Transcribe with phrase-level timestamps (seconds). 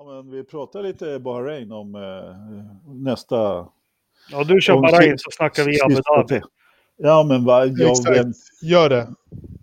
[0.00, 3.36] Ja, men vi pratar lite Bahrain om eh, nästa...
[4.30, 6.40] Ja, du kör om Bahrain så snackar vi Abu Dhabi.
[6.96, 9.08] Ja, men va, jag vet, Gör det.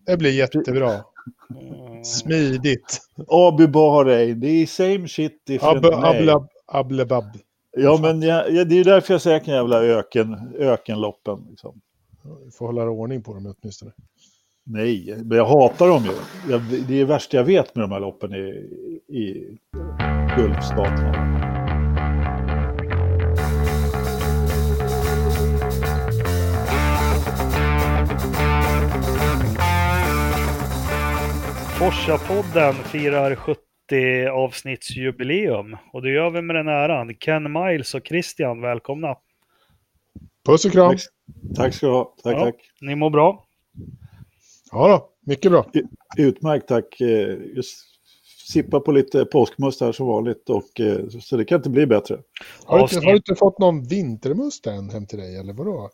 [0.05, 0.91] Det blir jättebra.
[0.91, 2.03] Mm.
[2.03, 3.01] Smidigt.
[3.27, 6.07] Abu Bahrain, det är same shit different Ab, name.
[6.07, 7.37] abla, ablebab.
[7.77, 11.47] Ja, men jag, ja, det är därför jag säger jävla öken, ökenloppen.
[11.49, 11.81] Liksom.
[12.45, 13.91] Vi får hålla ordning på dem åtminstone.
[14.69, 16.11] Nej, men jag hatar dem ju.
[16.51, 18.47] Jag, det är det värsta jag vet med de här loppen i,
[19.17, 19.57] i
[20.37, 21.23] Gulfstaterna.
[31.79, 37.15] Forsa-podden firar 70 avsnittsjubileum och det gör vi med den äran.
[37.15, 39.15] Ken Miles och Christian, välkomna.
[40.45, 40.89] Puss och kram.
[40.91, 40.99] Tack,
[41.55, 42.15] tack ska du ha.
[42.23, 42.45] Tack, Ja.
[42.45, 42.55] tack.
[42.81, 43.46] Ni mår bra?
[44.71, 45.65] Ja då, mycket bra.
[46.17, 47.01] Utmärkt, tack.
[47.01, 47.77] Eh, Just
[48.47, 50.49] sippa på lite påskmust här som vanligt.
[50.49, 52.17] Och, eh, så det kan inte bli bättre.
[52.65, 55.89] Har du, inte, har du inte fått någon vintermust än hem till dig, eller vadå?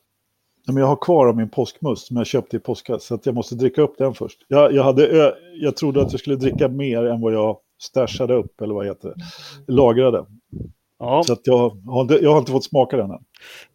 [0.68, 3.06] Nej, Men jag har kvar av min påskmust som jag köpte i påskas.
[3.06, 4.46] Så att jag måste dricka upp den först.
[4.48, 8.62] Jag, jag, hade, jag trodde att jag skulle dricka mer än vad jag stashade upp,
[8.62, 9.16] eller vad heter det?
[9.74, 10.26] Lagrade.
[11.00, 13.24] Ja, Så att jag, har inte, jag har inte fått smaka den än.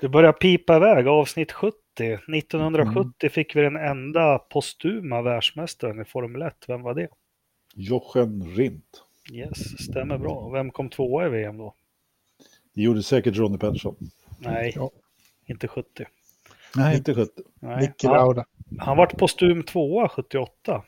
[0.00, 1.06] det börjar pipa iväg.
[1.08, 1.76] Avsnitt 70.
[2.04, 6.54] 1970 fick vi den enda postuma världsmästaren i Formel 1.
[6.68, 7.08] Vem var det?
[7.74, 9.02] Jochen Rindt.
[9.32, 10.48] Yes, stämmer bra.
[10.48, 11.74] Vem kom tvåa i VM då?
[12.74, 13.96] Det gjorde säkert Ronny Pettersson.
[14.38, 14.90] Nej, Ja.
[15.46, 16.04] inte 70.
[16.76, 17.42] Nej, inte 70.
[17.60, 17.92] Nej.
[18.02, 18.44] Han,
[18.78, 20.84] han vart postum tvåa 78.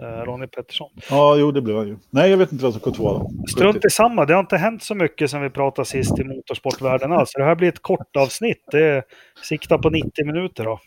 [0.00, 0.90] Eh, Ronny Pettersson.
[1.10, 1.96] Ja, jo, det blev han ju.
[2.10, 3.30] Nej, jag vet inte vem som kom tvåa då.
[3.50, 7.12] Strunt i samma, det har inte hänt så mycket sen vi pratade sist i motorsportvärlden
[7.12, 7.32] alls.
[7.32, 8.64] Det här blir ett kort avsnitt.
[8.72, 9.02] Det
[9.42, 10.80] siktar på 90 minuter då.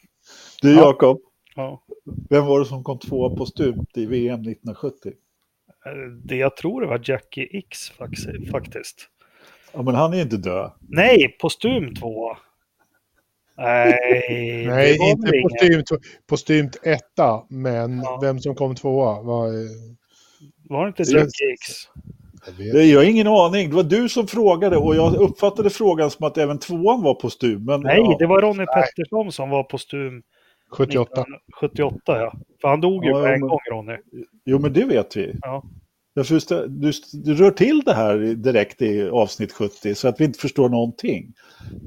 [0.61, 0.79] Du, Ja.
[0.79, 1.19] Jakob.
[1.55, 1.81] Ja.
[2.29, 5.11] Vem var det som kom tvåa postumt i VM 1970?
[5.85, 5.91] Eh,
[6.23, 7.89] Det jag tror det var Jackie X
[8.49, 8.99] faktiskt.
[9.73, 10.71] Ja, men han är inte död.
[10.89, 12.37] Nej, postum tvåa.
[13.57, 18.19] Nej, det Nej, inte postumt, postumt etta, men Ja.
[18.21, 19.47] vem som kom tvåa var...
[19.47, 19.53] eh,
[20.69, 21.71] Var det inte X?
[22.73, 23.69] Jag Jag har ingen aning.
[23.69, 27.65] Det var du som frågade och jag uppfattade frågan som att även tvåan var postum.
[27.65, 28.15] Men, Nej, ja.
[28.19, 30.21] det var Ronny Pettersson som var postum
[30.71, 31.25] 78.
[31.59, 32.33] 78 ja.
[32.61, 33.97] För han dog ju Ja, på en men- gång Ronny.
[34.45, 35.33] Jo, men det vet vi.
[35.41, 35.63] Ja.
[36.17, 36.91] Därför du,
[37.23, 41.33] du rör till det här direkt i avsnitt 70 så att vi inte förstår någonting.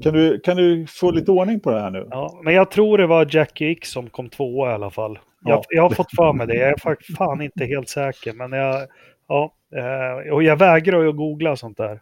[0.03, 2.07] Kan du, kan du få lite ordning på det här nu?
[2.09, 5.19] Ja, men jag tror det var Jackie X som kom tvåa i alla fall.
[5.41, 5.63] Jag, Ja.
[5.69, 6.55] jag har fått för mig det.
[6.55, 8.33] Jag är faktiskt fan inte helt säker.
[8.33, 8.87] Men jag,
[9.27, 12.01] ja, eh, och jag vägrar att googla sånt där.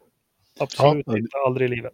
[0.59, 1.17] Absolut Ja.
[1.17, 1.93] inte, aldrig i livet.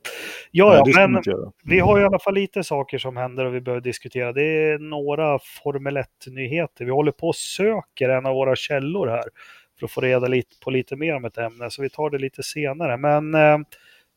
[0.52, 1.24] Ja, ja, men
[1.64, 4.34] vi har i alla fall lite saker som händer och vi behöver diskutera.
[4.34, 6.86] Det är några Formel 1-nyheter.
[6.86, 9.24] Vi håller på och söker en av våra källor här
[9.80, 12.18] för att få reda lite, på lite mer om ett ämne, så vi tar det
[12.18, 12.98] lite senare.
[12.98, 13.58] Men eh,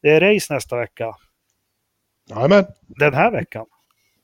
[0.02, 1.14] det är race nästa vecka.
[2.30, 2.64] Jajamän.
[2.86, 3.66] Den här veckan.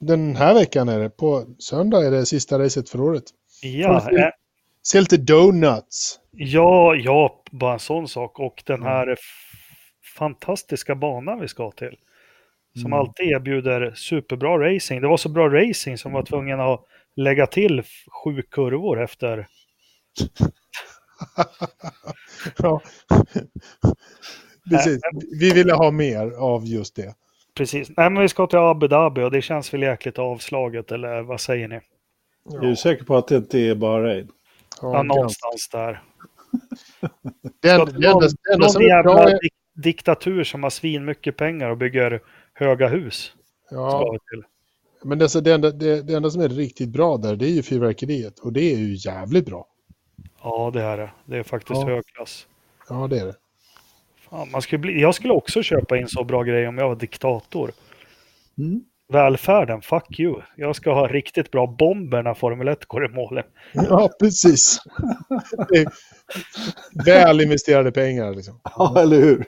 [0.00, 1.10] Den här veckan är det.
[1.10, 3.24] På söndag är det sista racet för året.
[3.62, 4.16] Ja, se.
[4.16, 4.28] eh,
[4.82, 6.20] Se lite donuts.
[6.30, 8.38] Ja, ja, bara en sån sak.
[8.38, 8.88] Och den Mm.
[8.88, 9.20] här f-
[10.18, 11.96] fantastiska banan vi ska till.
[12.74, 12.98] Som Mm.
[12.98, 15.00] alltid erbjuder superbra racing.
[15.02, 16.84] Det var så bra racing som var tvungen att
[17.16, 17.82] lägga till
[18.24, 19.46] sju kurvor efter.
[22.58, 22.82] ja.
[24.70, 25.00] Precis.
[25.40, 27.14] Vi ville ha mer av just det.
[27.54, 27.88] Precis.
[27.96, 31.40] Nej, men vi ska till Abu Dhabi och det känns väl jäkligt avslaget, eller vad
[31.40, 31.80] säger ni?
[32.54, 34.28] Är du säker på att det inte är Bahrain?
[34.82, 36.02] Ja, någonstans där.
[37.66, 37.84] Enda
[38.58, 39.38] Någon som är bra jävla är...
[39.38, 42.20] dik- diktatur som har svin mycket pengar och bygger
[42.54, 43.32] höga hus.
[43.70, 44.18] Ja,
[45.04, 47.62] men det, det, enda, det, det enda som är riktigt bra där, det är ju
[47.62, 48.38] fyrverkeriet.
[48.38, 49.66] Och det är ju jävligt bra.
[50.44, 51.10] Ja, det är det.
[51.24, 51.86] Det är faktiskt Ja.
[51.88, 52.46] hög klass.
[52.88, 53.34] Ja, det är det.
[54.30, 56.96] Fan, man skulle bli, jag skulle också köpa in så bra grejer om jag var
[56.96, 57.70] diktator.
[58.58, 58.84] Mm.
[59.12, 60.40] Välfärden, fuck you.
[60.56, 63.44] Jag ska ha riktigt bra bomber när Formel 1 går i målen.
[63.72, 64.78] Ja, precis.
[67.06, 68.60] Väl investerade pengar liksom.
[68.76, 69.44] Ja, eller hur?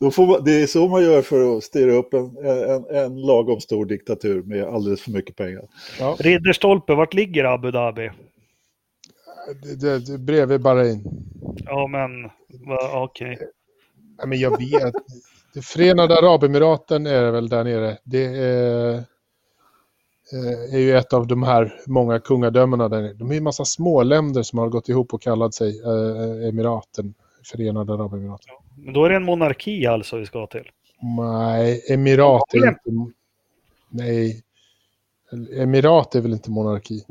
[0.00, 3.20] Då får man, det är så man gör för att styra upp en, en, en
[3.20, 5.62] lagom stor diktatur med alldeles för mycket pengar.
[6.00, 8.10] Ja, Ridderstolpe, vart ligger Abu Dhabi?
[9.62, 11.04] Det, det, det, bredvid Bahrain.
[11.56, 12.30] Ja, men
[12.94, 13.38] okej.
[14.18, 14.94] Ja, men jag vet.
[15.54, 17.98] Det Förenade Arabemiraten är väl där nere.
[18.04, 18.94] Det är,
[20.32, 23.12] eh, är ju ett av de här många kungadömena där nere.
[23.12, 26.48] De är ju en massa små länder som har gått ihop och kallat sig eh,
[26.48, 27.14] Emiraten.
[27.50, 28.54] Förenade Arabemiraten.
[28.76, 30.70] Men då är det en monarki alltså vi ska till.
[31.18, 33.12] Nej, Emirat är Ja, inte...
[33.88, 34.42] Nej.
[35.52, 37.04] Emirat är väl inte monarki?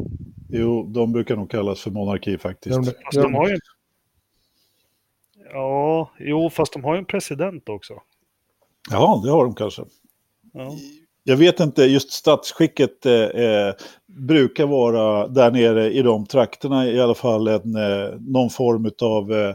[0.50, 2.76] Jo, de brukar nog kallas för monarki faktiskt.
[2.76, 3.58] De, Fast de har ju
[5.54, 7.94] Ja, jo, fast de har ju en president också.
[8.92, 9.84] Ja, det har de kanske.
[10.54, 10.72] Ja.
[11.24, 13.74] Jag vet inte, just statsskicket eh, eh,
[14.06, 19.34] brukar vara där nere i de trakterna i alla fall en, eh, någon form av,
[19.34, 19.54] eh,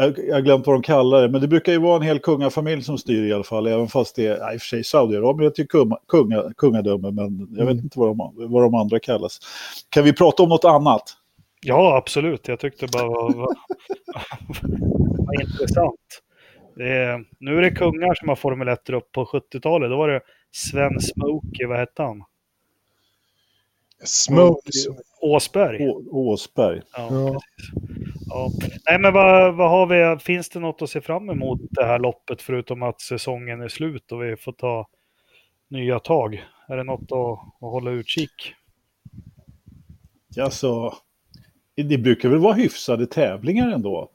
[0.00, 2.18] jag, jag har glömt vad de kallar det, men det brukar ju vara en hel
[2.18, 5.50] kungafamilj som styr i alla fall, även fast det är, i och för sig Saudiarabien
[5.50, 7.78] heter ju kunga, kunga, kungadöme, men jag vet Mm.
[7.84, 9.38] inte vad de, vad de andra kallas.
[9.88, 11.02] Kan vi prata om något annat?
[11.62, 12.48] ja, absolut.
[12.48, 13.54] Jag tyckte bara var, var,
[15.26, 16.22] var intressant.
[16.76, 19.90] Är, nu är det kungar som har Formel 1 upp på 70-talet.
[19.90, 20.20] Då var det
[20.52, 22.22] Sven Smokey, vad hette han?
[24.04, 24.70] Smoke.
[25.22, 25.88] Åsberg.
[25.88, 26.82] Å, Åsberg.
[26.96, 27.40] Ja, Ja.
[27.56, 27.70] precis.
[28.28, 28.50] Ja.
[28.90, 30.18] Nej, men vad, vad har vi?
[30.20, 34.12] Finns det något att se fram emot det här loppet förutom att säsongen är slut
[34.12, 34.88] och vi får ta
[35.68, 36.44] nya tag?
[36.68, 38.54] Är det något att, att hålla utkik?
[40.40, 40.94] Alltså,
[41.76, 44.10] det brukar väl vara hyfsade tävlingar ändå.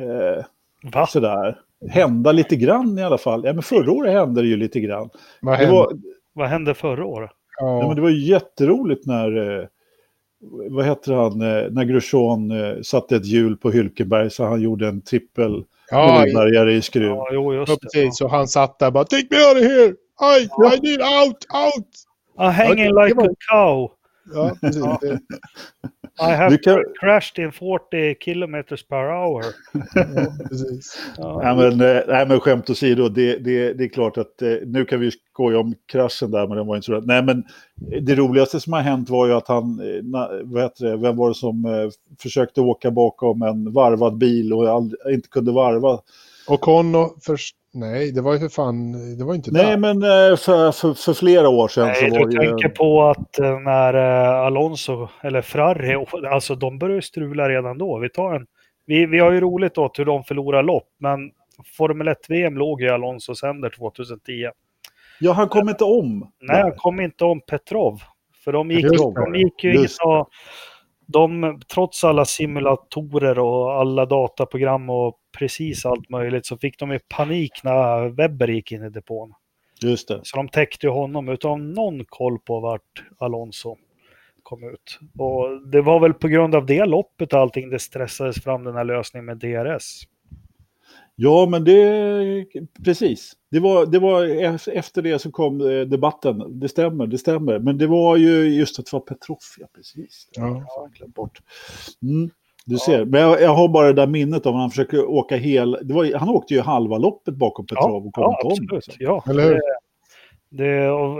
[0.00, 0.44] Eh,
[0.92, 1.06] Va?
[1.06, 1.58] sådär.
[1.90, 3.44] Hända lite grann i alla fall.
[3.44, 5.10] Ja, men förra året hände det ju lite grann.
[5.40, 5.72] Vad hände?
[5.72, 5.92] var,
[6.32, 7.30] Vad hände förra året?
[7.58, 7.80] Ja.
[7.80, 7.86] Ja.
[7.86, 9.66] men det var ju jätteroligt när, eh,
[10.70, 14.88] vad heter han, eh, när Grosjean eh, satte ett hjul på Hylkenberg så han gjorde
[14.88, 17.06] en trippel Ja, Nordbergare i skruv.
[17.08, 17.80] Ja, jo, just ja, det.
[17.80, 18.18] precis.
[18.18, 19.94] Så han satt där bara “Take me out of here!
[20.38, 20.42] I,
[20.76, 21.88] I need out, out!”
[22.38, 23.90] I'm hanging Ja, det like var- a cow.
[24.34, 24.82] Ja, precis.
[26.20, 29.42] I have Du kan- crashed in 40 kilometers per hour.
[29.94, 30.98] ja, precis.
[31.18, 34.54] Ja, Nej men, eh, nej, men skämt åsido, det, det, det är klart att eh,
[34.66, 37.00] nu kan vi skoja om kraschen där, men den var inte så.
[37.00, 37.38] Nej, men
[37.92, 39.80] eh, det roligaste som har hänt var ju att han,
[40.44, 41.90] vad heter det, vem var det som
[42.22, 44.82] försökte åka bakom en varvad bil och
[45.12, 45.98] inte kunde varva?
[46.48, 47.56] Och Conno först...
[47.72, 48.92] Nej, det var ju för fan...
[49.18, 49.76] Det var inte Nej, där.
[49.76, 52.50] men eh, för, för, för flera år sedan Nej, så var du det ju...
[52.50, 57.98] tänker på att eh, när eh, Alonso, eller Ferrari, alltså de började strula redan då.
[57.98, 58.46] Vi, tar en,
[58.86, 61.30] vi, vi har ju roligt åt hur de förlorar lopp, men
[61.76, 64.50] Formel 1-VM låg i Alonsos händer 2010.
[65.20, 66.32] Ja, han kom inte om.
[66.40, 68.00] Nej, han kom inte om Petrov.
[68.44, 70.28] För de gick, Just de gick ju in och...
[71.08, 76.98] De, trots alla simulatorer och alla dataprogram och precis allt möjligt så fick de ju
[76.98, 79.32] panik när Webber gick in i depån.
[79.82, 80.20] Just det.
[80.22, 83.76] Så de täckte ju honom utan någon koll på vart Alonso
[84.42, 84.98] kom ut.
[85.18, 88.74] Och det var väl på grund av det loppet och allting det stressades fram den
[88.74, 90.02] här lösningen med DRS.
[91.18, 92.46] Ja, men det...
[92.84, 93.32] Precis.
[93.50, 96.60] Det var, det var e- efter det som kom eh, debatten.
[96.60, 97.58] Det stämmer, det stämmer.
[97.58, 100.28] Men det var ju just att det var Petrov, ja precis.
[100.32, 100.66] Ja.
[101.00, 101.40] jag bort.
[102.02, 102.30] Mm,
[102.66, 103.04] du ser.
[103.04, 105.78] Men jag, jag har bara det där minnet av när han försöker åka hel...
[105.82, 108.52] Det var, han åkte ju halva loppet bakom Petrov och kom ja inte om.
[108.52, 108.86] absolut.
[108.86, 108.94] liksom.
[108.98, 109.60] Ja, det,
[110.50, 110.74] det,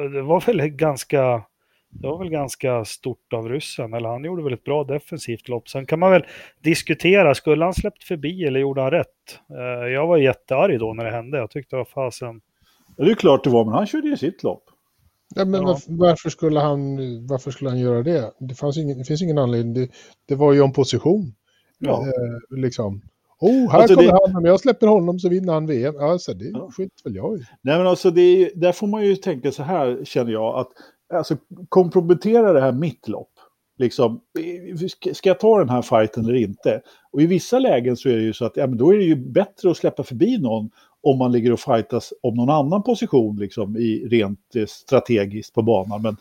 [0.08, 1.42] det var väl ganska...
[1.90, 5.68] Det var väl ganska stort av ryssen, eller han gjorde väl ett bra defensivt lopp.
[5.68, 6.24] Sen kan man väl
[6.62, 9.40] diskutera, skulle han släppt förbi eller gjorde han rätt?
[9.50, 11.38] Eh, Jag var jättearg då när det hände.
[11.38, 12.40] Jag tyckte det var fasen...
[12.96, 14.64] Ja, det är klart det var, men han körde ju sitt lopp.
[15.34, 15.78] Ja, men Ja.
[15.88, 16.96] Varför, skulle han,
[17.26, 18.32] varför skulle han göra det?
[18.38, 19.74] Det, fanns ingen, det finns ingen anledning.
[19.74, 19.88] Det,
[20.28, 21.34] det var ju om position.
[21.78, 22.02] Ja.
[22.06, 23.02] Eh, liksom.
[23.40, 24.36] Oh, här Alltså, kommer det- han.
[24.36, 25.94] Om jag släpper honom så vinner han VM.
[26.00, 26.70] Alltså, det Ja.
[26.76, 27.42] skiter väl jag i.
[27.62, 30.68] Nej, men alltså det är, där får man ju tänka så här, känner jag, att
[31.14, 31.36] alltså,
[31.68, 33.30] kompromettera det här mitt lopp.
[33.78, 34.20] Liksom,
[35.12, 36.80] ska jag ta den här fighten eller inte?
[37.12, 39.04] Och i vissa lägen så är det ju så att ja, men då är det
[39.04, 40.70] ju bättre att släppa förbi någon
[41.06, 45.62] om man ligger och fightas om någon annan position liksom, i rent eh, strategiskt på
[45.62, 46.02] banan.
[46.02, 46.16] Men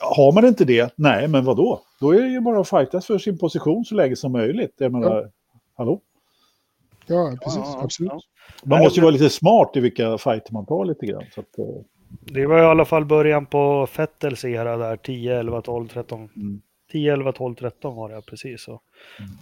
[0.00, 1.80] har man inte det, nej men vad då?
[2.00, 4.74] Då är det ju bara att fightas för sin position så länge som möjligt.
[4.78, 5.30] Jag menar,
[5.76, 6.00] hallå?
[7.06, 7.60] Ja, precis.
[7.64, 8.12] Ja, absolut.
[8.12, 8.20] ja.
[8.64, 11.24] Man måste ju vara lite smart i vilka fighter man tar lite grann.
[11.34, 11.64] Så att, eh,
[12.20, 16.28] Det var i alla fall början på Fettels era där, 10, 11, 12, 13.
[16.36, 16.60] Mm.
[16.92, 18.68] 10, 11, 12, 13 var det precis.
[18.68, 18.82] Och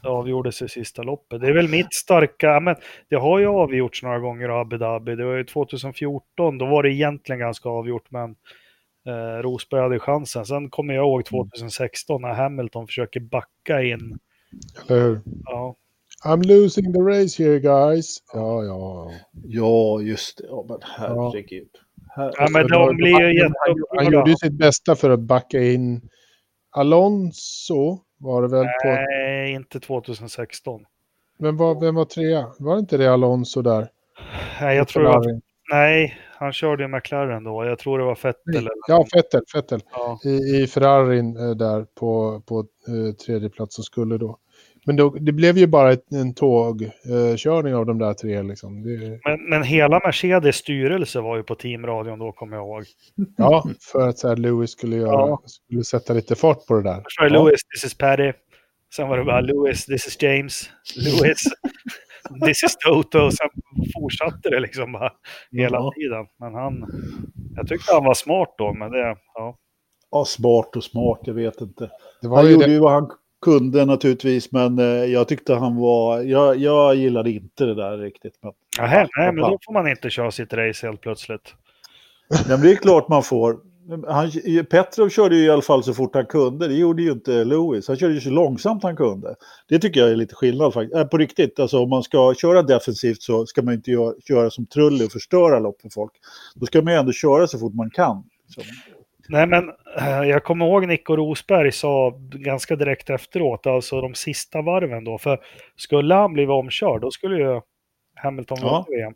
[0.03, 1.41] det avgjordes i sista loppet.
[1.41, 2.77] Det är väl mitt starka, ja, men
[3.09, 5.15] det har ju avgjorts några gånger av Abu Dhabi.
[5.17, 8.31] Det var ju 2014, då var det egentligen ganska avgjort, men
[9.07, 10.47] eh, Rosberg hade chansen.
[10.47, 14.19] Sen kommer jag ihåg 2016 när Hamilton försöker backa in.
[14.89, 15.21] Eller hur?
[15.45, 15.75] Ja,
[16.25, 18.19] I'm losing the race here guys.
[18.33, 19.11] Ja, ja.
[19.45, 20.45] Ja, just det.
[20.49, 21.69] Ja, men herregud.
[22.17, 24.29] Her- ja men de blir ju Han gjorde jätteupprörda.
[24.31, 26.09] ju sitt bästa för att backa in
[26.77, 28.89] Alonso var det väl på.
[28.89, 30.85] Nej, inte 2016.
[31.39, 32.47] Men var, vem var trea?
[32.59, 33.89] Var det inte det Alonso där?
[34.61, 35.41] Nej, jag tror Ferrari?
[35.73, 37.65] nej, han körde ju McLaren då.
[37.65, 38.35] Jag tror det var.
[38.57, 39.43] Eller, Ja, Fettel.
[39.53, 39.81] Fettel.
[39.93, 40.21] ja.
[40.25, 44.39] I, i Ferrarin eh, där på, på eh, tredje plats och skulle då.
[44.87, 48.43] Men då, det blev ju bara ett, en tågkörning eh, av de där tre.
[48.43, 48.83] Liksom.
[48.83, 52.85] Det, Men, men hela Mercedes styrelse var ju på teamradion då, kommer jag ihåg.
[53.37, 55.43] ja, för att så här, Lewis skulle, göra, Ja.
[55.47, 56.95] skulle sätta lite fart på det där.
[57.05, 57.45] Först var det Ja.
[57.45, 58.33] Lewis, this is Paddy.
[58.97, 60.71] Sen var det bara Lewis, this is James.
[60.97, 61.43] Lewis.
[62.47, 63.49] this is Toto och sen
[64.01, 65.13] fortsatte det liksom bara
[65.51, 65.93] hela Ja.
[65.97, 66.27] tiden.
[66.41, 66.85] Men han,
[67.57, 69.57] jag tyckte han var smart då, men det, ja.
[70.11, 71.91] Ja, smart och smart, jag vet inte.
[72.23, 73.11] Det var Han ju gjorde det, ju vad han
[73.45, 76.21] kunde naturligtvis, men eh, jag tyckte han var...
[76.21, 78.35] Jag, jag gillade inte det där riktigt.
[78.43, 81.55] Men, Aha, nej, men då får man inte köra sitt race helt plötsligt.
[82.49, 83.57] men det är klart man får.
[84.09, 84.31] Han,
[84.71, 86.69] Petrov körde ju i alla fall så fort han kunde.
[86.69, 87.89] Det gjorde ju inte Lewis.
[87.89, 89.35] Han körde ju så långsamt han kunde.
[89.69, 90.97] Det tycker jag är lite skillnad faktiskt.
[90.97, 94.51] Äh, på riktigt, alltså om man ska köra defensivt så ska man inte göra, köra
[94.51, 96.13] som Trulli och förstöra lopp för folk.
[96.55, 98.25] Då ska man ju ändå köra så fort man kan.
[98.47, 98.65] liksom.
[99.29, 99.69] Nej, men
[99.99, 105.19] eh, jag kommer ihåg Nico Rosberg sa ganska direkt efteråt, alltså de sista varven då,
[105.19, 105.41] för
[105.77, 107.61] skulle han bli omkörd, då skulle ju
[108.15, 108.85] Hamilton Ja.
[108.89, 109.15] vinna VM.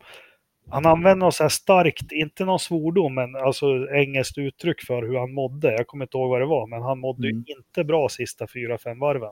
[0.71, 5.19] Han använde något så här starkt, inte någon svordom, men alltså engelskt uttryck för hur
[5.19, 5.73] han mådde.
[5.73, 7.45] Jag kommer inte ihåg vad det var, men han mådde Mm.
[7.47, 9.31] ju inte bra sista fyra, fem varven.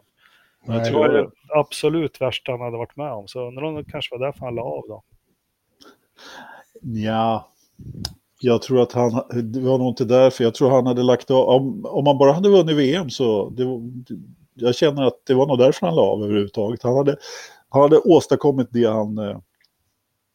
[0.64, 3.62] Jag Nej, Det tror var det absolut värsta han hade varit med om, så undrar
[3.64, 5.02] om det kanske var därför han la av då.
[6.82, 7.48] Ja,
[8.40, 10.44] jag tror att han, det var nog inte därför.
[10.44, 13.64] Jag tror han hade lagt av, om, om man bara hade vunnit VM så, det,
[14.54, 16.82] jag känner att det var nog därför han la av överhuvudtaget.
[16.82, 17.16] Han hade,
[17.68, 19.40] han hade åstadkommit det han eh, ja,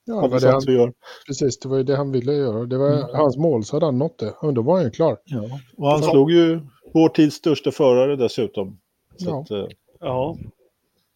[0.06, 0.92] det hade var det han, göra.
[1.28, 2.66] precis, det var ju det han ville göra.
[2.66, 3.06] Det var Mm.
[3.14, 4.34] hans mål, så hade han nått det.
[4.54, 5.18] Då var han ju klar.
[5.26, 5.44] Ja.
[5.78, 6.60] Och han Så- slog ju
[6.94, 8.78] vår tids största förare dessutom.
[9.18, 9.42] Så Ja.
[9.42, 9.66] att, eh,
[10.00, 10.38] Ja,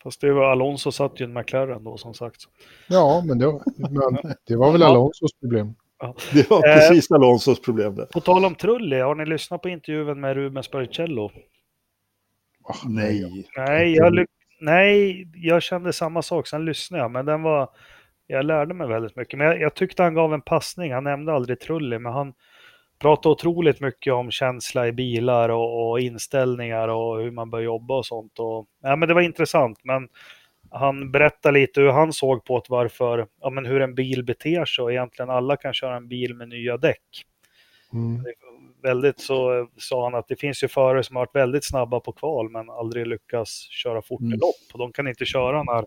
[0.04, 2.42] fast det var Alonso satt ju en McLaren då som sagt.
[2.90, 4.18] Ja, men det, var- men
[4.48, 4.84] det var väl.
[4.84, 5.74] Alonsos problem.
[6.34, 6.76] det var Eh.
[6.76, 8.06] precis Alonsos problem det.
[8.06, 11.32] På tal om Trulli, har ni lyssnat på intervjun med Rubens Barrichello?
[12.64, 13.46] Ah, Nej.
[13.58, 14.26] Nej jag,
[14.62, 17.70] nej, jag kände samma sak, sen lyssnade jag, men den var...
[18.30, 21.34] Jag lärde mig väldigt mycket, men jag, jag tyckte han gav en passning, han nämnde
[21.34, 22.34] aldrig Trulli, men han
[23.00, 27.98] pratade otroligt mycket om känsla i bilar och, och inställningar och hur man bör jobba
[27.98, 28.40] och sånt.
[28.40, 30.08] Och, ja, men det var intressant, men
[30.72, 34.66] han berättade lite hur han såg på att varför, ja, men hur en bil beter
[34.66, 37.26] sig och egentligen alla kan köra en bil med nya däck.
[37.94, 38.26] Mm.
[38.84, 42.12] Väldigt så sa han att det finns ju förare som har varit väldigt snabba på
[42.12, 44.40] kval men aldrig lyckas köra fort i Mm.
[44.40, 44.74] lopp.
[44.74, 45.86] Och de kan inte köra när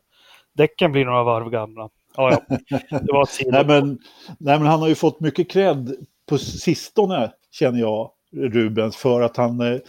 [0.52, 1.88] däcken blir några varv gamla.
[2.16, 2.58] Ja, ja.
[2.88, 3.28] Det var.
[3.52, 3.98] Nej, men,
[4.38, 5.94] nej, men han har ju fått mycket cred
[6.28, 9.80] på sistone, känner jag, Rubens, för att han, eh,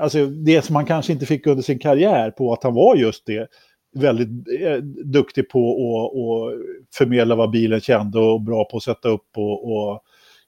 [0.00, 3.26] alltså det som han kanske inte fick under sin karriär på att han var just
[3.26, 3.48] det,
[3.94, 6.58] väldigt eh, duktig på att att
[6.94, 10.02] förmedla vad bilen kände och bra på att sätta upp och, och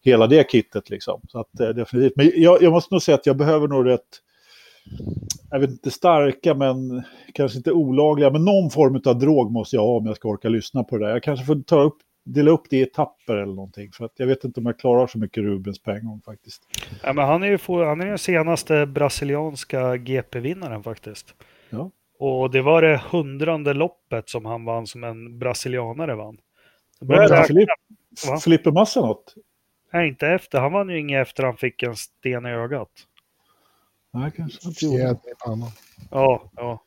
[0.05, 1.21] hela det kittet liksom.
[1.29, 2.17] Så att eh, definitivt.
[2.17, 4.01] Men jag, jag måste nog säga att jag behöver nog rätt,
[5.51, 7.03] jag vet inte starka men
[7.35, 10.49] kanske inte olagliga, men någon form av drog måste jag ha om jag ska orka
[10.49, 11.13] lyssna på det där.
[11.13, 13.93] Jag kanske får ta upp, dela upp det i etapper eller någonting.
[13.93, 16.63] För att jag vet inte om jag klarar så mycket Rubens på en gång faktiskt.
[17.03, 21.35] Ja, men han är ju han är den senaste brasilianska GP-vinnaren faktiskt.
[21.71, 21.91] Ja.
[22.19, 26.37] Och det var det hundrande loppet som han vann som en brasilianare vann.
[27.01, 27.45] Började
[28.41, 29.35] Filipp, Massa något?
[29.93, 30.61] Nej, inte efter.
[30.61, 32.89] Han vann ju inget efter han fick en sten i ögat.
[34.13, 34.97] Nej, kanske inte gjorde.
[34.99, 35.71] Fjäder i pannan.
[36.11, 36.83] Ja, ja.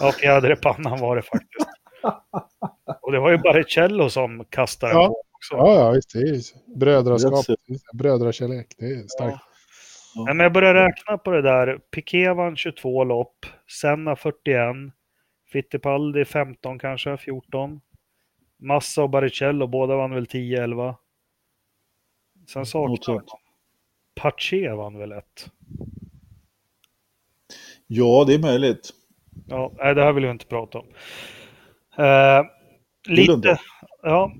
[0.00, 1.68] Ja, fjäder i pannan var det faktiskt.
[3.02, 5.06] Och det var ju Barrichello som kastade Ja.
[5.06, 5.56] på också.
[5.56, 6.12] Ja, ja, visst.
[6.12, 7.44] Det är brödraskap.
[7.94, 8.66] Brödrakärlek.
[8.78, 9.38] Det är starkt.
[10.16, 11.78] Nej, men jag började räkna på det där.
[11.78, 13.46] Piqué vann 22 lopp,
[13.80, 14.66] Senna 41,
[15.52, 17.80] Fittipaldi 15 kanske, 14.
[18.56, 20.94] Massa och Barrichello, båda vann väl 10-11.
[22.48, 23.30] Sen Något saknar sånt.
[24.14, 25.50] Pache vann väl ett.
[27.86, 28.90] Ja, det är möjligt.
[29.46, 30.86] Ja, nej, det här vill jag inte prata om.
[31.98, 32.44] Eh,
[33.08, 33.58] lite,
[34.02, 34.32] ja,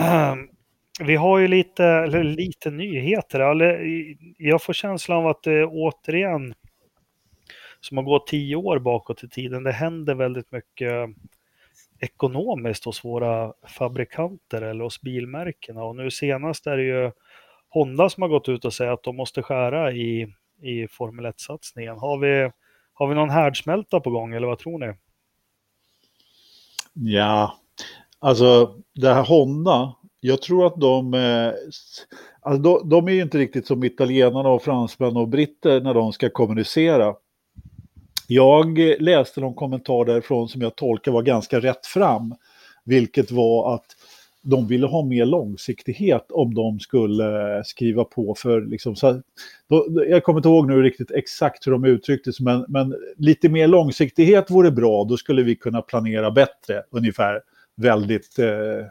[0.98, 3.40] vi har ju lite, eller lite nyheter.
[3.40, 3.84] Eller,
[4.38, 6.54] jag får känslan av att det återigen,
[7.80, 11.08] som har gått tio år bakåt i tiden, det händer väldigt mycket
[12.00, 15.84] ekonomiskt hos våra fabrikanter eller hos bilmärkena.
[15.84, 17.10] Och nu senast är det ju
[17.68, 21.98] Honda som har gått ut och sagt att de måste skära i, i Formel 1-satsningen.
[21.98, 22.50] Har vi,
[22.92, 24.94] har vi någon härdsmälta på gång eller vad tror ni?
[26.92, 27.58] Ja,
[28.18, 31.52] alltså det här Honda, jag tror att de, eh,
[32.40, 36.12] alltså de, de är ju inte riktigt som italienarna och fransmän och britter när de
[36.12, 37.14] ska kommunicera.
[38.26, 42.34] Jag läste någon kommentar därifrån som jag tolkar var ganska rätt fram,
[42.84, 43.86] vilket var att
[44.42, 49.22] de ville ha mer långsiktighet om de skulle eh, skriva på för liksom, så,
[49.68, 53.48] då, jag kommer inte ihåg nu riktigt exakt hur de uttryckte sig, men, men lite
[53.48, 57.42] mer långsiktighet vore bra, då skulle vi kunna planera bättre, ungefär.
[57.76, 58.86] Väldigt, eh, eh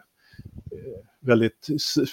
[1.20, 1.66] väldigt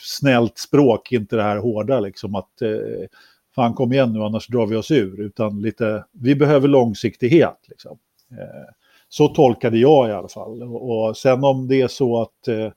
[0.03, 3.07] snällt språk, inte det här hårda liksom att eh,
[3.55, 7.97] fan kom igen nu annars drar vi oss ur, utan lite, vi behöver långsiktighet liksom.
[8.31, 8.73] Eh,
[9.09, 10.63] Så tolkade jag i alla fall.
[10.63, 12.71] Och, och sen om det är så att eh,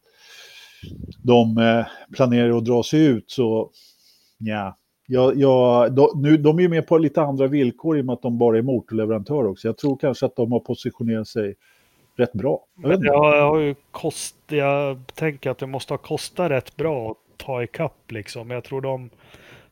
[1.22, 3.70] de eh, planerar att dra sig ut så,
[4.38, 4.78] ja.
[5.06, 8.12] ja, ja de, nu, de är ju med på lite andra villkor i och med
[8.12, 9.68] att de bara är motorleverantör också.
[9.68, 11.54] Jag tror kanske att de har positionerat sig
[12.18, 12.64] rätt bra.
[12.82, 17.16] Jag, jag har ju kost, jag tänker att det måste ha kostat rätt bra att
[17.36, 18.50] ta ikapp liksom.
[18.50, 19.10] Jag tror de,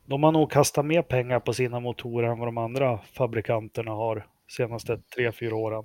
[0.04, 4.26] de har nog kastat mer pengar på sina motorer än vad de andra fabrikanterna har
[4.56, 5.84] senaste tre, fyra åren.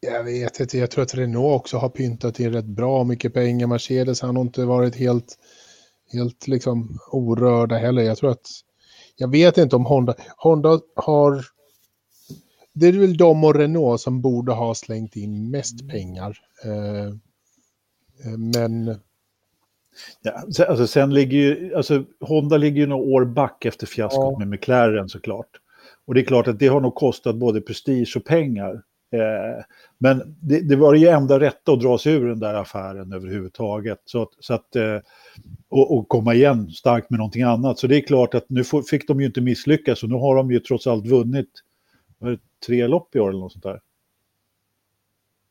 [0.00, 3.66] Jag vet inte, jag tror att Renault också har pyntat in rätt bra mycket pengar.
[3.66, 5.38] Mercedes har nog inte varit helt,
[6.12, 8.02] helt liksom orörda heller.
[8.02, 8.46] Jag tror att,
[9.16, 11.44] jag vet inte om Honda, Honda har,
[12.78, 16.38] det är väl de och Renault som borde ha slängt in mest pengar.
[16.64, 17.06] Eh,
[18.26, 18.96] eh men...
[20.22, 20.32] Ja,
[20.68, 24.38] alltså sen ligger ju, alltså Honda ligger ju några år back efter fiaskot ja.
[24.38, 25.50] med McLaren såklart.
[26.06, 28.82] Och det är klart att det har nog kostat både prestige och pengar.
[29.12, 29.64] Eh,
[29.98, 33.98] men det, det, var ju enda rätta att dra sig ur den där affären överhuvudtaget.
[34.04, 34.98] Så att, så att, eh,
[35.68, 37.78] och, och, komma igen starkt med någonting annat.
[37.78, 40.36] Så det är klart att nu får, fick de ju inte misslyckas och nu har
[40.36, 41.50] de ju trots allt vunnit
[42.20, 43.80] det, tre lopp i år eller något sånt där.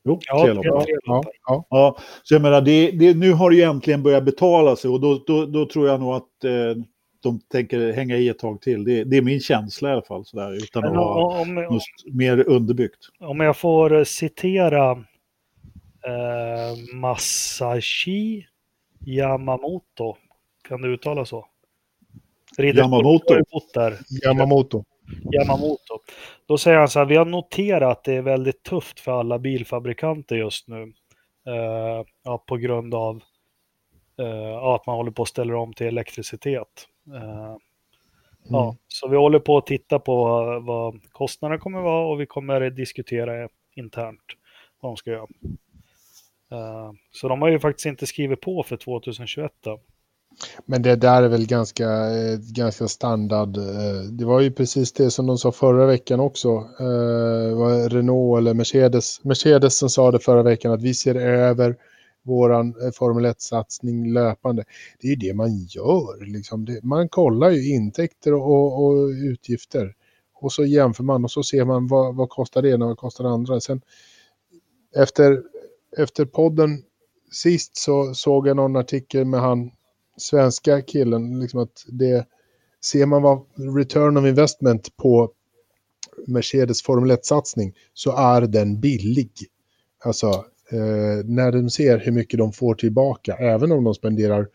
[0.04, 0.64] Jo, ja, tre lopp.
[0.66, 1.98] Ja, ja, ja.
[2.22, 5.24] Så jag menar, det, det, nu har det ju äntligen börjat betala sig och då,
[5.26, 6.82] då, då tror jag nog att eh,
[7.22, 8.84] de tänker hänga i ett tag till.
[8.84, 11.82] Det, det är min känsla i alla fall, sådär, utan att ha om, något
[12.12, 13.08] mer underbyggt.
[13.20, 14.90] Om jag får citera
[16.06, 18.46] eh, Masashi
[19.06, 20.16] Yamamoto,
[20.68, 21.46] kan du uttala så?
[22.58, 23.34] Ridder Yamamoto.
[24.24, 24.84] Yamamoto.
[25.34, 25.98] Yamamoto.
[26.46, 29.38] Då säger han så här, vi har noterat att det är väldigt tufft för alla
[29.38, 30.82] bilfabrikanter just nu.
[31.48, 33.22] Uh, ja, på grund av
[34.20, 36.88] uh, att man håller på att ställa om till elektricitet.
[37.08, 37.56] Uh,
[38.48, 38.76] ja, mm.
[38.88, 40.24] så vi håller på att titta på
[40.60, 44.22] vad kostnaderna kommer vara och vi kommer diskutera internt
[44.80, 45.26] vad de ska göra.
[46.52, 49.52] Uh, så de har ju faktiskt inte skrivit på för 2021.
[49.60, 49.80] Då.
[50.66, 53.56] Men det där är väl ganska, eh, ganska standard.
[53.56, 56.48] Eh, det var ju precis det som de sa förra veckan också.
[56.80, 59.24] Eh, var Renault eller Mercedes.
[59.24, 61.76] Mercedes som sa det förra veckan att vi ser över
[62.22, 64.64] våran Formel 1-satsning löpande.
[65.00, 66.24] Det är ju det man gör.
[66.24, 66.66] Liksom.
[66.82, 69.94] Man kollar ju intäkter och, och, utgifter.
[70.34, 72.98] Och så jämför man och så ser man vad, vad kostar det ena och vad
[72.98, 73.60] kostar det andra.
[73.60, 73.80] Sen,
[74.96, 75.42] efter,
[75.98, 76.82] efter podden
[77.32, 79.70] sist så såg jag någon artikel med han
[80.16, 81.40] svenska killen.
[81.40, 82.26] Liksom att det,
[82.86, 83.42] ser man vad
[83.76, 85.30] return of investment på
[86.26, 89.30] Mercedes Formel 1-satsning så är den billig.
[90.04, 90.26] Alltså
[90.70, 94.48] eh, när de ser hur mycket de får tillbaka, även om de spenderar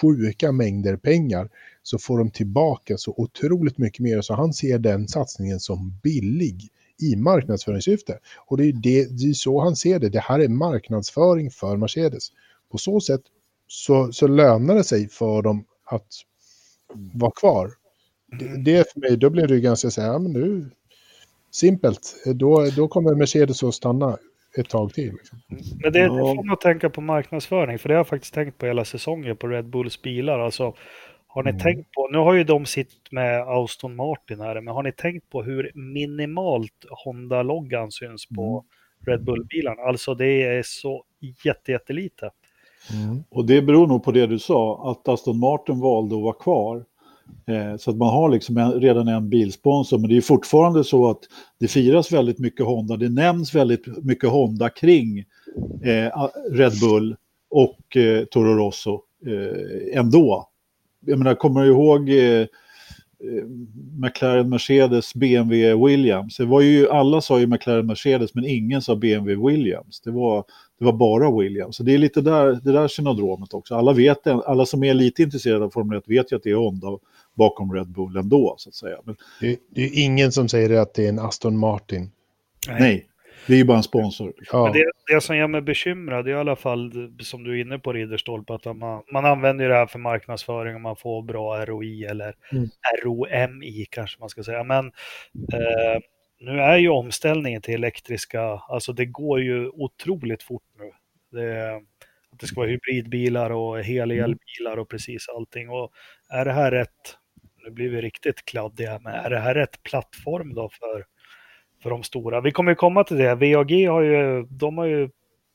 [0.00, 1.50] sjuka mängder pengar,
[1.82, 4.20] så får de tillbaka så otroligt mycket mer.
[4.20, 6.68] Så han ser den satsningen som billig
[7.00, 8.18] i marknadsföringssyfte.
[8.46, 10.08] Och det är, det, det är så han ser det.
[10.08, 12.28] Det här är marknadsföring för Mercedes.
[12.70, 13.22] På så sätt
[13.68, 16.06] så, så lönar det sig för dem att
[17.14, 17.70] vara kvar.
[18.38, 18.64] Det, mm.
[18.64, 20.70] det för mig, då blir det ganska så här, ja, men nu,
[21.50, 24.18] simpelt, då, då kommer Mercedes att stanna
[24.56, 25.12] ett tag till.
[25.12, 25.38] Liksom.
[25.82, 28.58] Men det, det får man att tänka på marknadsföring, för det har jag faktiskt tänkt
[28.58, 30.38] på hela säsongen på Red Bulls bilar.
[30.38, 30.74] Alltså,
[31.26, 31.62] har ni mm.
[31.62, 35.30] tänkt på, nu har ju de sitt med Aston Martin här, men har ni tänkt
[35.30, 39.12] på hur minimalt Honda-loggan syns på mm.
[39.12, 39.82] Red Bull-bilarna?
[39.82, 41.04] Alltså det är så
[41.44, 42.24] jättejättelite.
[42.24, 42.34] Mm.
[42.92, 43.24] Mm.
[43.30, 46.84] Och det beror nog på det du sa, att Aston Martin valde att vara kvar.
[47.46, 51.10] Eh, så att man har liksom en, redan en bilsponsor, men det är fortfarande så
[51.10, 51.20] att
[51.60, 55.18] det firas väldigt mycket Honda, det nämns väldigt mycket Honda kring
[55.84, 57.16] eh, Red Bull
[57.50, 60.48] och eh, Toro Rosso eh, ändå.
[61.06, 62.46] Jag menar, kommer du ihåg eh, eh
[63.98, 66.36] McLaren Mercedes, BMW Williams?
[66.36, 70.00] Det var ju, alla sa ju McLaren Mercedes, men ingen sa BMW Williams.
[70.00, 70.44] Det var,
[70.78, 71.76] det var bara Williams.
[71.76, 73.74] Så det är lite där, det där synodromet också.
[73.74, 76.54] Alla, vet, alla som är lite intresserade av Formel 1 vet ju att det är
[76.54, 76.98] Honda
[77.34, 78.96] bakom Red Bull ändå, så att säga.
[79.04, 82.10] Men, det, det är ingen som säger att det är en Aston Martin.
[82.68, 83.08] Nej, nej
[83.48, 84.32] det är ju bara en sponsor.
[84.52, 84.64] Ja.
[84.64, 87.78] Men det, det som gör mig bekymrad är i alla fall, som du är inne
[87.78, 92.04] på Ridderstolpe, att man, man använder det här för marknadsföring och man får bra ROI
[92.04, 92.68] eller mm.
[93.04, 94.64] ROMI kanske man ska säga.
[94.64, 94.86] Men
[95.52, 96.00] eh,
[96.40, 100.90] nu är ju omställningen till elektriska, alltså det går ju otroligt fort nu.
[101.38, 101.76] Det,
[102.32, 105.68] att det ska vara hybridbilar och helelbilar och precis allting.
[105.70, 105.92] Och
[106.30, 107.18] är det här rätt
[107.64, 111.04] nu blir vi riktigt kladdiga, men är det här rätt plattform då för,
[111.82, 112.40] för de stora?
[112.40, 113.34] Vi kommer ju komma till det.
[113.34, 115.10] VAG har ju, de har ju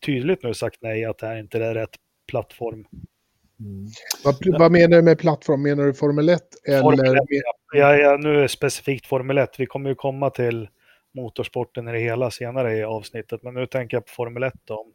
[0.06, 1.96] tydligt nu sagt nej, att det här inte är rätt
[2.28, 2.86] plattform.
[3.64, 3.88] Mm.
[4.24, 5.62] Vad, vad, menar du med plattform?
[5.62, 6.42] Menar du Formel 1?
[6.68, 6.82] Eller...
[6.82, 7.22] Formel 1
[7.74, 9.50] ja, ja, nu är det specifikt Formel 1.
[9.58, 10.68] Vi kommer ju komma till
[11.16, 13.44] motorsporten i det hela senare i avsnittet.
[13.44, 14.86] Men nu tänker jag på Formel 1 då.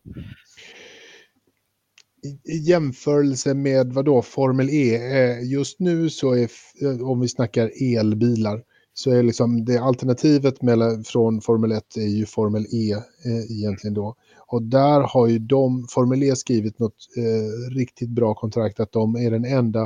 [2.24, 6.50] I, I jämförelse med vad då Formel E, eh, just nu så är,
[6.82, 8.62] eh, om vi snackar elbilar,
[8.94, 12.92] så är liksom det alternativet mellan, från Formel 1 är ju Formel E
[13.24, 14.16] eh, egentligen då.
[14.48, 19.16] Och där har ju de, Formel E skrivit något eh, riktigt bra kontrakt att de
[19.16, 19.82] är den enda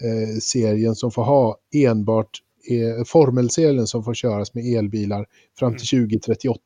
[0.00, 2.30] eh, serien som får ha enbart
[2.70, 5.26] eh, formelserien som får köras med elbilar
[5.58, 6.60] fram till 2038.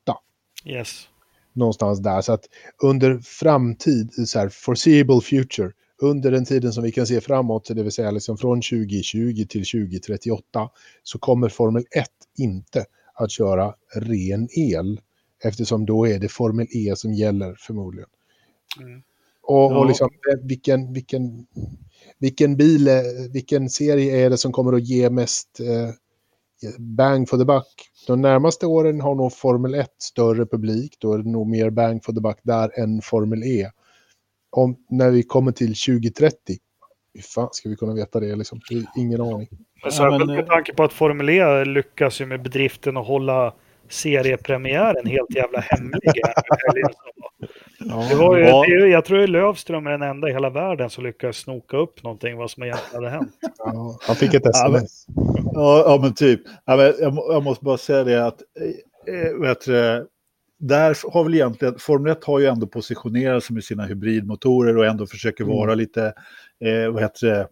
[0.65, 0.79] Mm.
[0.79, 1.09] Yes.
[1.53, 2.21] Någonstans där.
[2.21, 2.45] Så att
[2.83, 7.83] under framtid, så här, foreseeable future, under den tiden som vi kan se framåt, det
[7.83, 10.71] vill säga liksom från 2020 till 2038,
[11.03, 12.07] så kommer Formel 1
[12.39, 15.01] inte att köra ren el.
[15.45, 18.09] Eftersom då är det Formel E som gäller förmodligen.
[18.81, 19.03] Mm.
[19.43, 19.79] Och, ja.
[19.79, 21.47] och liksom, eh, vilken, vilken,
[22.19, 22.89] vilken bil,
[23.33, 25.95] vilken serie är det som kommer att ge mest eh,
[26.79, 27.91] bang for the buck?
[28.07, 32.05] De närmaste åren har nog Formel 1 större publik, då är det nog mer bang
[32.05, 33.71] for the buck där än Formel E.
[34.51, 36.37] Om, när vi kommer till 2030,
[37.15, 38.37] hur fan ska vi kunna veta det?
[38.37, 38.61] Liksom?
[38.97, 39.49] Ingen aning.
[39.93, 43.55] Särskilt med tanke på att Formel E lyckas ju med bedriften att hålla
[43.89, 46.13] seriepremiären helt jävla hemlig.
[48.09, 51.05] Det var ju, det, jag tror att Lövström är den enda i hela världen som
[51.05, 53.33] lyckades snoka upp någonting vad som egentligen hade hänt.
[53.59, 55.07] Ja, han fick ett sms.
[55.55, 56.41] Ja, ja men typ.
[56.65, 58.43] Ja, men jag, jag, måste bara säga det att
[59.09, 60.07] äh, vet du,
[60.59, 64.87] där har väl egentligen, Formel 1 har ju ändå positionerat sig med sina hybridmotorer och
[64.87, 65.79] ändå försöker vara mm.
[65.79, 66.13] lite,
[66.65, 67.49] eh, vad heter det,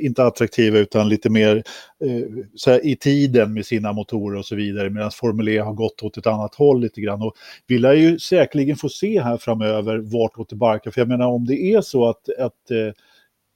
[0.00, 1.56] inte attraktiva utan lite mer
[2.04, 4.90] eh, här, i tiden med sina motorer och så vidare.
[4.90, 7.22] Medan Formel E har gått åt ett annat håll lite grann.
[7.22, 10.90] Och vi lär ju säkerligen få se här framöver vart det barkar.
[10.90, 12.92] För jag menar om det är så att, att eh,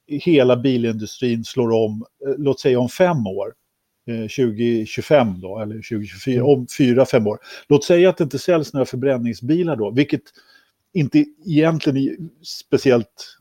[0.08, 3.52] hela bilindustrin slår om, eh, låt säga om fem år,
[4.06, 6.46] 2025 eh, då, eller 2024, mm.
[6.46, 7.38] om fyra, fem år.
[7.68, 10.22] Låt säga att det inte säljs några förbränningsbilar då, vilket
[10.92, 13.38] inte egentligen är speciellt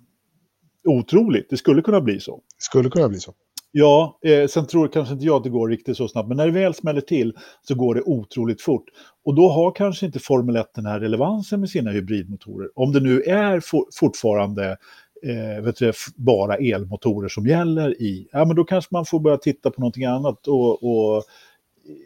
[0.83, 1.49] otroligt.
[1.49, 2.41] Det skulle kunna bli så.
[2.61, 3.33] Skulle kunna bli så.
[3.71, 6.45] Ja, eh, sen tror kanske inte jag att det går riktigt så snabbt, men när
[6.45, 8.85] det väl smäller till så går det otroligt fort.
[9.25, 12.69] Och då har kanske inte Formel 1 den här relevansen med sina hybridmotorer.
[12.75, 14.77] Om det nu är for, fortfarande
[15.23, 19.37] eh, vet du, bara elmotorer som gäller i, ja men då kanske man får börja
[19.37, 20.47] titta på någonting annat.
[20.47, 21.23] Och, och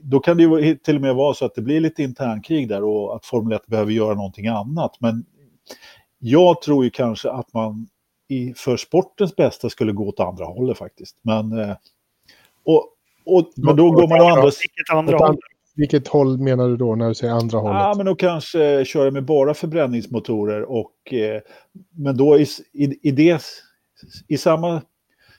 [0.03, 2.83] då kan det ju till och med vara så att det blir lite internkrig där
[2.83, 4.97] och att Formel 1 behöver göra någonting annat.
[4.99, 5.25] Men
[6.19, 7.87] jag tror ju kanske att man
[8.27, 11.17] i, för sportens bästa skulle gå åt andra hållet faktiskt.
[11.21, 11.75] Men, eh,
[12.65, 12.89] och,
[13.25, 15.37] och, men då går man å andra, vilket andra håll?
[15.75, 17.81] Vilket håll menar du då när du säger andra hållet?
[17.81, 21.41] Ja, men då kanske köra med bara förbränningsmotorer och eh,
[21.91, 23.41] men då i, i, i, det,
[24.27, 24.81] i samma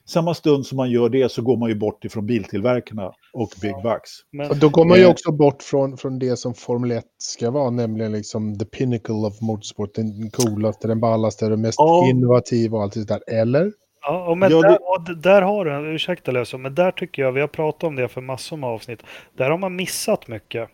[0.07, 3.75] samma stund som man gör det så går man ju bort ifrån biltillverkarna och Big
[3.83, 4.11] Bucks.
[4.33, 4.59] Men...
[4.59, 8.12] Då går man ju också bort från, från det som Formel 1 ska vara, nämligen
[8.12, 12.11] liksom the pinnacle of motorsport, den coolaste, den ballaste, den mest oh.
[12.11, 13.73] innovativa och allt det där, eller?
[14.03, 17.33] Ja, och men ja, där, och där har du, ursäkta Lösa, men där tycker jag,
[17.33, 19.03] vi har pratat om det för massor med avsnitt,
[19.37, 20.69] där har man missat mycket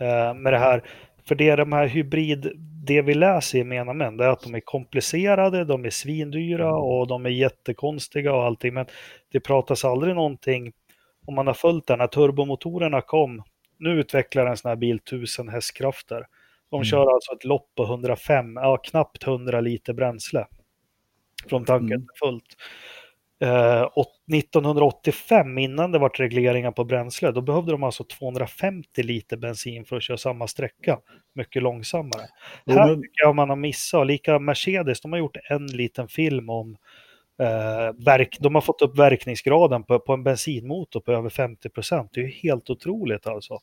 [0.00, 0.82] eh, med det här.
[1.28, 2.52] För det är de här hybrid,
[2.86, 6.68] det vi läser i Mena Män, det är att de är komplicerade, de är svindyra
[6.68, 6.80] mm.
[6.80, 8.74] och de är jättekonstiga och allting.
[8.74, 8.86] Men
[9.32, 10.72] det pratas aldrig någonting,
[11.26, 13.42] om man har följt den, när turbomotorerna kom,
[13.78, 16.26] nu utvecklar en sån här bil 1000 hästkrafter.
[16.70, 16.84] De mm.
[16.84, 20.46] kör alltså ett lopp på 105, ja knappt 100 liter bränsle.
[21.48, 22.08] Från tanken mm.
[22.20, 22.56] fullt.
[23.40, 23.88] Eh,
[24.32, 29.96] 1985, innan det var regleringar på bränsle, då behövde de alltså 250 liter bensin för
[29.96, 30.98] att köra samma sträcka,
[31.34, 32.22] mycket långsammare.
[32.66, 32.78] Mm.
[32.78, 36.76] Här tycker jag man har missat, lika Mercedes, de har gjort en liten film om
[37.42, 42.10] eh, verk, de har fått upp verkningsgraden på, på en bensinmotor på över 50 procent.
[42.14, 43.58] Det är ju helt otroligt alltså.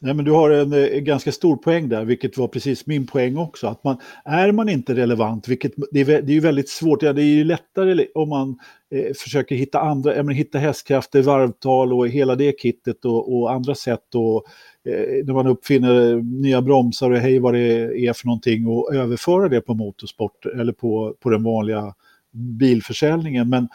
[0.00, 3.36] Nej, men du har en, en, ganska stor poäng där, vilket var precis min poäng
[3.36, 3.66] också.
[3.66, 7.12] Att man, är man inte relevant, vilket det är, det är ju väldigt svårt, ja,
[7.12, 8.58] det är ju lättare om man
[8.94, 13.52] eh, försöker hitta andra, ja, men hitta hästkrafter, varvtal och hela det kittet och, och
[13.52, 14.14] andra sätt.
[14.14, 14.44] Och,
[14.92, 19.48] eh, när man uppfinner nya bromsar och hej vad det är för någonting och överföra
[19.48, 21.94] det på motorsport eller på, på den vanliga
[22.32, 23.48] bilförsäljningen.
[23.48, 23.68] Men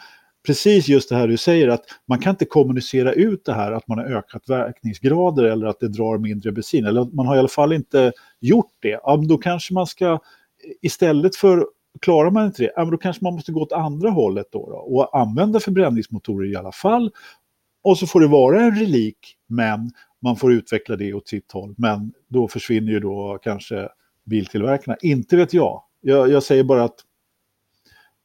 [0.46, 3.88] precis just det här du säger att man kan inte kommunicera ut det här att
[3.88, 6.86] man har ökat verkningsgrader eller att det drar mindre bensin.
[6.86, 9.00] Eller man har i alla fall inte gjort det.
[9.02, 10.18] Ja, då kanske man ska
[10.82, 11.66] istället för
[12.00, 14.76] Klarar man inte det, ja, då kanske man måste gå åt andra hållet då, då
[14.76, 17.10] och använda förbränningsmotorer i alla fall.
[17.82, 19.90] Och så får det vara en relik, men
[20.22, 21.74] man får utveckla det åt sitt håll.
[21.78, 23.88] Men då försvinner ju då kanske
[24.24, 24.96] biltillverkarna.
[25.02, 25.82] Inte vet jag.
[26.00, 26.96] Jag, jag säger bara att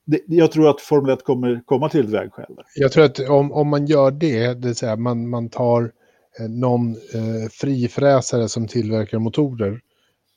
[0.07, 2.55] det, jag tror att Formel 1 kommer komma till ett vägskäl.
[2.75, 5.91] Jag tror att om, om man gör det, det vill säga man, man tar
[6.39, 9.81] eh, någon eh, frifräsare som tillverkar motorer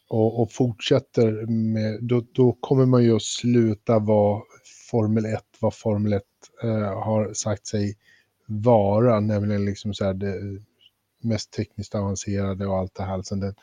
[0.08, 4.42] och, och fortsätter med, då, då, kommer man ju att sluta vara
[4.90, 6.22] Formel 1, vad Formel 1
[6.62, 7.96] eh, har sagt sig
[8.46, 10.36] vara, nämligen liksom så här det
[11.22, 13.14] mest tekniskt avancerade och allt det här.
[13.14, 13.54] Alltså den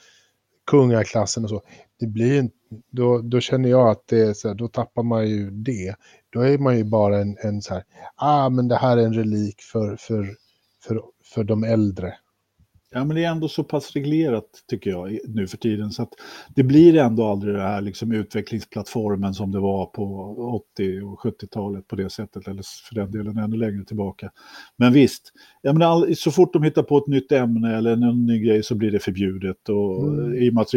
[0.68, 1.62] kungaklassen och så.
[2.00, 2.50] Det blir en,
[2.92, 5.96] då, då känner jag att det är så här, då tappar man ju det.
[6.30, 7.84] Då är man ju bara en, en så här,
[8.16, 10.36] ah men det här är en relik för, för,
[10.84, 12.14] för, för de äldre.
[12.98, 16.10] Ja, men det är ändå så pass reglerat tycker jag nu för tiden så att
[16.56, 20.04] det blir ändå aldrig det här liksom utvecklingsplattformen som det var på
[20.74, 24.32] 80 och 70-talet på det sättet eller för den delen ännu längre tillbaka.
[24.78, 25.32] Men visst,
[25.62, 28.76] jag menar, så fort de hittar på ett nytt ämne eller en ny grej så
[28.76, 30.44] blir det förbjudet och mm.
[30.44, 30.72] i och med att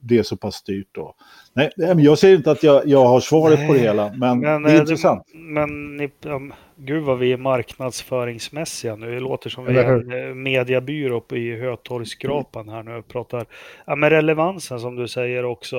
[0.00, 1.14] det är så pass styrt då.
[1.56, 4.62] Nej, jag säger inte att jag, jag har svaret Nej, på det hela, men, men
[4.62, 5.22] det är intressant.
[5.34, 9.14] Men ni, um, gud vad vi är marknadsföringsmässiga nu.
[9.14, 13.46] Det låter som vi är en mediebyrå i Hötorgsskrapan här nu och pratar.
[13.86, 15.76] Ja, men relevansen som du säger också.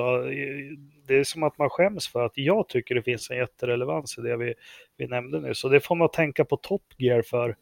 [1.06, 4.20] Det är som att man skäms för att jag tycker det finns en jätterelevans i
[4.20, 4.54] det vi,
[4.96, 5.54] vi nämnde nu.
[5.54, 7.56] Så det får man tänka på Top Gear för,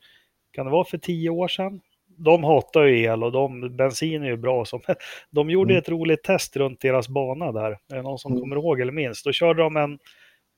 [0.53, 1.81] kan det vara för tio år sedan?
[2.17, 4.65] De hatar ju el och de, bensin är ju bra.
[4.65, 4.81] Som,
[5.31, 5.81] de gjorde mm.
[5.81, 7.71] ett roligt test runt deras bana där.
[7.71, 8.41] Är det någon som mm.
[8.41, 9.23] kommer ihåg eller minns?
[9.23, 9.93] Då körde de en,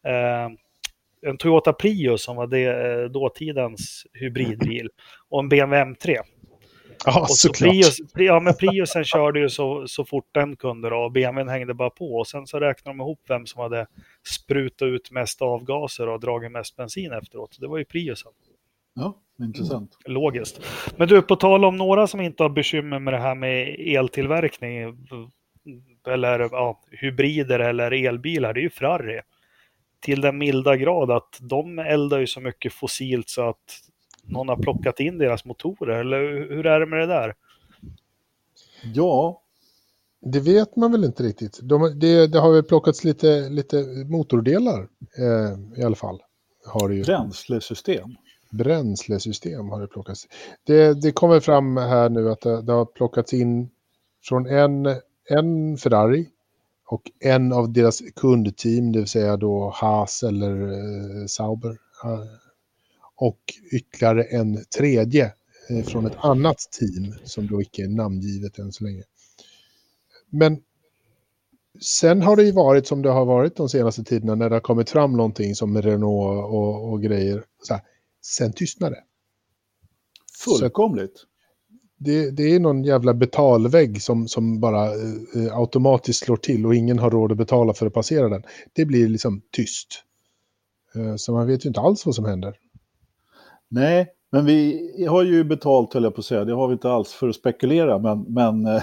[0.07, 0.51] eh,
[1.27, 4.89] en Toyota Prius som var det, eh, dåtidens hybridbil
[5.29, 6.19] och en BMW M3.
[7.05, 7.71] Ja, och så såklart.
[7.71, 11.75] Prius, ja, men Priusen körde ju så, så fort den kunde då, och BMWn hängde
[11.75, 12.15] bara på.
[12.15, 13.87] Och sen så räknade de ihop vem som hade
[14.29, 17.57] sprutat ut mest avgaser och dragit mest bensin efteråt.
[17.61, 18.33] Det var ju Priusen.
[18.97, 19.99] Ja, intressant.
[20.07, 20.61] Mm, logiskt.
[20.97, 24.97] Men du, på tal om några som inte har bekymmer med det här med eltillverkning,
[26.09, 29.21] eller ja, hybrider eller elbilar, det är ju Ferrari.
[30.01, 33.81] Till den milda grad att de eldar ju så mycket fossilt så att
[34.25, 37.35] någon har plockat in deras motorer, eller hur är det med det där?
[38.95, 39.43] Ja.
[40.21, 41.61] Det vet man väl inte riktigt.
[41.63, 43.77] De, det, det har väl plockats lite, lite
[44.11, 46.23] motordelar eh, i alla fall.
[46.67, 47.03] Har det ju.
[47.03, 48.17] Bränslesystem
[48.57, 50.29] bränslesystem har det plockats.
[50.65, 53.71] Det, det kommer fram här nu att det, det, har plockats in
[54.25, 54.87] från en,
[55.31, 56.29] en Ferrari
[56.87, 61.71] och en av deras kundteam, det vill säga då Haas eller eh, Sauber.
[62.05, 62.21] Eh,
[63.17, 63.39] och
[63.73, 65.33] ytterligare en tredje
[65.71, 69.03] eh, från ett annat team som då icke är namngivet än så länge.
[70.31, 70.63] Men
[71.81, 74.61] sen har det ju varit som det har varit de senaste tiderna när det har
[74.61, 77.45] kommit fram någonting som Renault och, och grejer.
[77.63, 77.83] Så här,
[78.27, 79.03] sen tystnar det.
[80.45, 81.25] Fullkomligt.
[81.99, 86.99] Det, det, är någon jävla betalvägg som, som bara eh, automatiskt slår till och ingen
[86.99, 88.43] har råd att betala för att passera den.
[88.73, 90.03] Det blir liksom tyst.
[90.95, 92.57] Eh, så man vet ju inte alls vad som händer.
[93.69, 96.45] Nej, men vi har ju betalt, höll jag på att säga.
[96.45, 98.23] Det har vi inte alls för att spekulera, men...
[98.29, 98.83] men eh,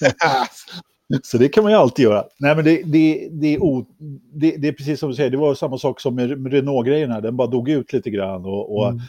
[1.22, 2.24] så det kan man ju alltid göra.
[2.38, 3.86] Nej, men det, det, det, är o,
[4.32, 7.20] det, det, är precis som du säger, det var samma sak som med Renault-grejen här.
[7.20, 8.44] Den bara dog ut lite grann.
[8.44, 9.00] Och, och mm.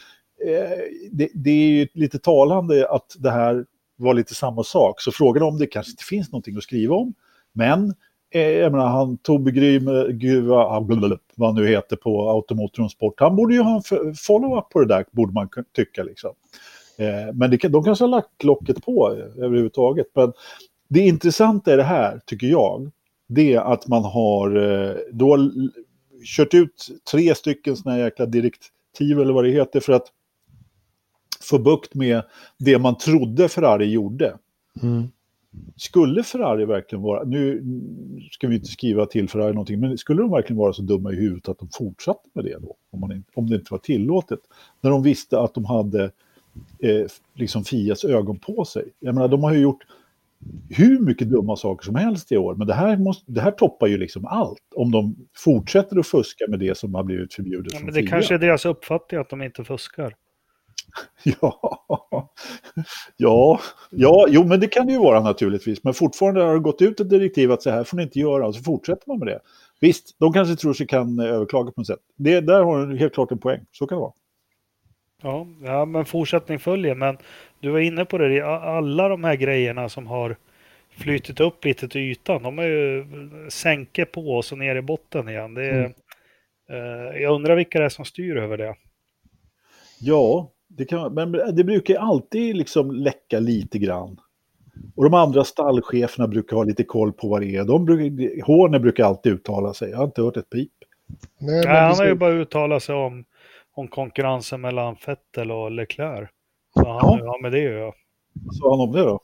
[0.46, 0.78] eh,
[1.10, 3.64] det, det, är ju lite talande att det här
[3.96, 5.00] var lite samma sak.
[5.00, 7.14] Så frågan om det kanske inte finns någonting att skriva om.
[7.52, 7.94] Men
[8.30, 9.88] eh, jag menar, han Tobbe Grym,
[10.50, 10.80] ah,
[11.34, 14.86] vad han nu heter på Automotorn Sport, han borde ju ha en follow-up på det
[14.86, 16.02] där, borde man tycka.
[16.02, 16.30] Liksom.
[16.98, 20.06] Eh, men det, de kanske har lagt locket på överhuvudtaget.
[20.14, 20.32] Men
[20.90, 22.90] det intressanta i det här, tycker jag,
[23.26, 25.50] det är att man har eh, då
[26.24, 30.06] kört ut tre stycken sådana här jäkla direktiv eller vad det heter för att
[31.40, 32.22] få bukt med
[32.58, 34.38] det man trodde Ferrari gjorde.
[34.82, 35.08] Mm.
[35.76, 37.62] Skulle Ferrari verkligen vara, nu
[38.32, 41.16] ska vi inte skriva till Ferrari någonting, men skulle de verkligen vara så dumma i
[41.16, 42.76] huvudet att de fortsatte med det då?
[42.90, 44.40] Om, man, om det inte var tillåtet.
[44.80, 46.04] När de visste att de hade
[46.78, 48.84] eh, liksom Fias ögon på sig.
[49.00, 49.84] Jag menar, de har ju gjort
[50.68, 52.54] hur mycket dumma saker som helst i år.
[52.54, 54.62] Men det här, måste, det här toppar ju liksom allt.
[54.74, 57.72] Om de fortsätter att fuska med det som har blivit förbjudet.
[57.72, 60.14] Ja, men det kanske är deras uppfattning att de inte fuskar.
[61.22, 61.86] ja,
[63.16, 65.84] ja, ja, jo men det kan det ju vara naturligtvis.
[65.84, 68.46] Men fortfarande har det gått ut ett direktiv att så här får ni inte göra
[68.46, 69.40] och så fortsätter man med det.
[69.80, 72.00] Visst, de kanske tror sig kan överklaga på något sätt.
[72.16, 74.12] Det, där har du helt klart en poäng, så kan det vara.
[75.20, 76.94] Ja, ja, men fortsättning följer.
[76.94, 77.18] Men
[77.60, 80.36] du var inne på det, alla de här grejerna som har
[80.90, 83.06] flyttit upp lite till ytan, de är ju
[83.48, 85.54] sänke på och så ner i botten igen.
[85.54, 85.92] Det är, mm.
[86.70, 88.74] eh, jag undrar vilka det är som styr över det.
[90.00, 94.20] Ja, det, kan, men det brukar alltid liksom läcka lite grann.
[94.96, 97.64] Och de andra stallcheferna brukar ha lite koll på vad det är.
[97.64, 99.90] De brukar, Horner brukar alltid uttala sig.
[99.90, 100.72] Jag har inte hört ett pip.
[101.38, 103.24] Nej, Nej han har ju bara uttalat sig om
[103.80, 106.30] om konkurrensen mellan Vettel och Leclerc.
[106.74, 107.26] Så han ja.
[107.26, 107.92] har med det att göra.
[108.32, 109.20] Vad sa han om det då?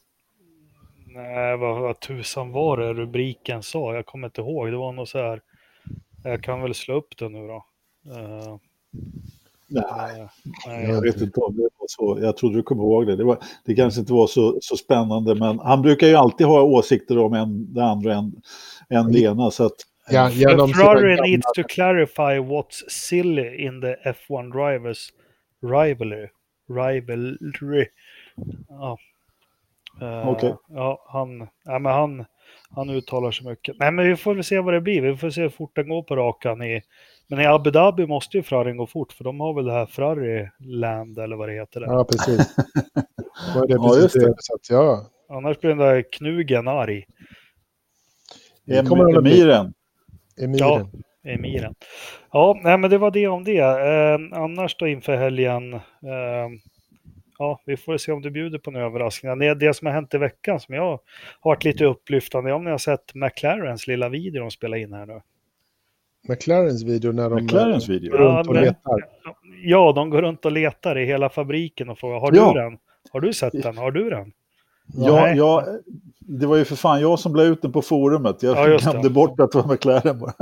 [1.07, 3.95] Nej, vad, vad tusan var det rubriken sa?
[3.95, 4.71] Jag kommer inte ihåg.
[4.71, 5.43] Det var nog så här.
[6.25, 7.65] Jag kan väl slå upp det nu då.
[8.07, 8.57] Uh,
[9.69, 10.29] nej,
[10.67, 12.19] nej, jag vet inte om det var så.
[12.23, 13.17] Jag trodde du kom ihåg det.
[13.17, 16.63] Det, var, det kanske inte var så, så spännande, men han brukar ju alltid ha
[16.63, 18.43] åsikter om en, det andra än,
[18.89, 19.51] än det ena.
[19.51, 19.77] Så att,
[20.11, 25.09] ja, genom Ferrari needs to clarify what's silly in the F1 drivers
[25.63, 26.29] rivalry.
[26.69, 27.87] rivalry.
[28.69, 28.99] Ja,
[30.03, 30.53] Uh, okay.
[30.69, 32.25] Ja, han, ja, men han,
[32.71, 33.77] han uttalar sig mycket.
[33.79, 35.03] Nej, men vi får väl se vad det blir.
[35.03, 36.63] Vi får se hur fort den går på rakan.
[36.63, 36.83] I,
[37.29, 39.87] men i Abu Dhabi måste ju Ferrarin gå fort, för de har väl det här
[39.87, 41.81] Ferrari Land eller vad det heter.
[41.81, 41.87] Där.
[41.87, 42.57] Ja, precis.
[43.69, 44.35] det ja, just det.
[44.39, 45.07] Så att, ja.
[45.29, 47.05] Annars blir den där knugen arg.
[48.67, 49.75] Em emiren.
[50.41, 50.59] Emiren.
[50.59, 50.87] Ja,
[51.33, 51.75] emiren.
[52.33, 53.59] Ja, nej, men det var det om det.
[53.59, 55.75] Eh, annars då inför helgen.
[55.75, 55.81] Eh,
[57.39, 59.37] ja, vi får se om du bjuder på några överraskningar.
[59.37, 61.01] Det, det som har hänt i veckan som jag har
[61.43, 65.21] varit lite upplyftande om ni har sett McLarens lilla video de spelar in här nu.
[66.29, 68.11] McLarens video när de McLarens video.
[68.11, 69.09] går runt och letar?
[69.63, 72.53] Ja, de går runt och letar i hela fabriken och frågar, har du ja.
[72.53, 72.79] den?
[73.11, 73.77] Har du sett den?
[73.77, 74.33] Har du den?
[74.95, 75.67] Ja, ja,
[76.19, 78.43] det var ju för fan jag som la ut den på forumet.
[78.43, 80.35] Jag ja, glömde bort att det var McLaren bara.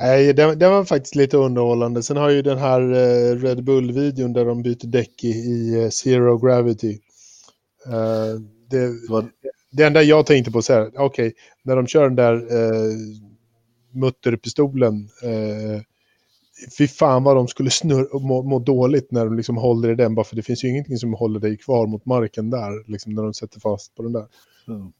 [0.00, 2.02] Nej, den, den, var faktiskt lite underhållande.
[2.02, 5.88] Sen har ju den här eh, Red Bull-videon där de byter däck i, i uh,
[5.90, 6.98] Zero Gravity.
[7.86, 8.92] Uh, det,
[9.70, 11.32] det enda jag tänkte på så här, okej, okay,
[11.62, 12.94] när de kör den där uh,
[13.92, 15.80] mutterpistolen, uh,
[16.78, 20.14] fy fan vad de skulle snurr, må, må, dåligt när de liksom håller i den,
[20.14, 23.22] bara för det finns ju ingenting som håller dig kvar mot marken där, liksom när
[23.22, 24.26] de sätter fast på den där.
[24.68, 24.92] Mm.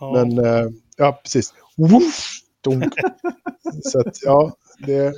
[0.00, 1.54] Men, uh, ja precis.
[1.76, 2.42] Woof!
[3.82, 4.52] så att, ja,
[4.86, 5.14] det...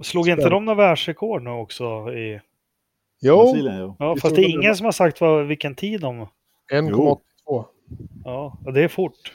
[0.00, 2.40] Slog inte de några världsrekord nu också i...
[3.20, 3.42] Jo.
[3.42, 6.26] Brasilien, Ja, fast det är ingen som har sagt vad, vilken tid de...
[6.72, 7.64] 1,82.
[8.24, 9.32] Ja, det är fort.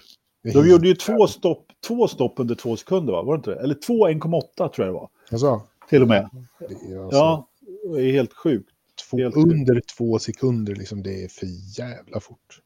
[0.54, 3.24] De gjorde ju två stopp, två stopp under två sekunder, va?
[3.24, 3.60] var det inte det?
[3.60, 5.10] Eller två 1,8 tror jag det var.
[5.32, 5.62] Alltså.
[5.90, 6.30] Till och med.
[6.60, 6.66] Det
[6.98, 7.18] alltså...
[7.18, 7.48] Ja,
[7.96, 8.70] det är helt sjukt.
[9.10, 9.98] Två, helt under sjukt.
[9.98, 11.48] två sekunder, liksom, det är för
[11.80, 12.62] jävla fort.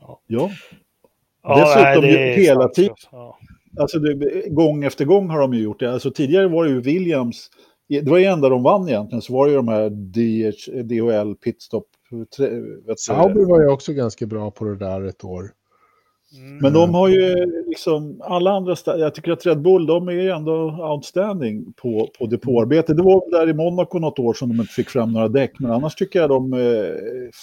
[0.00, 0.20] Ja.
[0.26, 0.50] ja.
[1.48, 2.96] Dessutom nej, hela tiden.
[3.12, 3.38] Ja.
[3.80, 5.92] Alltså det, gång efter gång har de ju gjort det.
[5.92, 7.50] Alltså tidigare var det ju Williams,
[7.88, 11.34] det var ju enda de vann egentligen, så var det ju de här DH, DHL
[11.34, 11.86] pitstop.
[12.96, 15.50] Sauber var ju också ganska bra på det där ett år.
[16.34, 16.58] Mm.
[16.58, 17.34] Men de har ju
[17.68, 20.52] liksom, alla andra, jag tycker att Red Bull, de är ju ändå
[20.92, 22.94] outstanding på, på depåarbete.
[22.94, 25.70] Det var där i Monaco något år som de inte fick fram några däck, men
[25.70, 26.60] annars tycker jag de, eh,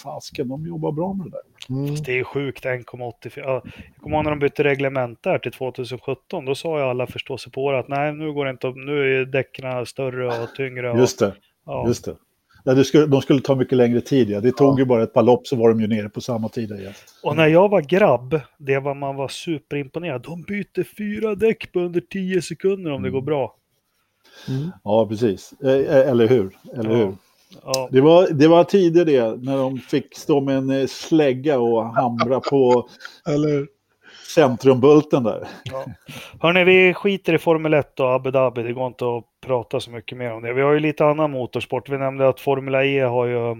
[0.02, 1.76] fasken, de jobbar bra med det där.
[1.76, 1.94] Mm.
[2.04, 3.40] Det är sjukt, 1,84.
[3.44, 3.62] Jag
[4.00, 7.88] kommer ihåg när de bytte reglement där till 2017, då sa ju alla förståsigpåare att
[7.88, 10.90] nej, nu går det inte, nu är däcken större och tyngre.
[10.90, 11.32] Och, just det,
[11.66, 11.84] ja.
[11.88, 12.16] just det.
[12.66, 14.30] Ja, det skulle, de skulle ta mycket längre tid.
[14.30, 14.40] Ja.
[14.40, 14.78] Det tog ja.
[14.78, 16.92] ju bara ett par lopp så var de ju nere på samma tid igen.
[17.22, 20.22] Och när jag var grabb, det var man var superimponerad.
[20.22, 23.02] De byter fyra däck på under tio sekunder om mm.
[23.02, 23.56] det går bra.
[24.48, 24.70] Mm.
[24.84, 25.54] Ja, precis.
[25.64, 26.56] Eh, eh, eller hur?
[26.74, 26.96] Eller ja.
[26.96, 27.14] hur?
[27.64, 27.88] Ja.
[27.92, 31.84] Det, var, det var tider det, när de fick stå med en eh, slägga och
[31.84, 32.88] hamra på...
[33.28, 33.73] eller
[34.34, 35.48] centrumbulten där.
[35.64, 35.84] Ja.
[36.40, 38.62] Hörni, vi skiter i Formel 1 och Abu Dhabi.
[38.62, 40.52] Det går inte att prata så mycket mer om det.
[40.52, 41.88] Vi har ju lite annan motorsport.
[41.88, 43.50] Vi nämnde att Formula E har ju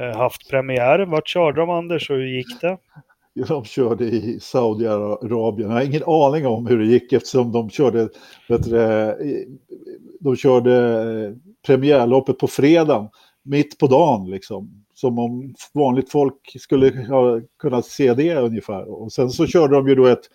[0.00, 0.98] eh, haft premiär.
[0.98, 2.78] Vart körde de Anders och hur gick det?
[3.48, 5.70] De körde i Saudiarabien.
[5.70, 8.08] Jag har ingen aning om hur det gick eftersom de körde,
[8.48, 9.16] vet du,
[10.20, 11.32] de körde eh,
[11.66, 13.08] premiärloppet på fredagen,
[13.42, 19.02] mitt på dagen liksom som om vanligt folk skulle ha kunnat se det ungefär.
[19.02, 20.30] Och sen så körde de ju då ett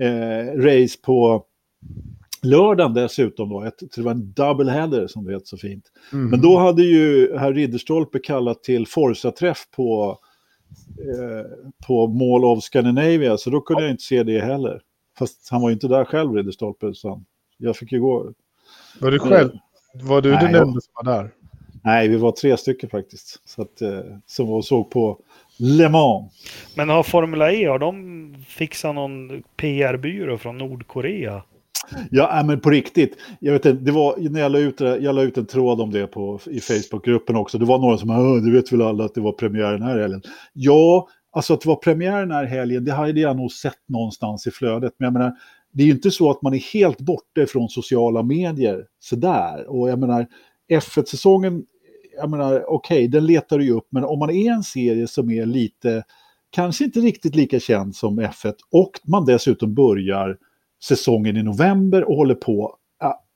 [0.00, 1.44] eh, race på
[2.42, 5.84] lördagen dessutom då, ett, det var en double header som det heter så fint.
[6.12, 6.30] Mm.
[6.30, 10.18] Men då hade ju herr Ridderstolpe kallat till Forza-träff på,
[10.98, 14.80] eh, på Mall of Scandinavia, så då kunde jag inte se det heller.
[15.18, 17.22] Fast han var ju inte där själv, Ridderstolpe, så
[17.56, 18.32] jag fick ju gå.
[19.00, 19.50] Var du själv?
[20.02, 21.30] Var du den enda som var där?
[21.84, 23.48] Nej, vi var tre stycken faktiskt.
[23.48, 25.18] Så att, eh, som var såg på
[25.58, 26.32] Le Mans.
[26.76, 31.42] Men har Formula E, har de fixat någon PR-byrå från Nordkorea?
[32.10, 33.16] Ja, men på riktigt.
[33.40, 35.90] Jag vet inte, det var när jag la ut, jag la ut en tråd om
[35.90, 37.58] det på, i Facebookgruppen också.
[37.58, 40.22] Det var några som, du vet väl alla att det var premiär den här helgen.
[40.52, 44.46] Ja, alltså att det var premiär den här helgen, det hade jag nog sett någonstans
[44.46, 44.92] i flödet.
[44.98, 45.32] Men jag menar,
[45.72, 49.66] det är ju inte så att man är helt borta från sociala medier sådär.
[49.68, 50.26] Och jag menar,
[50.72, 51.64] F1-säsongen
[52.16, 55.06] jag menar, okej, okay, den letar du ju upp, men om man är en serie
[55.06, 56.04] som är lite,
[56.50, 60.36] kanske inte riktigt lika känd som F1 och man dessutom börjar
[60.84, 62.76] säsongen i november och håller på,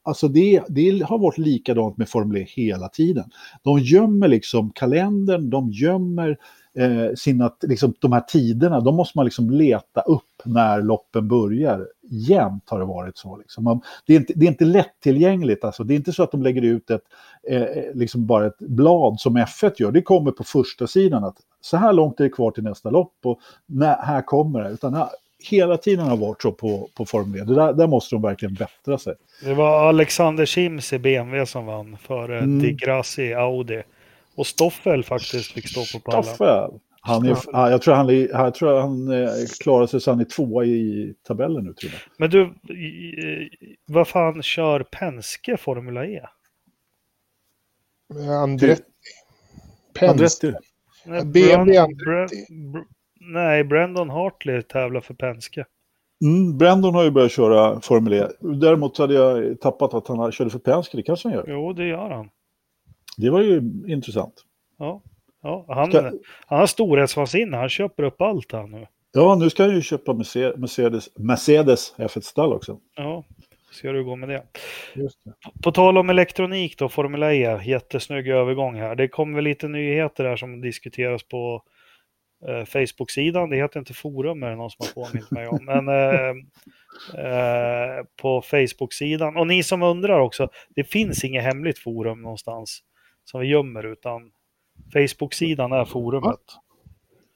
[0.08, 3.30] Alltså det, det har varit likadant med Formel E hela tiden.
[3.62, 6.38] De gömmer liksom kalendern, de gömmer
[6.74, 11.88] eh, sina, liksom, de här tiderna, de måste man liksom leta upp när loppen börjar.
[12.10, 13.36] Jämt har det varit så.
[13.36, 13.64] Liksom.
[13.64, 15.84] Man, det, är inte, det är inte lättillgängligt, alltså.
[15.84, 17.02] det är inte så att de lägger ut ett,
[17.48, 21.76] eh, liksom bara ett blad som F1 gör, det kommer på första sidan att så
[21.76, 24.70] här långt är det kvar till nästa lopp och när, här kommer det.
[24.70, 25.08] Utan här,
[25.38, 27.48] hela tiden har varit så på, på Formel 1.
[27.48, 29.14] Där, där måste de verkligen bättra sig.
[29.44, 32.58] Det var Alexander Sims i BMW som vann före mm.
[32.58, 33.82] Di Grassi i Audi.
[34.34, 36.24] Och Stoffel faktiskt fick stå på pallen.
[36.24, 36.70] Stoffel!
[37.00, 39.28] Han är, ja, jag tror han, jag tror han eh,
[39.60, 41.74] klarar sig så han är tvåa i tabellen nu.
[41.74, 42.00] Tror jag.
[42.18, 42.54] Men du,
[43.86, 46.20] vad fan kör Penske Formula E?
[48.42, 48.82] Andretti.
[49.94, 50.54] Penske.
[51.24, 52.46] BMW Andretti.
[53.20, 55.64] Nej, Brandon Hartley tävlar för Penske.
[56.24, 58.28] Mm, Brandon har ju börjat köra Formel E.
[58.40, 61.44] Däremot hade jag tappat att han körde för Penske, det kanske han gör.
[61.48, 62.30] Jo, det gör han.
[63.16, 64.34] Det var ju intressant.
[64.78, 65.02] Ja,
[65.48, 66.02] ja han, ska...
[66.46, 68.86] han har storhetsvansinne, han köper upp allt här nu.
[69.12, 72.78] Ja, nu ska han ju köpa Mercedes, Mercedes F1-stall också.
[72.96, 73.24] Ja,
[73.80, 74.42] ser det går med det.
[74.94, 75.10] det.
[75.62, 78.94] På tal om elektronik då, Formel E, jättesnygg övergång här.
[78.94, 81.62] Det kommer lite nyheter här som diskuteras på
[82.48, 83.50] eh, Facebook-sidan.
[83.50, 85.64] Det heter inte forum, är det någon som har påmint mig om.
[85.64, 86.34] Men eh,
[87.24, 89.36] eh, på Facebook-sidan.
[89.36, 92.82] Och ni som undrar också, det finns inget hemligt forum någonstans
[93.24, 94.30] som vi gömmer, utan
[94.92, 96.40] Facebook-sidan är forumet.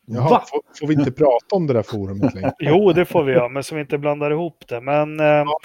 [0.07, 2.53] Jaha, får, får, vi inte prata om det där forumet längre?
[2.59, 4.80] jo, det får vi göra, men så vi inte blandar ihop det.
[4.80, 5.59] Men eh, ja,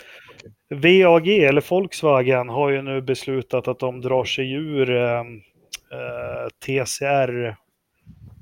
[0.69, 1.03] okay.
[1.03, 7.55] VAG, eller Volkswagen, har ju nu beslutat att de drar sig ur eh, eh TCR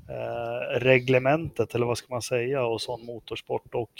[0.08, 3.74] eh, reglementet, eller vad ska man säga, och sån motorsport.
[3.74, 3.92] Och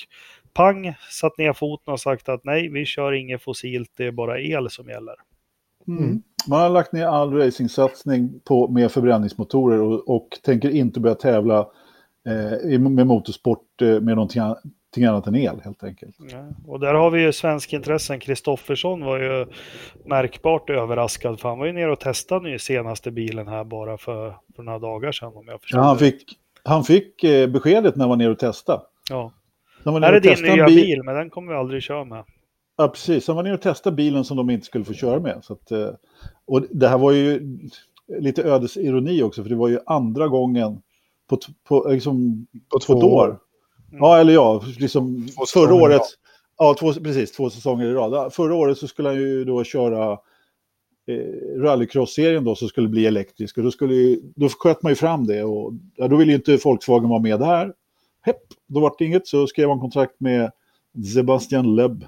[0.55, 4.41] pang, satt ner foten och sagt att nej, vi kör inget fossilt, det är bara
[4.41, 5.15] el som gäller.
[5.89, 6.23] Mm.
[6.49, 11.59] Man har lagt ner all racingsatsning på, med förbränningsmotorer och, och tänker inte börja tävla
[12.27, 16.17] eh, med motorsport eh, med någonting, någonting annat än el helt enkelt.
[16.19, 18.21] Ja, och där har vi ju svensk intressen.
[18.21, 19.47] Kristoffersson var ju
[20.05, 24.37] märkbart överraskad för han var ju nere och testade den senaste bilen här bara för,
[24.57, 26.25] för några dagar sedan om jag ja, han fick,
[26.63, 28.83] han fick eh, beskedet när han var nere och testade.
[29.11, 29.33] Ja.
[29.85, 32.25] Här är din nya bil, bil, men den kommer vi aldrig köra med.
[32.77, 33.27] Ja, precis.
[33.27, 35.41] Han var nere och testade bilen som de inte skulle få köra med.
[35.43, 35.91] Så att, eh,
[36.45, 37.59] och det här var ju
[38.19, 40.83] lite ödesironi också, för det var ju andra gången
[41.29, 43.05] på, på, liksom, på två år.
[43.05, 43.39] år.
[43.89, 44.01] Mm.
[44.01, 46.03] Ja, eller ja, liksom två förra året.
[46.59, 48.33] Ja, två, precis, två säsonger i rad.
[48.33, 50.13] Förra året så skulle han ju då köra
[51.07, 53.59] eh, rallycross-serien då som skulle bli elektrisk.
[53.59, 56.57] Och då, skulle, då sköt man ju fram det och ja, då ville ju inte
[56.65, 57.73] Volkswagen vara med där.
[58.23, 60.51] Hepp, då var det inget så skrev han kontrakt med
[61.15, 62.05] Sebastian Leb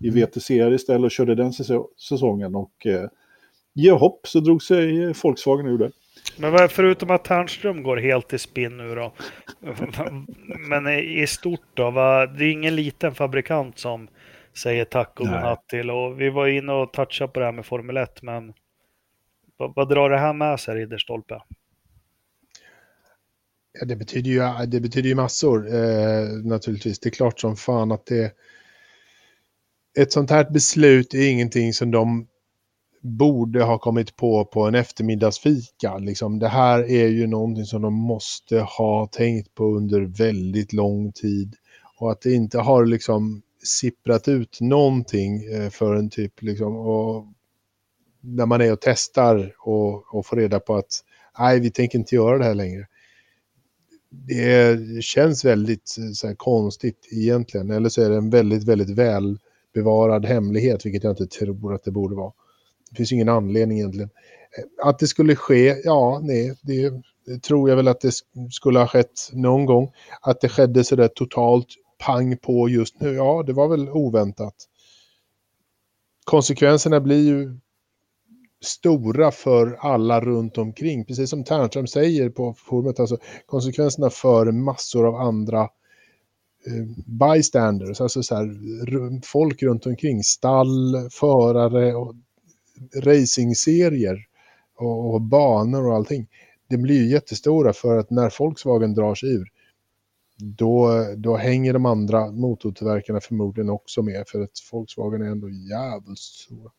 [0.00, 1.52] i VTCR istället och körde den
[1.98, 2.54] säsongen.
[2.54, 3.08] Och eh,
[3.74, 5.90] ge hopp så drog sig Volkswagen ur det.
[6.36, 9.12] Men förutom att Ternström går helt i spinn nu då.
[10.68, 12.26] Men i stort då, va?
[12.26, 14.08] det är ingen liten fabrikant som
[14.58, 15.90] säger tack och godnatt till.
[15.90, 18.52] Och vi var inne och touchade på det här med Formel 1, men
[19.56, 21.42] vad, vad drar det här med sig, Ridderstolpe?
[23.72, 26.98] Ja, det betyder ju, det betyder ju massor eh, naturligtvis.
[26.98, 28.32] Det är klart som fan att det...
[29.98, 32.26] Ett sånt här beslut är ingenting som de
[33.02, 35.98] borde ha kommit på på en eftermiddagsfika.
[35.98, 41.12] Liksom, det här är ju någonting som de måste ha tänkt på under väldigt lång
[41.12, 41.56] tid.
[41.98, 47.26] Och att det inte har liksom sipprat ut någonting eh, för en typ liksom, och
[48.20, 51.04] när man är och testar och, och får reda på att
[51.38, 52.86] nej, vi tänker inte göra det här längre.
[54.10, 58.90] Det känns väldigt eh, så här, konstigt egentligen, eller så är det en väldigt, väldigt
[58.90, 59.38] väl
[59.74, 62.32] bevarad hemlighet, vilket jag inte tror att det borde vara.
[62.90, 64.10] Det finns ingen anledning egentligen.
[64.58, 66.92] Eh, att det skulle ske, ja, nej, det,
[67.26, 68.12] det tror jag väl att det
[68.50, 69.92] skulle ha skett någon gång.
[70.20, 71.68] Att det skedde sådär totalt
[71.98, 74.54] pang på just nu, ja, det var väl oväntat.
[76.24, 77.58] Konsekvenserna blir ju
[78.64, 81.04] stora för alla runt omkring.
[81.04, 85.68] Precis som Ternström säger på forumet, alltså konsekvenserna för massor av andra eh,
[87.06, 92.14] bystanders, alltså så här, folk runt omkring, stall, förare och
[92.94, 94.26] racingserier
[94.76, 96.26] och, och banor och allting.
[96.68, 99.48] Det blir ju jättestora för att när Volkswagen drar sig ur
[100.40, 106.18] då, då hänger de andra motortillverkarna förmodligen också med för att Volkswagen är ändå jävligt
[106.18, 106.70] stora.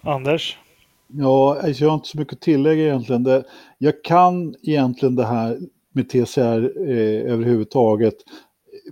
[0.00, 0.58] Anders?
[1.06, 3.44] Ja, alltså jag har inte så mycket att tillägga egentligen.
[3.78, 5.58] Jag kan egentligen det här
[5.92, 8.14] med TCR eh, överhuvudtaget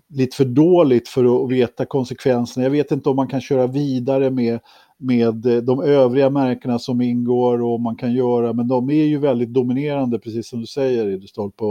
[0.09, 2.65] lite för dåligt för att veta konsekvenserna.
[2.65, 4.61] Jag vet inte om man kan köra vidare med,
[4.99, 9.19] med eh, de övriga märkena som ingår och man kan göra, men de är ju
[9.19, 11.65] väldigt dominerande, precis som du säger, Idestolpe.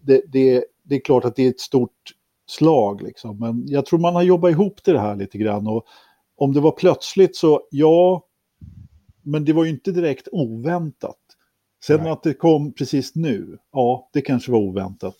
[0.00, 2.12] Det, det, det är klart att det är ett stort
[2.46, 3.38] slag, liksom.
[3.38, 5.66] men jag tror man har jobbat ihop det här lite grann.
[5.66, 5.84] Och
[6.36, 8.26] om det var plötsligt så, ja,
[9.22, 11.18] men det var ju inte direkt oväntat.
[11.86, 12.12] Sen Nej.
[12.12, 15.16] att det kom precis nu, ja, det kanske var oväntat.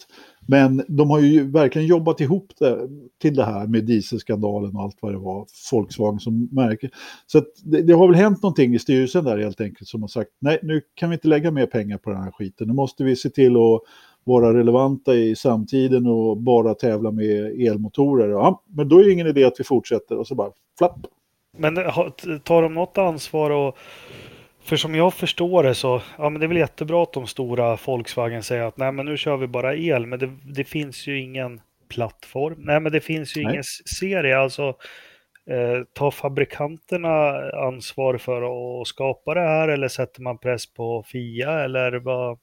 [0.48, 2.88] Men de har ju verkligen jobbat ihop det
[3.20, 6.90] till det här med dieselskandalen och allt vad det var, Volkswagen som märke.
[7.26, 10.30] Så det, det, har väl hänt någonting i styrelsen där helt enkelt som har sagt
[10.38, 12.68] nej, nu kan vi inte lägga mer pengar på den här skiten.
[12.68, 13.80] Nu måste vi se till att
[14.24, 18.28] vara relevanta i samtiden och bara tävla med elmotorer.
[18.28, 21.06] Ja, men då är det ingen idé att vi fortsätter och så bara flapp.
[21.56, 21.74] Men
[22.44, 23.76] tar de något ansvar och
[24.64, 27.78] för som jag förstår det så, ja men det är väl jättebra att de stora
[27.86, 31.20] Volkswagen säger att nej men nu kör vi bara el, men det, det finns ju
[31.20, 32.56] ingen plattform.
[32.58, 33.52] Nej men det finns ju nej.
[33.52, 33.64] ingen
[34.00, 34.68] serie, alltså
[35.50, 38.42] eh, tar fabrikanterna ansvar för
[38.80, 42.38] att skapa det här eller sätter man press på FIA eller vad?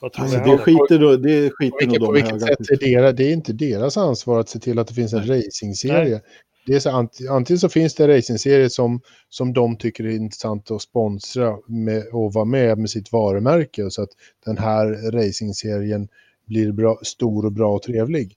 [0.00, 3.12] vad tror alltså, det, skiter då, det skiter nog de På vilket sätt är det,
[3.12, 6.20] det är inte deras ansvar att se till att det finns en racingserie
[6.66, 10.82] det är så, antingen så finns det racingserier som, som de tycker är intressant att
[10.82, 14.10] sponsra med, och vara med med sitt varumärke så att
[14.44, 16.08] den här racingserien
[16.46, 18.36] blir bra, stor och bra och trevlig.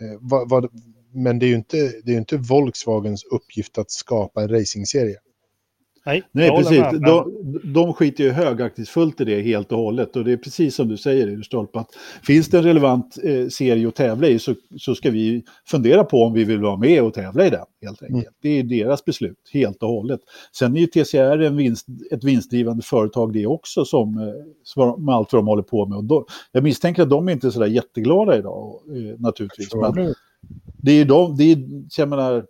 [0.00, 0.68] Eh, vad, vad,
[1.12, 5.16] men det är ju inte, det är inte Volkswagens uppgift att skapa en racingserie.
[6.06, 6.78] Nej, Nej precis.
[6.78, 7.02] Med, men...
[7.02, 10.16] de, de skiter ju högaktingsfullt i det helt och hållet.
[10.16, 11.88] Och det är precis som du säger, Stolpe, att
[12.22, 16.22] finns det en relevant eh, serie att tävla i så, så ska vi fundera på
[16.22, 17.64] om vi vill vara med och tävla i den.
[17.82, 18.22] helt enkelt.
[18.22, 18.32] Mm.
[18.42, 20.20] Det är deras beslut, helt och hållet.
[20.52, 24.18] Sen är ju TCR en vinst, ett vinstdrivande företag det också, som,
[24.76, 25.98] eh, med allt vad de håller på med.
[25.98, 29.74] Och då, jag misstänker att de är inte är så där jätteglada idag, eh, naturligtvis.
[29.74, 30.14] Men
[30.82, 31.58] det är ju de, det är,
[31.96, 32.44] jag menar,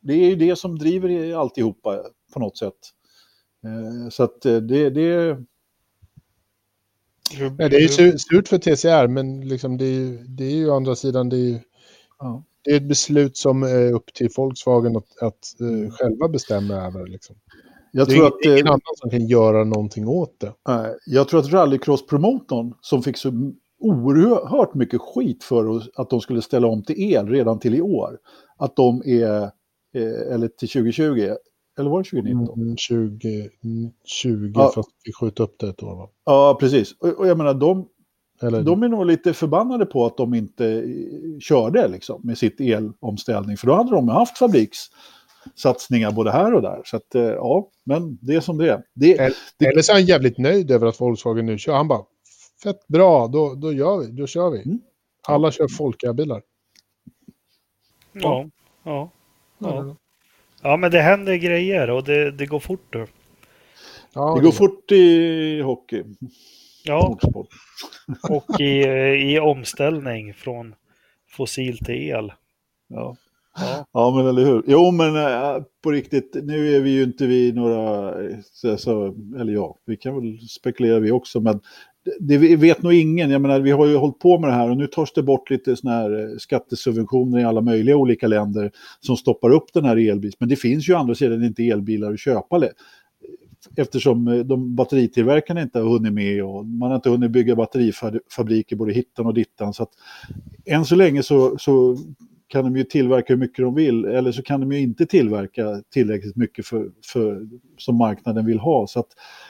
[0.00, 2.74] det är ju det som driver alltihopa på något sätt.
[3.64, 4.90] Eh, så att eh, det...
[4.90, 5.38] det...
[7.38, 10.76] Ja, det är ju surt för TCR, men liksom det, är, det är ju å
[10.76, 11.58] andra sidan det är, ju,
[12.18, 12.44] ja.
[12.64, 17.06] det är ett beslut som är upp till Volkswagen att, att uh, själva bestämma över.
[17.06, 17.36] Liksom.
[17.92, 20.52] Jag det tror är att, ingen annan som kan göra någonting åt det.
[21.06, 26.66] Jag tror att rallycross-promotorn som fick så oerhört mycket skit för att de skulle ställa
[26.66, 28.18] om till el redan till i år,
[28.56, 29.50] att de är,
[30.32, 31.34] eller till 2020,
[31.78, 32.60] eller var det 2019?
[32.60, 34.72] Mm, 2020, ja.
[34.74, 36.08] fast vi sköt upp det ett år va?
[36.24, 36.92] Ja, precis.
[36.92, 37.88] Och, och jag menar, de,
[38.42, 38.62] eller...
[38.62, 40.84] de är nog lite förbannade på att de inte
[41.40, 43.56] körde liksom, med sitt elomställning.
[43.56, 46.82] För då hade de haft fabrikssatsningar både här och där.
[46.84, 48.82] Så att, eh, ja, men det är som det är.
[48.94, 49.66] Det, eller, det...
[49.66, 51.74] eller så är han jävligt nöjd över att Volkswagen nu kör.
[51.74, 52.02] Han bara,
[52.62, 54.62] fett bra, då, då gör vi, då kör vi.
[54.62, 54.80] Mm.
[55.28, 56.42] Alla kör Folka-bilar.
[58.12, 58.46] Ja,
[58.84, 59.10] ja.
[59.58, 59.84] ja.
[59.84, 59.96] ja.
[60.62, 62.92] Ja, men det händer grejer och det, det går fort.
[62.92, 63.06] Då.
[64.14, 66.04] Ja, det går fort i hockey.
[66.84, 67.18] Ja,
[68.30, 68.84] och i,
[69.32, 70.74] i omställning från
[71.30, 72.32] fossil till el.
[72.88, 73.16] Ja.
[73.60, 73.86] Ja.
[73.92, 74.62] ja, men eller hur.
[74.66, 79.52] Jo, men äh, på riktigt, nu är vi ju inte vi några, så, så, eller
[79.52, 81.60] ja, vi kan väl spekulera vi också, men
[82.20, 83.30] det vet nog ingen.
[83.30, 85.50] Jag menar, vi har ju hållit på med det här och nu tas det bort
[85.50, 89.96] lite såna här eh, skattesubventioner i alla möjliga olika länder som stoppar upp den här
[89.96, 90.32] elbilen.
[90.38, 92.62] Men det finns ju andra sidan inte elbilar att köpa
[93.76, 98.76] eftersom eh, de batteritillverkarna inte har hunnit med och man har inte hunnit bygga batterifabriker
[98.76, 99.74] både hittan och dittan.
[99.74, 99.92] Så att
[100.64, 101.96] än så länge så, så
[102.48, 105.82] kan de ju tillverka hur mycket de vill eller så kan de ju inte tillverka
[105.92, 107.48] tillräckligt mycket för, för,
[107.78, 108.86] som marknaden vill ha.
[108.86, 109.47] Så att, Eh,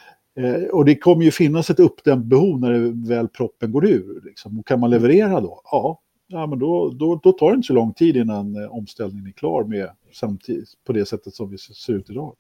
[0.73, 4.23] och det kommer ju finnas ett uppdämt behov när det väl proppen går ur.
[4.25, 4.59] Liksom.
[4.59, 5.63] Och kan man leverera då?
[5.65, 9.27] Ja, ja men då, då, då tar det inte så lång tid innan eh, omställningen
[9.27, 12.37] är klar med samtidigt på det sättet som vi ser ut idag.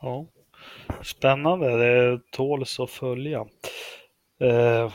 [0.00, 0.26] Ja,
[1.02, 3.46] Spännande, det tåls att följa.
[4.40, 4.92] Eh,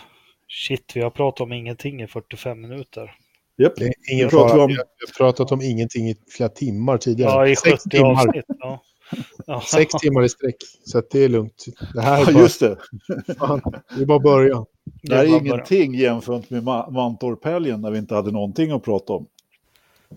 [0.47, 3.15] shit, vi har pratat om ingenting i 45 minuter.
[3.57, 3.73] Yep.
[3.75, 4.63] Det är ingen fara.
[4.63, 4.67] Om...
[4.67, 7.31] Vi har pratat om ingenting i flera timmar tidigare.
[7.31, 8.11] Ja, i 70 timmar.
[8.11, 8.45] avsnitt.
[8.47, 8.83] Ja.
[9.72, 10.55] Sex timmar i sträck,
[10.86, 11.66] så det är lugnt.
[11.93, 12.78] Det här är bara, ja, just det.
[13.39, 13.61] Fan,
[13.95, 14.66] det är bara början.
[15.01, 19.28] Det är ingenting jämfört med Mantorphelgen när vi inte hade någonting att prata om.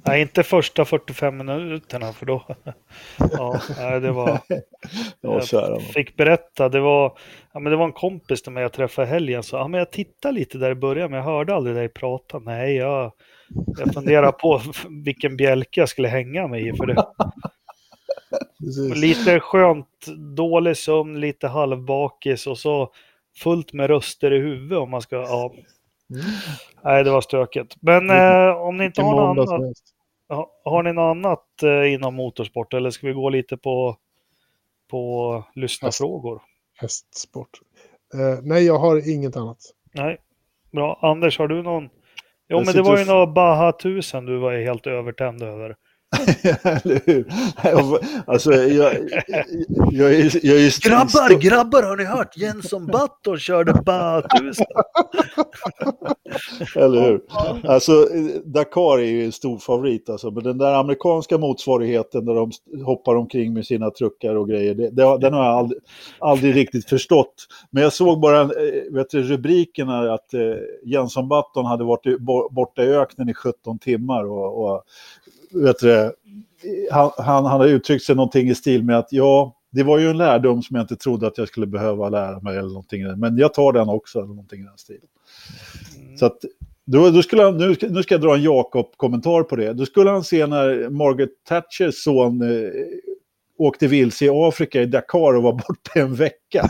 [0.04, 2.46] Nej, inte första 45 minuterna för då...
[3.16, 4.40] ja, nej, det var...
[5.20, 7.18] ja, jag fick berätta, det var,
[7.52, 9.42] ja, men det var en kompis till mig jag träffade i helgen.
[9.42, 12.38] Så, ja, men jag tittade lite där i början, men jag hörde aldrig dig prata.
[12.38, 13.12] Nej, jag,
[13.78, 14.60] jag funderar på
[15.04, 16.72] vilken bjälke jag skulle hänga mig i.
[16.72, 17.06] För det,
[18.94, 20.06] lite skönt,
[20.36, 22.92] dålig sömn, lite halvbakis och så
[23.42, 25.54] fullt med röster i huvudet om man ska, ja.
[26.84, 27.76] Nej, det var stökigt.
[27.80, 29.76] Men eh, om ni inte har något annat,
[30.64, 33.96] har ni något annat eh, inom motorsport eller ska vi gå lite på,
[34.90, 36.42] på lyssnarfrågor?
[36.78, 37.60] Hästsport.
[38.14, 39.58] Eh, nej, jag har inget annat.
[39.92, 40.16] Nej,
[40.72, 40.98] bra.
[41.02, 41.84] Anders, har du någon?
[41.84, 41.90] Jo,
[42.58, 45.76] Jag men det var ju några Baha 1000 du var helt övertänd över.
[46.82, 47.26] Eller hur?
[48.26, 48.94] Alltså, jag,
[49.92, 50.88] jag, är, jag är st-
[51.40, 52.36] grabbar, har ni hört?
[52.36, 54.66] Jenson Button körde 1000.
[56.76, 57.20] Eller hur?
[57.64, 58.08] Alltså,
[58.44, 62.52] Dakar är ju en stor favorit, alltså, men den där amerikanska motsvarigheten där de
[62.84, 65.80] hoppar omkring med sina truckar och grejer, det, det, den har jag aldrig,
[66.18, 67.34] aldrig riktigt förstått.
[67.70, 68.48] Men jag såg bara eh,
[68.90, 70.40] vet du, rubrikerna att eh,
[70.84, 74.82] Jenson Button hade varit borta i öknen i 17 timmar och, och
[75.52, 76.12] vet du,
[76.90, 80.16] han, han hade uttryckt sig någonting i stil med att ja, det var ju en
[80.18, 83.18] lärdom som jag inte trodde att jag skulle behöva lära mig eller någonting.
[83.20, 85.08] Men jag tar den också, eller någonting i den stilen.
[86.18, 86.38] Så att,
[86.84, 89.72] då, då skulle han, nu, ska- nu ska jag dra en Jakob-kommentar på det.
[89.72, 92.70] Då skulle han se när Margaret Thatchers son eh,
[93.58, 96.68] åkte vilse i Afrika i Dakar och var borta en vecka.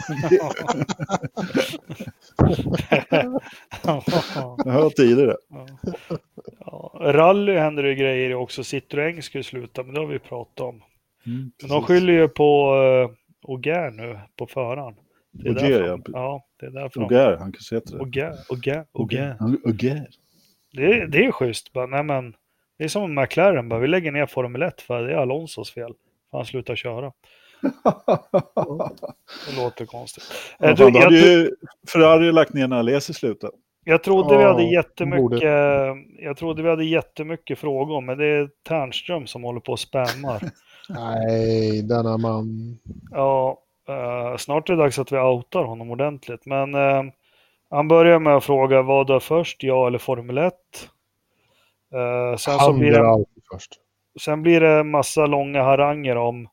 [4.65, 5.37] Jag hör tidigare.
[6.61, 8.63] ja, rally händer det grejer också.
[8.63, 10.83] Citroën skulle sluta, men det har vi pratat om.
[11.27, 13.11] Mm, Men de skyller ju på uh,
[13.53, 14.97] Auger nu, på förhand.
[15.33, 16.03] Det är Auger, därför- ja.
[16.13, 16.47] ja.
[16.61, 17.01] det är därför.
[17.01, 17.99] Auger, han kanske heter det.
[18.03, 19.37] Auger, Auger, Auger.
[19.67, 20.07] Auger.
[20.73, 21.73] Det, är- det är schysst.
[21.73, 22.35] Bara, nej, men,
[22.79, 25.93] det är som McLaren, bara, vi lägger ner Formel 1 för det är Alonsos fel.
[26.33, 27.13] Han slutar köra.
[29.49, 30.25] Det låter konstigt.
[30.61, 31.51] Eh, Ja, du, då jag, hade ju
[31.93, 33.53] Ferrari lagt ner när Alesi slutade.
[33.85, 35.43] jag trodde vi Ja, hade de jättemycket,
[36.19, 40.43] jag trodde vi hade jättemycket frågor, men det är Ternström som håller på och spammar.
[40.89, 42.79] Nej, denna man.
[43.11, 43.59] Ja,
[43.89, 46.47] eh, snart är det dags att vi outar honom ordentligt.
[46.47, 47.03] Men eh,
[47.71, 50.55] han börjar med att fråga vad är först, ja eller Formel 1?
[51.95, 53.73] Eh, sen, så Han blir blir det, alltid först.
[54.21, 56.49] Sen blir det massa långa haranger om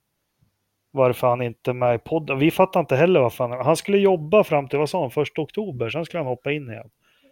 [0.91, 2.39] varför han inte är med i podden.
[2.39, 3.65] Vi fattar inte heller varför han...
[3.65, 6.69] Han skulle jobba fram till, vad sa han, första oktober, sen skulle han hoppa in
[6.69, 6.89] igen.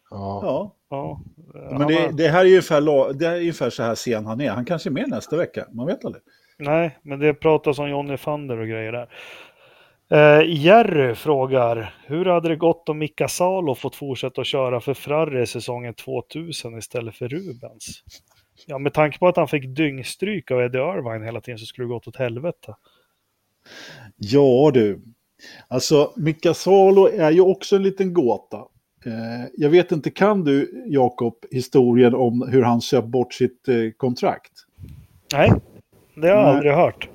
[0.10, 0.42] Ja.
[0.44, 1.22] Ja, Ja,
[1.54, 4.50] men det, det här är ju ungefär, det är ungefär så här sen han är.
[4.50, 6.24] Han kanske är med nästa vecka, man vet aldrig.
[6.60, 9.10] Nej, men det pratas om Johnny Fander och grejer där.
[10.12, 14.94] Eh, Jerry frågar, hur hade det gått om Mika Salo fått fortsätta att köra för
[14.94, 18.04] Ferrari i säsongen 2000 istället för Rubens?
[18.66, 21.86] Ja, med tanke på att han fick dyngstryk av Eddie Irvine hela tiden så skulle
[21.86, 22.76] det gått åt helvete.
[24.18, 25.02] Ja du,
[25.68, 28.58] alltså Mika Salo är ju också en liten gåta.
[29.06, 33.76] Eh, jag vet inte, kan du Jakob historien om hur han söp bort sitt eh,
[33.98, 34.52] kontrakt?
[35.34, 35.52] Nej,
[36.16, 36.56] det har jag Nej.
[36.56, 37.10] aldrig hört.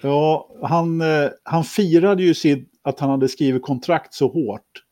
[0.00, 4.82] Ja, han, eh, han firade ju sin, att han hade skrivit kontrakt så hårt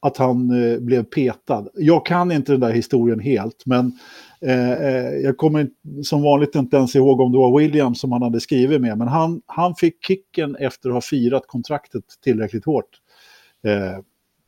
[0.00, 1.68] att han eh, blev petad.
[1.74, 3.92] Jag kan inte den där historien helt, men
[4.40, 5.68] eh, eh, jag kommer
[6.02, 8.98] som vanligt inte ens ihåg om det var William som han hade skrivit med.
[8.98, 12.90] Men han, han fick kicken efter att ha firat kontraktet tillräckligt hårt.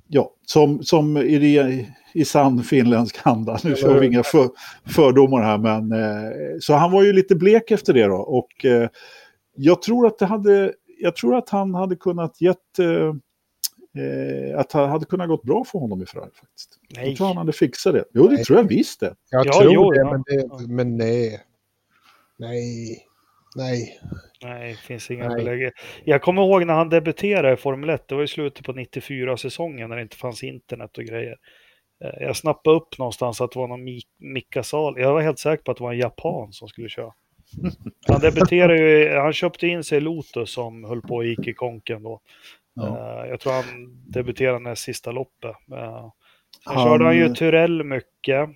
[0.09, 3.59] Ja, som, som i, det, i sann finländsk anda.
[3.65, 4.49] Nu kör vi inga för,
[4.87, 5.93] fördomar här, men
[6.61, 8.17] så han var ju lite blek efter det då.
[8.17, 8.67] Och
[9.57, 12.57] jag tror att det hade, jag tror att han hade kunnat gett,
[13.99, 16.79] eh, att det hade kunnat gått bra för honom i Ferrari faktiskt.
[16.97, 17.09] Nej.
[17.09, 18.05] Jag tror han hade fixat det.
[18.15, 18.45] Jo, det Nej.
[18.45, 19.15] tror jag visst det.
[19.31, 20.11] Jag Ja, tror jo, det, ja.
[20.11, 21.41] men, det men nej.
[22.39, 23.07] Nej.
[23.57, 23.99] Nej.
[24.43, 25.73] Nej, det finns inga belägg.
[26.05, 29.89] Jag kommer ihåg när han debuterade i Formel 1, det var i slutet på 94-säsongen
[29.89, 31.37] när det inte fanns internet och grejer.
[32.05, 34.95] Eh, Jag snappade upp någonstans att det var någon Mi- Mika Sal.
[35.01, 37.13] Jag var helt säker på att det var en japan som skulle köra.
[38.09, 41.55] Han debuterade ju, han köpte in sig i Lotus som höll på och gick i
[41.55, 42.21] konken då.
[42.75, 42.87] Ja.
[42.87, 43.65] Eh, Jag tror han
[44.11, 45.57] debuterade näst sista loppet.
[45.69, 45.77] Sen
[46.65, 48.49] Han- körde han ju Turell mycket.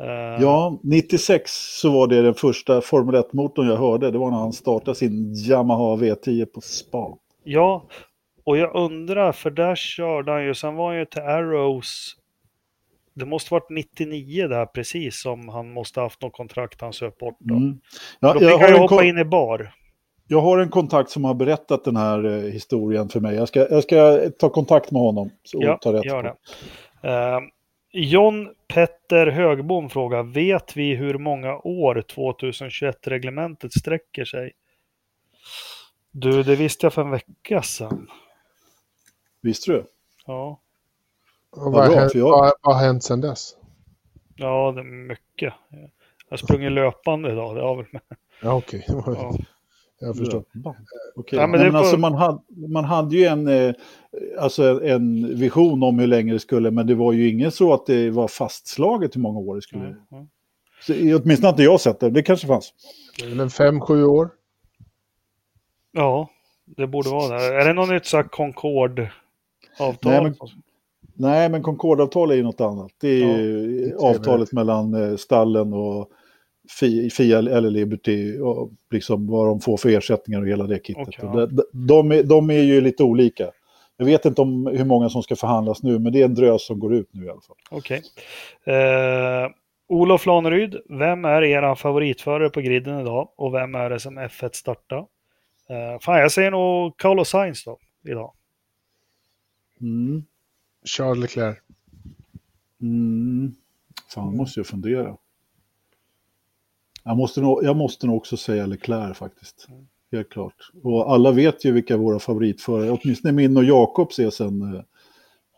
[0.00, 1.50] Eh, Ja, 96
[1.80, 4.10] så var det den första Formel 1-motorn jag hörde.
[4.10, 7.16] Det var när han startade sin Yamaha V10 på spa.
[7.44, 7.86] Ja,
[8.44, 12.14] och jag undrar, för där körde han ju, sen var han ju till Arrows.
[13.14, 17.36] Det måste varit 99 där precis som han måste haft något kontrakt han söp bort
[17.38, 17.54] då.
[17.54, 17.80] Mm.
[18.20, 19.74] Ja, då jag, fick han ju hoppa in i bar.
[20.28, 23.36] Jag har en kontakt som har berättat den här eh, historien för mig.
[23.36, 26.36] Jag ska, jag ska ta kontakt med honom och Ja, ta rätt gör på.
[27.02, 27.08] det.
[27.08, 27.40] Eh,
[27.92, 34.52] John Petter Högbom frågar, vet vi hur många år 2021-reglementet sträcker sig?
[36.10, 38.08] Du, det visste jag för en vecka sedan.
[39.40, 39.84] Visste du?
[40.26, 40.60] Ja,
[41.50, 43.56] Och Vad vad, vad, vad har hänt sedan dess?
[44.36, 45.54] ja det är mycket.
[45.70, 48.02] Jag har sprungit löpande idag, det har väl med.
[48.42, 48.84] Ja, okej.
[49.06, 49.34] Ja.
[50.00, 50.44] Jag förstår.
[50.54, 50.76] Löpband.
[51.16, 51.38] Okej.
[51.38, 52.38] Ja, men men var- alltså man, hade,
[52.68, 53.74] man hade ju en, eh,
[54.38, 57.86] alltså en vision om hur länge det skulle, men det var ju inget så att
[57.86, 59.82] det var fastslaget hur många år det skulle.
[59.84, 60.26] Mm, mm.
[60.82, 60.92] Så,
[61.22, 62.72] åtminstone inte jag sett det, det kanske fanns.
[63.18, 64.30] Det är väl en fem, sju år.
[65.92, 66.28] Ja,
[66.64, 67.44] det borde vara det.
[67.44, 70.12] Är det något nytt så här Concord-avtal?
[70.12, 70.34] Nej, men-
[71.20, 72.92] Nej, men Concordavtal är ju något annat.
[73.00, 76.10] Det är Ja, ju avtalet mellan eh, stallen och
[77.12, 81.08] Fia eller Liberty och liksom vad de får för ersättningar och hela det kittet.
[81.08, 81.46] Och ja.
[81.46, 83.50] de, de, är, de är ju lite olika.
[83.96, 86.66] Jag vet inte om hur många som ska förhandlas nu, men det är en drös
[86.66, 87.56] som går ut nu i alla fall.
[87.70, 88.02] Okej.
[88.64, 89.50] Eh,
[89.88, 93.28] Olof Laneryd, vem är er favoritförare på griden idag?
[93.36, 94.98] Och vem är det som F1 startar?
[95.68, 98.32] Eh, fan, jag säger nog Carlos Sainz då, idag.
[99.80, 100.24] Mm.
[100.84, 101.58] Charles Leclerc.
[102.80, 103.54] Mm.
[104.14, 105.16] Fan, måste jag fundera.
[107.08, 109.68] Jag måste, nog, jag måste nog också säga Leclerc faktiskt.
[110.12, 110.54] Helt klart.
[110.82, 114.82] Och alla vet ju vilka våra favoritförare, åtminstone min och Jakobs är sen, eh,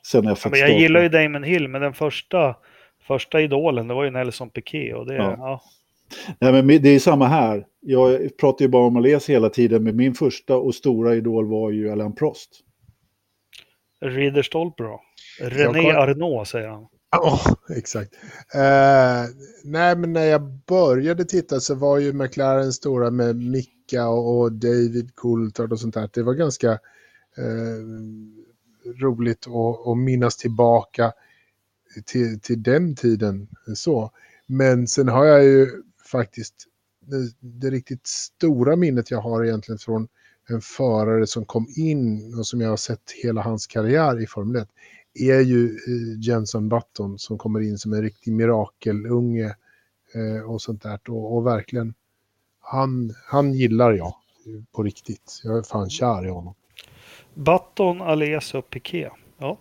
[0.06, 2.56] sen F1 Ja, men jag gillar ju Damon Hill, men den första,
[3.06, 4.96] första idolen, det var ju Nelson Piquet.
[4.96, 5.34] Och det, Ja.
[5.38, 5.60] ja.
[6.38, 7.66] Nej, men det är samma här.
[7.80, 11.70] Jag pratar ju bara om Ales hela tiden, men min första och stora idol var
[11.70, 12.50] ju Alain Prost.
[14.00, 15.00] Ridderstolpe då?
[15.40, 16.86] René Arnault säger han.
[17.12, 18.14] Ja, exakt.
[18.54, 19.24] Eh,
[19.64, 24.52] nej, men när jag började titta så var ju McLaren stora med Micka och, och
[24.52, 26.10] David Coulthard och sånt där.
[26.12, 26.72] Det var ganska
[27.36, 27.80] eh,
[29.00, 31.12] roligt att, att minnas tillbaka
[32.04, 33.48] till, till den tiden.
[33.74, 34.10] Så.
[34.46, 36.54] Men sen har jag ju faktiskt
[37.00, 40.08] det, det riktigt stora minnet jag har egentligen från
[40.48, 44.62] en förare som kom in och som jag har sett hela hans karriär i Formel
[44.62, 44.68] 1
[45.14, 49.54] är ju eh, Jenson Button som kommer in som en riktig mirakelunge
[50.14, 51.00] eh, och sånt där.
[51.08, 51.94] Och, och verkligen,
[52.60, 54.14] han, han gillar jag
[54.72, 55.40] på riktigt.
[55.44, 56.54] Jag är fan kär i honom.
[57.34, 59.10] Button, Alesa och Piqué.
[59.38, 59.58] Ja.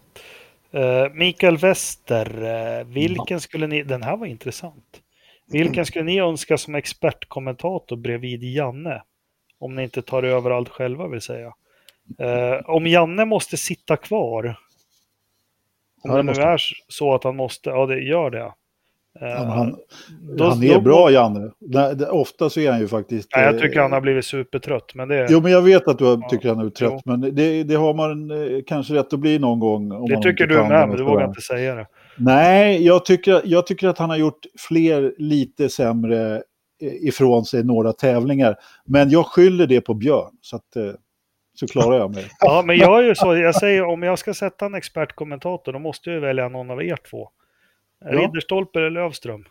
[0.71, 3.83] Eh, Mikael Wester, vilken skulle ni...
[3.83, 5.01] Den här var intressant.
[5.51, 9.03] Vilken skulle ni önska som expertkommentator bredvid Janne?
[9.59, 11.53] Om ni inte tar över allt själva vill säga.
[12.65, 14.57] Om Janne måste sitta kvar.
[16.03, 18.51] Om Ja, det det nu är så att han måste, ja det gör det.
[19.21, 19.75] Eh, Ja, men han,
[20.37, 21.51] då- han är då- bra, Janne.
[22.09, 23.29] Ofta så är han ju faktiskt...
[23.35, 25.97] Nej, jag eh, tycker han har blivit supertrött, men det, Jo, men jag vet att
[25.97, 29.19] du Ja, tycker han är trött, men det, det har man eh, kanske rätt att
[29.19, 29.91] bli någon gång.
[29.91, 31.87] Om det tycker du med, men du vågar inte säga det.
[32.17, 36.35] Nej, jag tycker, jag tycker att han har gjort fler lite sämre
[36.81, 38.55] eh, ifrån sig några tävlingar.
[38.85, 40.83] Men jag skyller det på Björn, så, att, eh,
[41.59, 42.25] så klarar jag mig.
[42.39, 45.79] Ja, men jag är ju så, jag säger om jag ska sätta en expertkommentator, då
[45.79, 47.29] måste jag välja någon av er två.
[48.05, 48.11] Ja.
[48.11, 49.45] Ridderstolpe eller Lövström?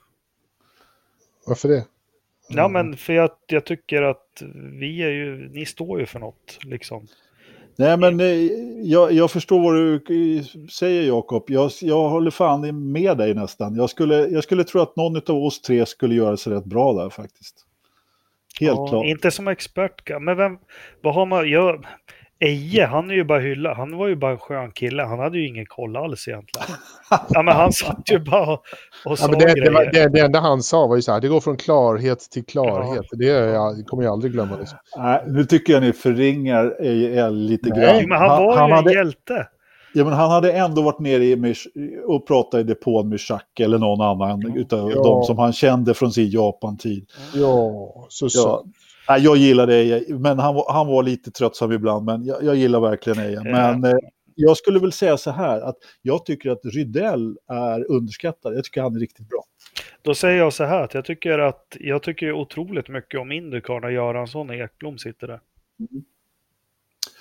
[1.47, 1.85] Varför det?
[2.49, 4.43] Ja, men för jag, jag tycker att
[4.81, 7.07] vi är ju, ni står ju för något, liksom.
[7.77, 8.27] Nej, men eh,
[8.83, 11.45] jag, jag förstår vad du säger, Jakob.
[11.47, 13.77] Jag, jag håller fan med dig nästan.
[13.77, 16.93] Jag skulle, jag skulle tro att någon av oss tre skulle göra sig rätt bra
[16.93, 17.68] där faktiskt.
[18.61, 19.07] Helt ja, klart.
[19.07, 20.59] Inte som expert, men vem,
[21.03, 21.85] vad har man, jag,
[22.41, 25.39] Eje, han är ju bara hylla, han var ju bara en skön kille, han hade
[25.39, 26.69] ju ingen koll alls egentligen.
[27.31, 28.63] Ja, men han satt ju bara och
[29.05, 31.21] Ja, sa men det, det, var, det, det enda han sa var ju så här,
[31.21, 33.07] det går från klarhet till klarhet.
[33.13, 34.57] Det, är jag, det kommer jag aldrig glömma.
[34.57, 34.79] Liksom.
[34.97, 38.09] Nej, nu tycker jag ni förringar EL lite Nej, grann.
[38.09, 39.47] Men han var ju en hade, hjälte.
[39.99, 41.57] Ja, men han hade ändå varit nere i,
[42.07, 45.03] och pratat i depån med Jacques eller någon annan utav Ja.
[45.03, 47.11] de som han kände från sin Japan-tid.
[47.35, 48.65] Ja, så Ja.
[49.09, 52.57] Nej, jag gillar Eje, men han, var- han var lite tröttsam ibland, men jag, jag
[52.57, 53.41] gillar verkligen Eje.
[53.45, 53.97] Men eh,
[54.35, 58.55] jag skulle väl säga så här, att jag tycker att Rydell är underskattad.
[58.57, 59.45] Jag tycker han är riktigt bra.
[60.03, 63.81] Då säger jag så här, att jag tycker att jag tycker otroligt mycket om Indycar
[63.81, 65.41] när Göransson och Ekblom sitter där.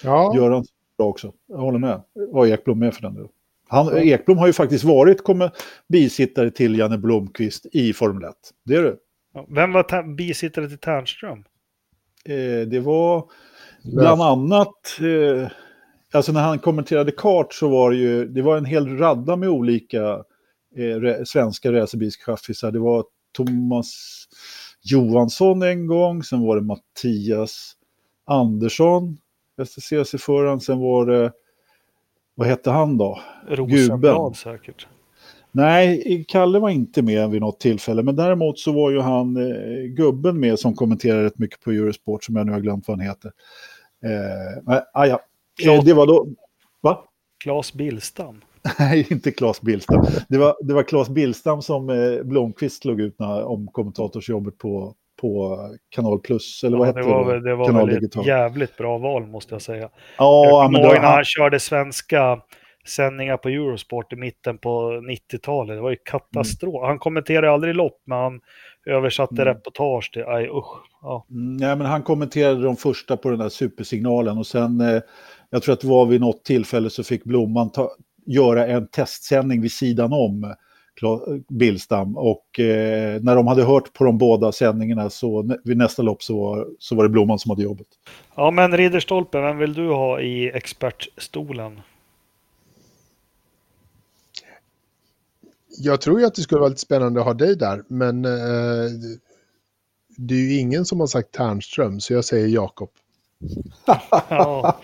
[0.03, 0.65] Ja, Gör han
[0.97, 1.33] bra också.
[1.47, 2.01] Jag håller med.
[2.31, 3.29] Och Ekblom med för den delen.
[3.67, 5.51] Han, Ekblom har ju faktiskt varit kommer,
[5.89, 8.35] bisittare till Janne Blomqvist i Formel 1.
[8.65, 8.95] Det är det.
[9.33, 11.43] Ja, Vem var ta- bisittare till Ternström?
[12.25, 13.29] Eh, det var
[13.83, 15.47] bland annat, eh,
[16.13, 19.49] alltså när han kommenterade kart så var det ju, det var en hel radda med
[19.49, 20.03] olika
[20.77, 22.71] eh, re, svenska racerbilschaffisar.
[22.71, 23.05] Det var
[23.37, 23.93] Thomas
[24.81, 27.73] Johansson en gång, sen var det Mattias
[28.25, 29.17] Andersson,
[29.65, 31.31] STCC-föraren, sen var det,
[32.35, 33.19] vad hette han då?
[33.47, 34.87] Rosenblad säkert.
[35.51, 39.83] Nej, Kalle var inte med vid något tillfälle, men däremot så var ju han eh,
[39.83, 43.07] gubben med som kommenterar rätt mycket på Eurosport, som jag nu har glömt vad han
[43.07, 43.31] heter.
[44.03, 45.19] Eh, ah, ja.
[45.63, 46.27] eh, det var då...
[46.81, 47.03] Va?
[47.43, 48.41] Claes Billstam.
[48.79, 50.05] Nej, inte Claes Billstam.
[50.29, 54.95] Det var, det var Claes Billstam som eh, Blomqvist slog ut när, om kommentatorsjobbet på
[55.21, 55.59] på
[55.89, 57.55] Kanal Plus, eller vad Ja, hette det var, det?
[57.55, 59.79] var Kanal väl ett jävligt bra val måste jag säga.
[59.81, 62.41] jag Ja, kommer men då, när han körde svenska
[62.87, 65.77] sändningar på Eurosport i mitten på 90-talet.
[65.77, 66.83] Det var ju katastrof.
[66.85, 68.39] Han kommenterade aldrig lopp, men han
[68.85, 69.45] översatte Mm.
[69.45, 70.77] reportage till, aj usch.
[71.01, 71.25] Ja.
[71.31, 75.01] Mm, nej, men han kommenterade de första på den där supersignalen och sen, eh,
[75.49, 77.89] jag tror att det var vid något tillfälle så fick Blomman ta,
[78.25, 80.53] göra en testsändning vid sidan om
[81.47, 86.23] Billstam och eh, när de hade hört på de båda sändningarna så vid nästa lopp
[86.23, 87.87] så var, så var det Blomman som hade jobbet.
[88.35, 91.81] ja, men Ridderstolpe, vem vill du ha i expertstolen?
[95.79, 98.91] Jag tror ju att det skulle vara lite spännande att ha dig där, men eh,
[100.17, 102.89] det är ju ingen som har sagt Ternström, så jag säger Jakob.
[104.29, 104.79] Ja.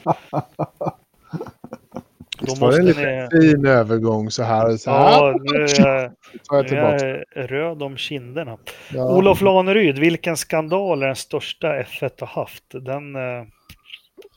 [2.48, 3.42] Då var det en måste lite ni...
[3.54, 4.78] fin övergång så här.
[4.78, 8.58] Så här Ja, nu är jag, nu är jag röd om kinderna.
[8.94, 9.18] Ja.
[9.18, 12.64] Olof Laneryd, vilken skandal är den största F1 har haft?
[12.72, 13.16] Den...
[13.16, 13.44] eh,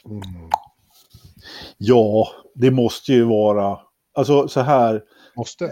[0.07, 0.23] Mm.
[1.79, 3.79] Ja, det måste ju vara,
[4.15, 5.03] alltså så här,
[5.37, 5.71] Måste.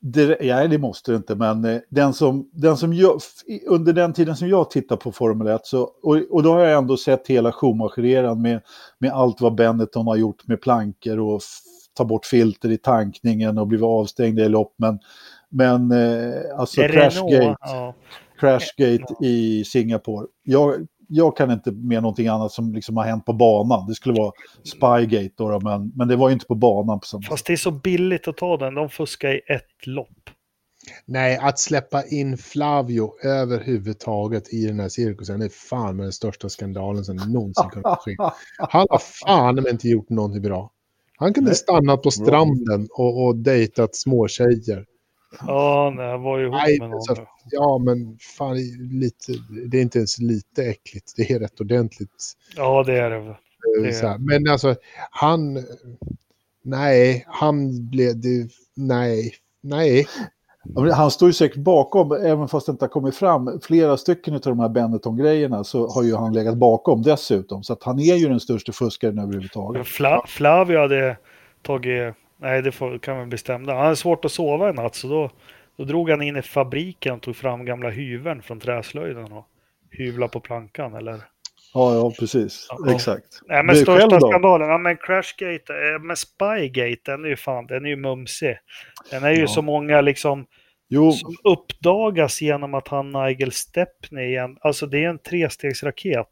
[0.00, 3.20] det, nej det måste det inte, men eh, den som, den som jag,
[3.66, 6.78] under den tiden som jag tittar på Formel 1, så, och, och då har jag
[6.78, 8.60] ändå sett hela Schumacher-eran med,
[8.98, 11.40] med allt vad Benetton har gjort med plankor och
[11.94, 14.98] ta bort filter i tankningen och blivit avstängda i lopp, men,
[15.48, 17.94] men eh, alltså Renault, Crashgate, ja.
[18.40, 20.26] Crashgate i Singapore.
[20.42, 23.86] Jag, jag kan inte med någonting annat som liksom har hänt på banan.
[23.86, 24.32] Det skulle vara
[24.64, 27.22] Spygate då, då men, men det var ju inte på banan på samma.
[27.22, 28.74] Fast det är så billigt att ta den.
[28.74, 30.30] De fuskar i ett lopp.
[31.06, 36.48] Nej, att släppa in Flavio överhuvudtaget i den här cirkusen är fan med den största
[36.48, 38.16] skandalen som någonsin kunnat ske.
[38.58, 40.70] Han har fan men inte gjort någonting bra.
[41.16, 44.84] Han kunde stannat på stranden och, och dejtat småtjejer.
[45.46, 47.02] Ja, nej, jag var ju ihop Nej, med någon.
[47.02, 48.56] så- Ja, men fan,
[49.00, 49.32] lite,
[49.66, 51.12] det är inte ens lite äckligt.
[51.16, 52.10] Det är rätt ordentligt.
[52.56, 53.16] Ja, det är det.
[53.16, 53.34] eh,
[53.82, 54.18] Det- här.
[54.18, 54.74] Men alltså,
[55.10, 55.58] han...
[56.62, 58.20] Nej, han blev...
[58.20, 59.32] Det, nej,
[59.62, 60.06] nej.
[60.94, 64.40] Han står ju säkert bakom, även fast det inte har kommit fram, flera stycken av
[64.40, 67.62] de här Benetton-grejerna så har ju han legat bakom dessutom.
[67.62, 69.86] Så att han är ju den största fuskaren överhuvudtaget.
[69.86, 71.16] Fla, Flavio hade
[71.62, 72.14] tagit...
[72.36, 73.72] Nej, det får, kan man bestämma.
[73.72, 75.30] Han hade svårt att sova en natt, så då,
[75.76, 79.46] då drog han in i fabriken och tog fram gamla hyveln från träslöjden och
[79.90, 80.94] hyvla på plankan.
[80.94, 81.20] Eller?
[81.74, 82.66] Ja, ja, precis.
[82.70, 82.94] Ja.
[82.94, 83.40] Exakt.
[83.46, 87.84] Nej, men största skandalen, ja men Crashgate, eh, men Spygate, den är ju fan, den
[87.84, 88.56] är ju mumsig.
[89.10, 89.46] Den är ju Ja.
[89.46, 90.46] så många liksom,
[90.88, 96.28] Jo, som uppdagas genom att han Nigel Stepney igen, alltså det är en trestegsraket.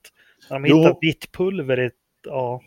[0.51, 0.77] När de Jo.
[0.79, 1.91] hittar vitt pulver i,
[2.27, 2.61] ja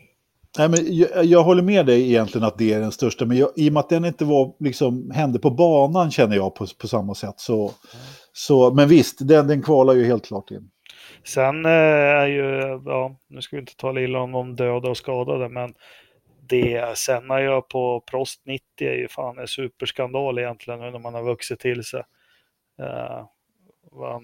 [0.58, 3.50] nej, men jag, jag håller med dig egentligen att det är den största, men jag,
[3.56, 6.88] i och med att den inte var, liksom, hände på banan känner jag på, på
[6.88, 7.34] samma sätt.
[7.36, 7.70] Så,
[8.32, 10.70] så, men visst, den, den kvalar ju helt klart in.
[11.24, 14.96] Sen eh, är ju, ja, nu ska vi inte tala illa om de döda och
[14.96, 15.74] skadade, men
[16.48, 21.14] det Senna gör på Prost 90 är ju fan en superskandal egentligen nu när man
[21.14, 22.02] har vuxit till sig.
[22.82, 23.24] Eh,
[23.96, 24.20] vad eh,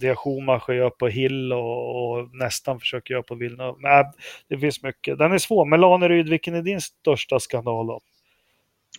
[0.00, 3.74] det Schumacher gör på Hill och, och nästan försöker göra på Villeneuve.
[3.78, 4.04] Nej,
[4.48, 5.18] det finns mycket.
[5.18, 8.00] Den är svår, men Laneryd, vilken är din största skandal då?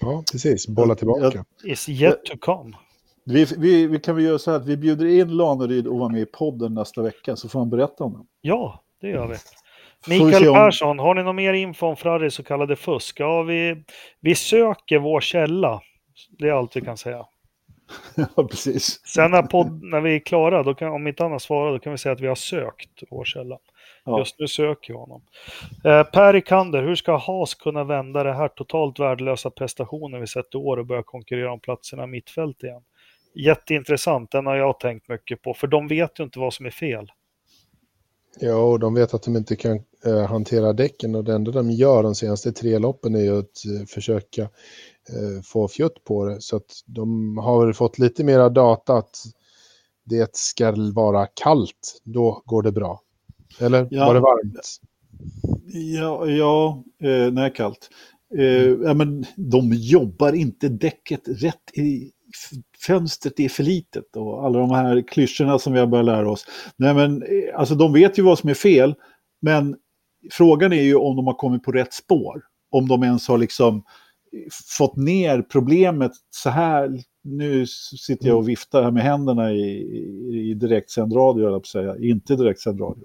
[0.01, 0.67] Ja, precis.
[0.67, 1.45] Bolla tillbaka.
[1.63, 2.73] Is yet to come.
[3.25, 6.09] Vi, vi, vi kan väl göra så här att vi bjuder in Laneryd och vara
[6.09, 8.25] med i podden nästa vecka så får han berätta om den.
[8.41, 9.35] Ja, det gör vi.
[10.07, 13.19] Vi Mikael om- Persson, har ni någon mer info om Ferraris så kallade fusk?
[13.19, 13.83] Ja, vi,
[14.19, 15.81] vi söker vår källa.
[16.29, 17.25] Det är allt vi kan säga.
[18.35, 19.01] ja, precis.
[19.05, 21.91] Sen när, podd, när vi är klara, då kan, om inte annat svara, då kan
[21.91, 23.57] vi säga att vi har sökt vår källa.
[24.05, 24.19] Ja.
[24.19, 25.21] Just nu söker vi honom.
[25.83, 30.53] Eh, per Ikander, hur ska Haas kunna vända det här totalt värdelösa prestationen vi sett
[30.53, 32.81] i år och börja konkurrera om platserna i mittfält igen?
[33.35, 36.71] Jätteintressant, den har jag tänkt mycket på, för de vet ju inte vad som är
[36.71, 37.11] fel.
[38.39, 41.71] Ja, och de vet att de inte kan eh, hantera däcken och det enda de
[41.71, 44.49] gör de senaste tre loppen är ju att eh, försöka
[45.43, 46.41] få fjutt på det.
[46.41, 49.17] Så att de har fått lite mera data att
[50.05, 53.01] det ska vara kallt, då går det bra.
[53.59, 54.05] Eller Ja.
[54.05, 54.59] var det varmt?
[55.73, 57.89] Ja, ja eh, nej, kallt.
[58.37, 58.45] Eh,
[58.83, 62.11] ja, men de jobbar inte däcket rätt i
[62.87, 66.45] fönstret är för litet och alla de här klyschorna som vi har börjat lära oss.
[66.77, 68.95] Nej, men eh, alltså de vet ju vad som är fel,
[69.41, 69.75] men
[70.31, 72.43] frågan är ju om de har kommit på rätt spår.
[72.71, 73.83] Om de ens har liksom
[74.77, 76.99] fått ner problemet så här.
[77.23, 77.65] Nu
[78.07, 81.95] sitter jag och viftar här med händerna i, i, i direktsänd radio, att säga.
[81.97, 83.03] Inte direktsänd radio.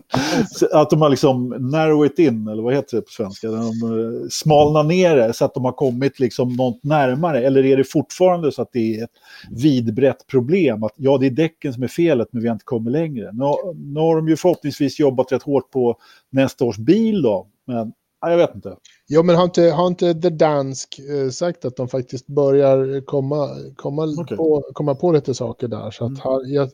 [0.72, 3.50] att de har liksom narrow it in, eller vad heter det på svenska?
[3.50, 7.46] De eh, smalnar ner det så att de har kommit liksom något närmare.
[7.46, 9.10] Eller är det fortfarande så att det är ett
[9.50, 10.82] vidbrett problem?
[10.82, 13.32] Att ja, det är däcken som är felet, men vi har inte kommit längre.
[13.32, 13.44] Nu,
[13.76, 15.96] nu har de ju förhoppningsvis jobbat rätt hårt på
[16.30, 18.76] nästa års bil då, men ja, jag vet inte.
[19.06, 23.48] Ja, men har inte, har inte The Dansk eh, sagt att de faktiskt börjar komma,
[23.76, 24.36] komma, Okej.
[24.36, 25.90] på, komma på lite saker där?
[25.90, 26.20] Så att Mm.
[26.24, 26.70] han, jag,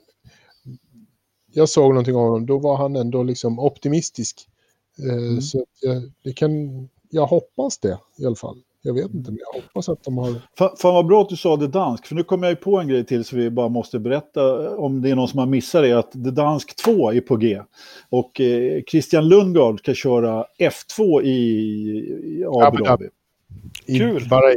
[1.52, 4.48] jag såg någonting av honom, då var han ändå liksom optimistisk.
[4.98, 5.40] Eh, Mm.
[5.42, 6.50] Så jag, det kan,
[7.10, 8.58] jag hoppas det i alla fall.
[8.84, 10.34] Jag vet inte, men jag hoppas att de har...
[10.58, 12.78] Fan, fan vad bra att du sa det dansk, för nu kommer jag ju på
[12.80, 15.82] en grej till så vi bara måste berätta om det är någon som har missat
[15.82, 17.62] det, att det dansk 2 är på G.
[18.08, 23.08] Och eh, Christian Lundgaard ska köra F2 i, i Abu Dhabi.
[23.86, 24.28] i Kul.
[24.28, 24.56] Bahrain.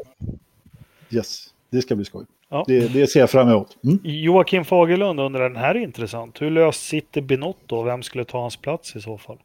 [1.09, 2.25] Yes, det ska bli skoj.
[2.49, 2.63] Ja.
[2.67, 3.77] Det, det ser jag fram emot.
[3.83, 3.99] Mm.
[4.03, 6.41] Joakim Fagerlund undrar, den här är intressant.
[6.41, 9.37] Hur löst sitter Binotto och vem skulle ta hans plats i så fall?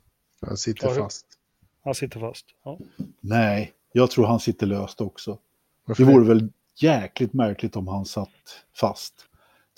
[0.46, 1.26] Han sitter du- fast.
[1.84, 2.46] Han sitter fast.
[2.64, 2.78] Ja.
[3.20, 5.38] Nej, jag tror han sitter löst också.
[5.86, 6.49] Varför Det vore väl
[6.80, 8.28] jäkligt märkligt om han satt
[8.80, 9.14] fast.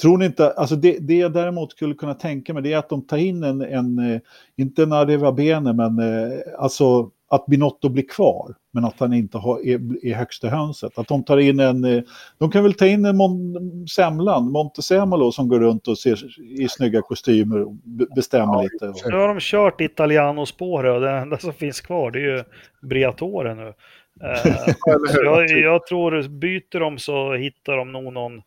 [0.03, 2.89] Tror ni inte, alltså det, det jag däremot skulle kunna tänka mig det är att
[2.89, 4.21] de tar in en, en eh,
[4.57, 9.39] inte en Areva Bene, men eh, alltså att Binotto blir kvar, men att han inte
[9.39, 10.99] har, är, är högsta hönset.
[10.99, 12.03] Att de tar in en, eh,
[12.39, 16.69] de kan väl ta in en Mon, Semlan, Montesemolo som går runt och ser i
[16.69, 19.09] snygga kostymer och be- bestämmer Ja, lite.
[19.11, 22.45] Nu har de kört Italiano-spåret och det enda som finns kvar det är ju
[22.83, 23.73] Briatore nu.
[24.21, 28.43] Eh, jag, jag tror byter de så hittar de nog någon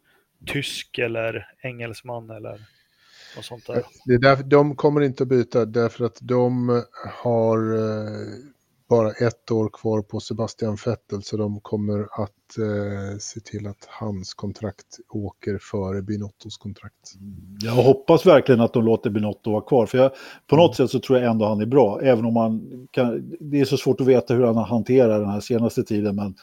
[0.45, 2.61] tysk eller engelsman eller
[3.35, 3.83] något sånt där.
[4.05, 6.69] Det är därför, de kommer inte att byta därför att de
[7.23, 8.27] har eh,
[8.89, 13.87] bara ett år kvar på Sebastian Vettel så de kommer att eh, se till att
[13.87, 17.13] hans kontrakt åker före Binottos kontrakt.
[17.61, 19.85] Jag hoppas verkligen att de låter Binotto vara kvar.
[19.85, 20.11] För jag,
[20.47, 22.01] på något sätt så tror jag ändå han är bra.
[22.01, 25.29] Även om han kan, det är så svårt att veta hur han har hanterat den
[25.29, 26.15] här senaste tiden.
[26.15, 26.35] Men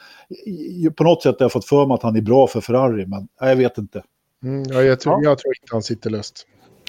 [0.95, 3.05] på något sätt har jag fått för mig att han är bra för Ferrari.
[3.05, 4.03] Men nej, jag vet inte.
[4.43, 5.29] Mm, ja, jag, tror, Ja.
[5.29, 6.47] jag tror inte han sitter löst.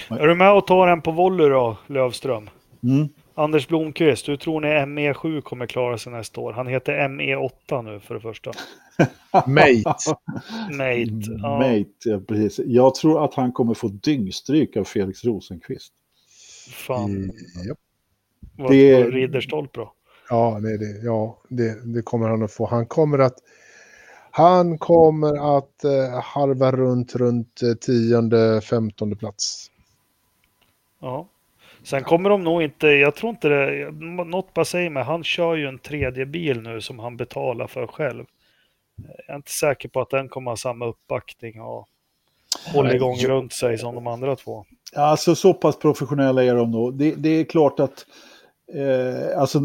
[0.08, 2.50] Är du med och tar en på volley då, Lövström?
[2.82, 3.08] Mm.
[3.34, 6.52] Anders Blomqvist, hur tror ni ME7 kommer klara sig nästa år?
[6.52, 8.50] Han heter ME8 nu för det första.
[9.46, 9.94] Mate.
[10.70, 11.38] Mate.
[11.42, 11.58] Ja.
[11.58, 12.60] Mate, ja, precis.
[12.66, 15.92] Jag tror att han kommer få dyngstryk av Felix Rosenqvist.
[16.70, 17.30] Fan, Mm,
[18.56, 19.10] vad Det- det...
[19.10, 19.92] Ridderstolpe då?
[20.30, 22.66] Ja, nej, det, ja det, det kommer han att få.
[22.66, 23.34] Han kommer att,
[24.30, 29.70] han kommer att eh, harva runt, runt eh, tionde, femtonde plats.
[31.00, 31.28] Ja.
[31.84, 33.90] Sen kommer de nog inte, jag tror inte det,
[34.24, 37.86] något bara säger mig, han kör ju en tredje bil nu som han betalar för
[37.86, 38.24] själv.
[39.26, 41.88] Jag är inte säker på att den kommer ha samma uppbackning och
[42.74, 44.64] hålla Nej, igång jag- runt sig som de andra två.
[44.96, 46.98] Alltså så pass professionella är de nog.
[46.98, 48.06] Det, det är klart att
[48.74, 49.60] eh, alltså,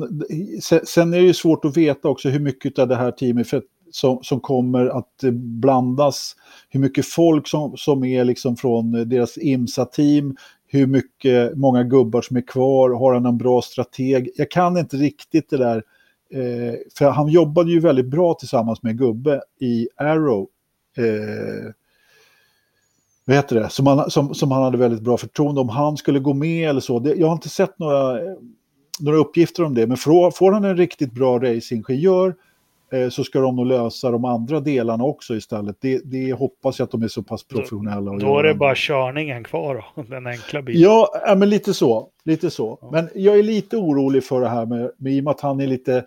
[0.62, 3.48] sen, sen är det ju svårt att veta också hur mycket av det här teamet
[3.50, 3.62] för,
[3.92, 6.36] som, som kommer att blandas.
[6.70, 10.36] Hur mycket folk som, som är liksom från deras IMSA-team.
[10.72, 12.90] Hur mycket, många gubbar som är kvar.
[12.90, 14.30] Har han en bra strateg?
[14.36, 15.84] Jag kan inte riktigt det där.
[16.34, 20.48] Eh, för han jobbade ju väldigt bra tillsammans med gubbe i Arrow.
[20.98, 21.74] Eh,
[23.26, 26.20] vad heter det, som han, som, som han hade väldigt bra förtroende om han skulle
[26.20, 27.00] gå med eller så.
[27.00, 28.20] Det, jag har inte sett några,
[29.00, 32.34] några uppgifter om det, men får, får han en riktigt bra racingingenjör eh,
[33.12, 35.78] så ska de nog lösa de andra delarna också istället.
[35.82, 38.12] Det, det hoppas jag att de är så pass professionella.
[38.12, 40.82] Då gör är det bara körningen kvar då, den enkla bilen.
[40.82, 42.10] Ja, ja, men lite så.
[42.26, 42.90] Lite så.
[42.92, 45.60] Men jag är lite orolig för det här med, med i och med att han
[45.60, 46.06] är lite,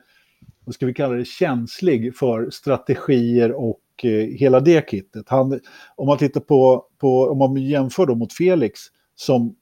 [0.64, 5.28] vad ska vi kalla det, känslig för strategier och eh, hela det kittet.
[5.28, 5.60] Han,
[5.96, 8.80] om man tittar på, på, om man jämför då mot Felix
[9.14, 9.54] som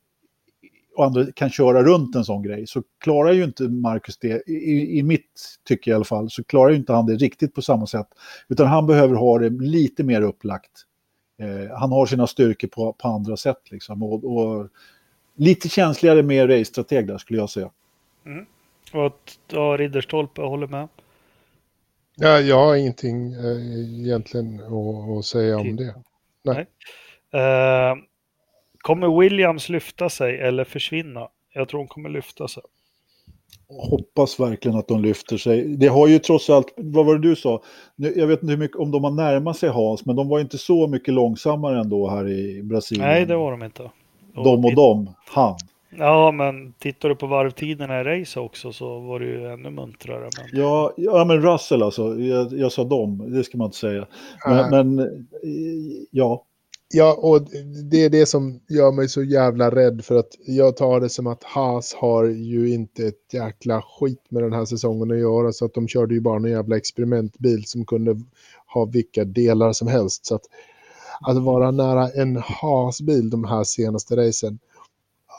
[1.00, 4.98] och andra kan köra runt en sån grej så klarar ju inte Marcus det, i,
[4.98, 7.86] i mitt tycke i alla fall, så klarar ju inte han det riktigt på samma
[7.86, 8.06] sätt.
[8.48, 10.70] Utan han behöver ha det lite mer upplagt.
[11.38, 14.02] Eh, han har sina styrkor på, på andra sätt liksom.
[14.02, 14.68] Och, och
[15.36, 17.70] lite känsligare med race-strateg där skulle jag säga.
[18.92, 20.88] Och att ja, Ridderstolpe håller med.
[22.16, 25.94] Ja, jag har ingenting eh, egentligen att, att säga om det.
[27.32, 27.96] Eh,
[28.80, 31.28] kommer Williams lyfta sig eller försvinna?
[31.54, 32.62] Jag tror hon kommer lyfta sig.
[33.68, 35.64] Hoppas verkligen att de lyfter sig.
[35.64, 37.62] Det har ju trots allt, vad var det du sa?
[37.96, 40.40] Nu, jag vet inte hur mycket, om de har närmat sig Hans, men de var
[40.40, 43.08] inte så mycket långsammare ändå här i Brasilien.
[43.08, 43.90] Nej, det var de inte.
[44.34, 45.56] De och de, han.
[45.98, 50.20] Ja, men tittar du på varvtiderna i race också så var det ju ännu muntrare.
[50.20, 50.60] Men...
[50.60, 54.06] Ja, ja men Russell alltså, jag, jag sa dem, det ska man inte säga.
[54.46, 55.28] Men, men
[56.10, 56.44] ja,
[56.92, 57.42] Ja, och
[57.90, 61.26] det är det som gör mig så jävla rädd för att jag tar det som
[61.26, 65.64] att Haas har ju inte ett jäkla skit med den här säsongen att göra så
[65.64, 68.20] att de körde ju bara en jävla experimentbil som kunde
[68.66, 70.26] ha vilka delar som helst.
[70.26, 70.42] Så att,
[71.20, 74.58] att vara nära en Haas-bil de här senaste racen,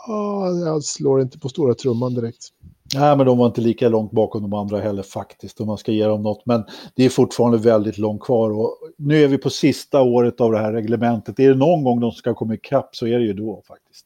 [0.07, 2.47] ah, jag slår inte på stora trumman direkt.
[2.95, 5.91] Nej, men de var inte lika långt bakom de andra heller faktiskt, om man ska
[5.91, 6.45] ge dem något.
[6.45, 6.63] Men
[6.95, 8.49] det är fortfarande väldigt långt kvar.
[8.51, 11.39] Och nu är vi på sista året av det här reglementet.
[11.39, 14.05] Är det någon gång de ska komma ikapp så är det ju då faktiskt.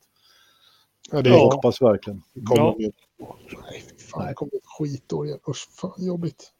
[1.11, 2.21] Ja, det Jag är hoppas verkligen.
[2.45, 2.75] kommer Ja.
[2.79, 2.91] ju-
[3.71, 5.39] Nej, fan, det kommer ett skitår igen.
[5.49, 6.51] Usch, fan jobbigt.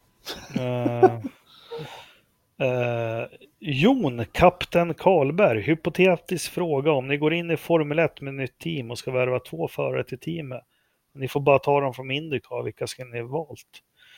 [2.60, 3.24] Eh,
[3.60, 6.92] Jon, kapten Karlberg, hypotetisk fråga.
[6.92, 10.04] Om ni går in i Formel 1 med nytt team och ska värva två förare
[10.04, 10.62] till teamet.
[11.16, 13.62] Ni får bara ta dem från Indycar, vilka ska ni ha valt?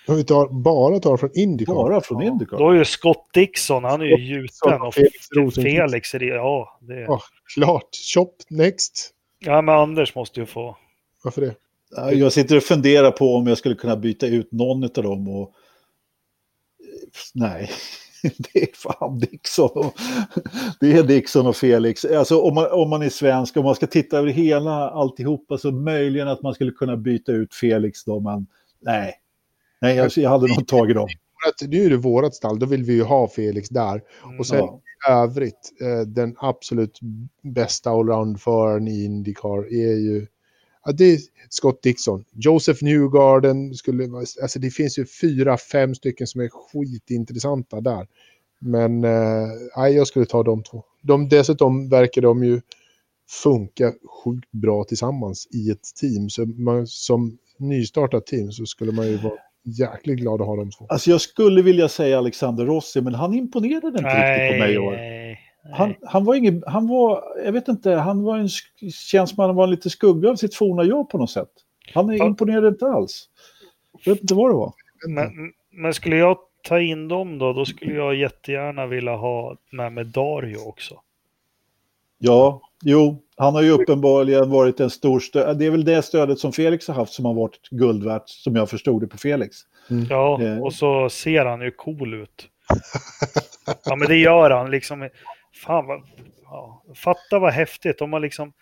[0.07, 1.73] Om vi tar, bara tar från Indycar.
[1.73, 2.57] Bara från Indycar.
[2.57, 4.81] Då är ju Scott Dixon, han är ju gjuten.
[4.81, 5.77] Och Felix Rosenqvist.
[5.77, 6.79] Felix är det, ja.
[6.81, 7.21] Det, Ja.
[7.55, 7.89] Klart.
[8.13, 9.13] Shop next.
[9.39, 10.77] ja, men Anders måste ju få.
[11.23, 11.55] Varför det?
[11.95, 15.27] Ja, Jag sitter och funderar på om jag skulle kunna byta ut någon av dem
[15.27, 15.53] och...
[17.33, 17.69] Nej,
[18.53, 19.93] det är fan Dixon och,
[20.79, 22.05] det är Dixon och Felix.
[22.05, 25.71] Alltså om man, om man är svensk, om man ska titta över hela alltihopa så
[25.71, 28.47] möjligen att man skulle kunna byta ut Felix då, men
[28.81, 29.13] nej.
[29.81, 31.07] Nej, jag, jag hade nog tagit dem.
[31.67, 34.01] Nu är det vårat stall, då vill vi ju ha Felix där.
[34.25, 34.39] Mm.
[34.39, 34.81] Och sen Ja.
[35.07, 36.99] i övrigt, eh, den absolut
[37.43, 40.27] bästa allround-föraren i Indycar är ju
[40.91, 41.19] det är
[41.49, 42.25] Scott Dixon.
[42.31, 44.09] Joseph Newgarden skulle
[44.41, 48.07] alltså det finns ju fyra, fem stycken som är skitintressanta där.
[48.59, 50.83] Men eh, nej, jag skulle ta de två.
[51.01, 52.61] De, dessutom verkar de ju
[53.43, 56.29] funka sjukt bra tillsammans i ett team.
[56.29, 59.33] Så man, som nystartat team så skulle man ju vara
[59.63, 60.85] jäkligt glad att ha de två.
[60.89, 64.77] Alltså jag skulle vilja säga Alexander Rossi, men han imponerade inte riktigt på mig i
[64.77, 64.91] år.
[64.91, 65.39] nej.
[65.73, 68.49] Han, han var ingen, han var, jag vet inte, han var en,
[68.91, 71.49] känns som han var lite skugga av sitt forna jag på något sätt.
[71.93, 72.25] Han Ja.
[72.25, 73.25] imponerade inte alls.
[74.03, 74.73] Jag vet inte vad det var.
[75.07, 75.31] Men,
[75.71, 80.05] men skulle jag ta in dem då, då skulle jag jättegärna vilja ha med mig
[80.05, 80.95] Dario också.
[82.19, 85.59] Ja, jo, han har ju uppenbarligen varit en stor stöd.
[85.59, 88.55] Det är väl det stödet som Felix har haft som har varit guld värt, som
[88.55, 89.57] jag förstod det på Felix.
[90.09, 90.59] Ja, Eh.
[90.59, 92.47] och så ser han ju cool ut.
[93.85, 95.09] Ja, men det gör han liksom.
[95.63, 96.01] Fan vad...
[96.43, 98.53] Ja, fatta vad häftigt om man liksom...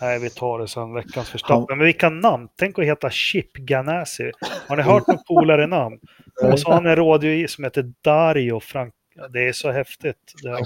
[0.00, 1.78] Nej, vi tar det sen, veckans förstappen.
[1.78, 2.48] Men vilka namn!
[2.56, 4.32] Tänk att heta Chip Ganassi.
[4.68, 5.98] Har ni hört något coolare namn?
[6.42, 8.94] Och så har han en rådjur som heter Dario Frank...
[9.32, 10.34] Det är så häftigt.
[10.42, 10.60] Det här.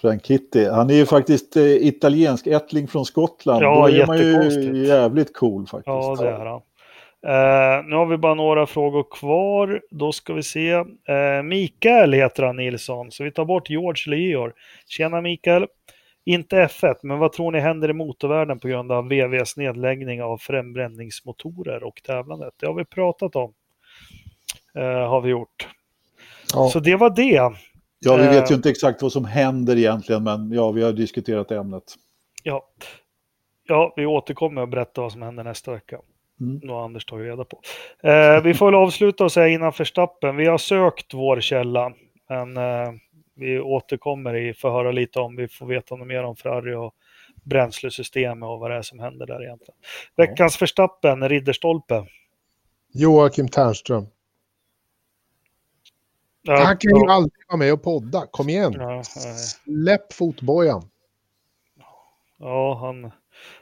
[0.00, 0.68] Frank Kitty.
[0.68, 3.62] Han är ju faktiskt eh, italiensk ättling från Skottland.
[3.62, 5.86] Ja, Då är man ju jävligt cool faktiskt.
[5.86, 6.60] Ja, det är han.
[7.26, 9.82] Eh, nu har vi bara några frågor kvar.
[9.90, 10.70] Då ska vi se.
[10.70, 14.52] Eh, Mikael heter han Nilsson, så vi tar bort George eller Georg.
[14.86, 15.66] Tjena Mikael.
[16.24, 20.38] Inte F1, men vad tror ni händer i motorvärlden på grund av VVs nedläggning av
[20.38, 22.54] förbränningsmotorer och tävlandet?
[22.56, 23.52] Det har vi pratat om.
[24.74, 25.68] Eh, har vi gjort.
[26.54, 26.68] Ja.
[26.68, 27.52] Så det var det.
[27.98, 31.50] Ja, vi vet ju inte exakt vad som händer egentligen, men ja, vi har diskuterat
[31.50, 31.94] ämnet.
[32.42, 32.68] Ja.
[33.66, 35.98] ja, vi återkommer och berättar vad som händer nästa vecka.
[36.40, 36.60] Mm.
[36.62, 37.60] Nu har Anders tagit reda på.
[38.02, 40.36] Eh, vi får väl avsluta och säga innan förstappen.
[40.36, 41.92] Vi har sökt vår källa,
[42.28, 42.92] men eh,
[43.34, 46.74] vi återkommer i för att höra lite om vi får veta något mer om Ferrari
[46.74, 46.94] och
[47.44, 49.78] bränslesystemet och vad det är som händer där egentligen.
[50.16, 52.06] Veckans förstappen, Ridderstolpe.
[52.92, 54.06] Joakim Ternström.
[56.42, 58.26] Ja, Han kan ju ja, aldrig vara med och podda.
[58.26, 58.72] Kom igen.
[58.78, 59.02] Ja.
[59.04, 60.88] Släpp fotbojan.
[62.38, 63.10] ja, han,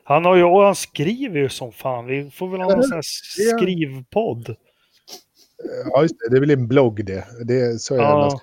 [0.05, 2.07] han, har ju, och han skriver ju som fan.
[2.07, 4.57] Vi får väl ha någon sån här skrivpodd.
[5.93, 6.31] Ja, just det.
[6.31, 7.25] Det är väl en blogg det.
[7.45, 7.99] det så är.
[7.99, 8.41] Ja.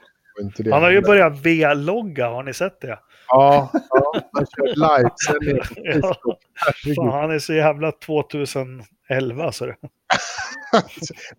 [0.57, 0.71] Det.
[0.71, 2.99] Han har ju börjat V-logga, har ni sett det?
[3.27, 5.61] Ja, ja han kör livesändning
[6.01, 6.15] Ja.
[6.95, 9.75] Fan, han är så jävla 2011 så det.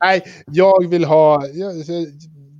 [0.01, 1.47] Nej, jag vill ha...
[1.47, 1.75] Jag,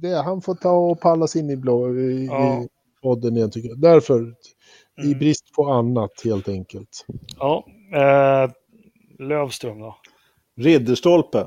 [0.03, 2.63] det, han får ta och pallas in i, blå, i, Ja.
[2.63, 2.69] i
[3.03, 3.81] podden igen, tycker jag.
[3.81, 4.35] Därför,
[5.03, 5.19] i Mm.
[5.19, 7.07] brist på annat, helt enkelt.
[7.39, 7.65] Ja,
[7.95, 8.51] eh,
[9.19, 9.97] Lövström då.
[10.57, 11.47] Ridderstolpe.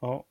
[0.00, 0.24] Ja.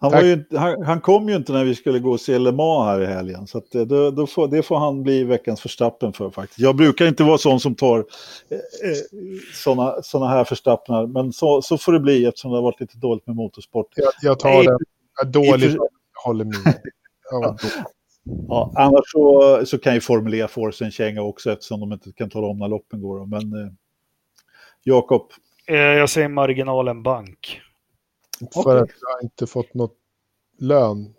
[0.00, 2.52] Han, var ju, han, han kom ju inte när vi skulle gå och se Le
[2.52, 3.46] Mans här i helgen.
[3.46, 6.58] Så att, eh, då, då får, det får han bli veckans förstappen för faktiskt.
[6.60, 8.04] Jag brukar inte vara sån som tar eh,
[9.54, 11.06] sådana såna här förstappnar.
[11.06, 13.86] Men så, så får det bli eftersom det har varit lite dåligt med motorsport.
[13.96, 14.78] Jag, jag tar Nej, den.
[15.16, 15.66] Jag är dålig.
[15.66, 15.78] i för-
[16.14, 16.54] Jag håller med.
[17.30, 17.56] Ja.
[18.48, 21.92] Ja, annars så, så kan ju Formel E få sig en känga också eftersom de
[21.92, 23.26] inte kan tala om när loppen går.
[23.26, 23.72] Men eh,
[24.82, 25.32] Jakob,
[25.68, 27.60] Eh, jag säger marginalen bank.
[28.64, 29.96] För att jag inte fått något
[30.58, 31.14] lön.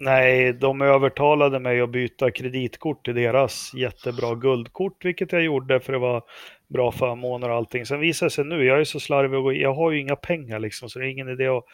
[0.00, 5.92] Nej, de övertalade mig att byta kreditkort till deras jättebra guldkort, vilket jag gjorde för
[5.92, 6.22] det var
[6.68, 7.86] bra förmåner och allting.
[7.86, 10.58] Sen visar det sig nu, jag är så slarvig och jag har ju inga pengar
[10.58, 11.64] liksom, så det är ingen idé att,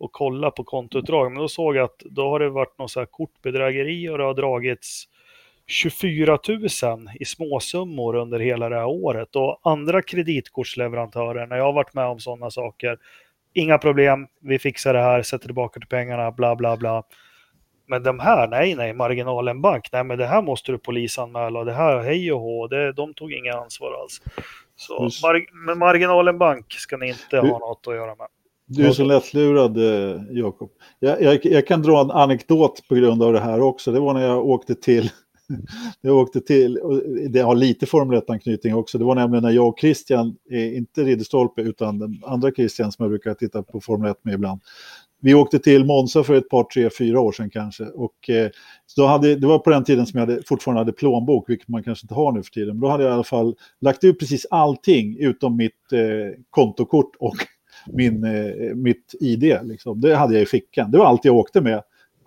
[0.00, 1.32] att kolla på kontoutdrag.
[1.32, 4.24] Men då såg jag att då har det varit någon så här kortbedrägeri och det
[4.24, 5.04] har dragits
[5.66, 9.36] 24 000 i småsummor under hela det här året.
[9.36, 12.98] Och andra kreditkortsleverantörer, när jag har varit med om sådana saker,
[13.52, 17.02] inga problem, vi fixar det här, sätter tillbaka till pengarna, bla bla bla.
[17.86, 21.66] Men de här, nej nej, marginalen bank, nej men det här måste du polisanmäla och
[21.66, 24.22] det här, hej och hå, det, de tog inga ansvar alls.
[24.76, 28.26] Så mar marginalen bank ska ni inte ha något att göra med.
[28.68, 30.70] Du är så lättlurad, eh, Jakob.
[30.98, 33.92] Jag, jag, jag, kan dra en anekdot på grund av det här också.
[33.92, 35.10] Det var när jag åkte till
[36.00, 36.78] jag åkte till,
[37.30, 41.62] det har lite Formel 1-anknytning också, det var nämligen när jag och Christian, inte Ridderstolpe
[41.62, 44.60] utan den andra Christian som jag brukar titta på Formel 1 med ibland,
[45.20, 47.84] vi åkte till Monza för ett par, tre, fyra år sedan kanske.
[47.84, 48.50] Och, eh,
[48.96, 51.82] då hade, det var på den tiden som jag hade, fortfarande hade plånbok, vilket man
[51.82, 52.68] kanske inte har nu för tiden.
[52.68, 57.16] Men då hade jag i alla fall lagt ut precis allting utom mitt eh, kontokort
[57.18, 57.36] och
[57.92, 59.58] min, eh, mitt ID.
[59.62, 60.00] Liksom.
[60.00, 60.90] Det hade jag i fickan.
[60.90, 61.82] Det var allt jag åkte med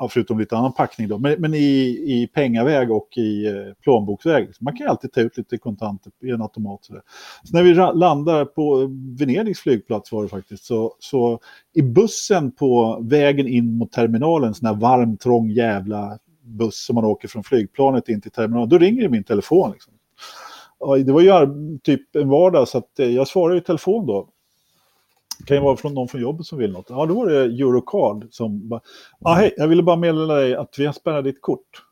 [0.10, 1.58] förutom lite annan packning då, men, men i,
[2.06, 4.48] i pengaväg och i eh, plånboksväg.
[4.48, 4.66] Liksom.
[4.66, 6.86] Man kan ju alltid ta ut lite kontanter i en automat.
[6.86, 6.94] Så,
[7.44, 8.90] så när vi landar på
[9.20, 11.40] Venedigs flygplats var det faktiskt, så, så
[11.74, 17.06] i bussen på vägen in mot terminalen, sån här varm, trång jävla buss som man
[17.06, 19.72] åker från flygplanet in till terminalen, då ringer det min telefon.
[19.72, 19.94] Liksom.
[21.06, 21.32] Det var ju
[21.84, 24.30] typ en vardag så att eh, jag svarade i telefon då.
[25.42, 26.86] Det kan ju vara från någon från jobbet som vill något.
[26.90, 28.82] Ja, då var det Eurocard som bara,
[29.22, 31.84] ah, hej, jag ville bara meddela dig att vi har spärrat ditt kort.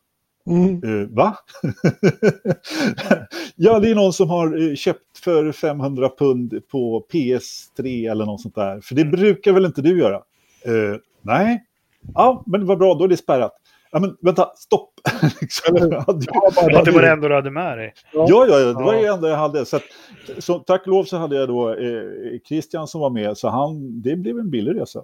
[0.47, 0.84] Mm.
[0.84, 1.38] Uh, va?
[3.55, 8.41] ja, det är någon som har eh, köpt för 500 pund på PS3 eller något
[8.41, 8.81] sånt där.
[8.81, 10.17] För det brukar väl inte du göra?
[10.67, 11.65] Uh, nej.
[12.13, 13.51] Ja, men vad bra, då är det spärrat.
[13.91, 14.94] Ja, men vänta, stopp!
[15.41, 15.76] liksom.
[15.78, 16.06] ja,
[16.86, 17.94] det var det enda du hade med dig.
[18.14, 19.66] Ja, ja, ja det var det enda jag hade.
[19.66, 19.84] Så, att,
[20.38, 24.02] så tack och lov så hade jag då eh, Christian som var med, så han,
[24.02, 25.03] det blev en billig resa.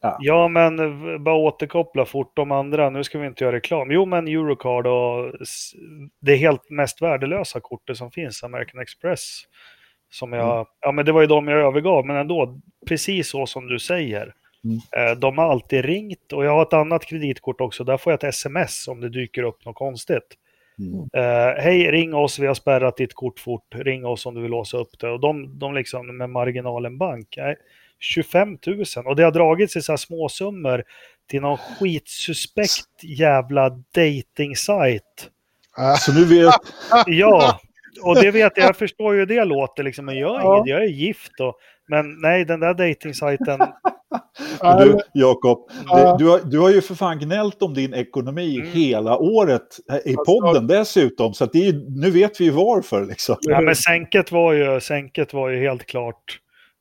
[0.00, 0.16] Ja.
[0.20, 0.76] ja, men
[1.24, 2.90] bara återkoppla fort de andra.
[2.90, 3.90] Nu ska vi inte göra reklam.
[3.90, 5.32] Jo, men Eurocard och
[6.20, 9.42] det helt mest värdelösa kortet som finns, American Express.
[10.10, 10.66] Som jag, mm.
[10.80, 14.34] ja men det var ju de jag övergav, men ändå, precis så som du säger.
[14.64, 14.78] Mm.
[14.96, 17.84] Eh, de har alltid ringt och jag har ett annat kreditkort också.
[17.84, 20.36] Där får jag ett sms om det dyker upp något konstigt.
[20.78, 21.00] Mm.
[21.00, 23.74] Uh, Hej, ring oss, vi har spärrat ditt kort fort.
[23.74, 25.10] Ring oss om du vill låsa upp det.
[25.10, 27.34] Och de, de liksom med marginalen bank.
[27.36, 27.56] Nej,
[27.98, 28.84] 25 000.
[29.04, 30.84] Och det har dragits i så här småsummor
[31.30, 35.30] till någon skitsuspekt jävla dating-sajt.
[35.98, 36.54] Så nu vet...
[37.06, 37.60] ja,
[38.02, 38.68] och det vet jag.
[38.68, 40.04] Jag förstår ju hur det låter liksom.
[40.04, 40.62] Men jag är, ja.
[40.66, 41.58] jag är gift och
[41.88, 43.60] men nej, den där dejtingsajten...
[44.78, 45.70] du, Jakob,
[46.18, 48.72] du, du, har ju för fan gnällt om din ekonomi mm.
[48.72, 51.34] hela året i podden dessutom.
[51.34, 53.06] Så att det är, nu vet vi ju varför.
[53.06, 53.36] Liksom.
[53.40, 56.40] Ja, men sänket var ju, sänket var ju helt klart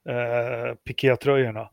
[0.09, 1.69] eh, pikétröjorna.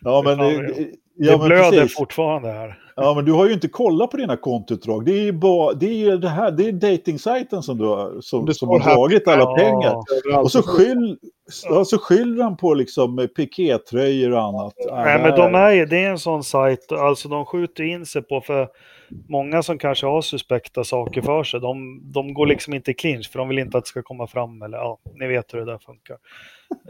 [0.00, 0.86] Ja, men det, det,
[1.16, 1.96] ja, det blöder precis.
[1.96, 2.78] fortfarande här.
[3.00, 5.04] Ja, men du har ju inte kollat på dina kontoutdrag.
[5.04, 8.54] Det är ju bara, det är det här, det är datingsajten som, du har, som,
[8.54, 9.56] som har dragit alla ja.
[9.56, 9.96] pengar.
[10.42, 11.18] Och så, skyll,
[11.68, 14.74] ja, så skyller han på liksom pikétröjor och annat.
[14.90, 18.40] Nej, men de är, det är en sån sajt, alltså de skjuter in sig på,
[18.40, 18.68] för
[19.28, 23.30] många som kanske har suspekta saker för sig, de, de går liksom inte i clinch,
[23.32, 25.64] för de vill inte att det ska komma fram, eller ja, ni vet hur det
[25.64, 26.16] där funkar.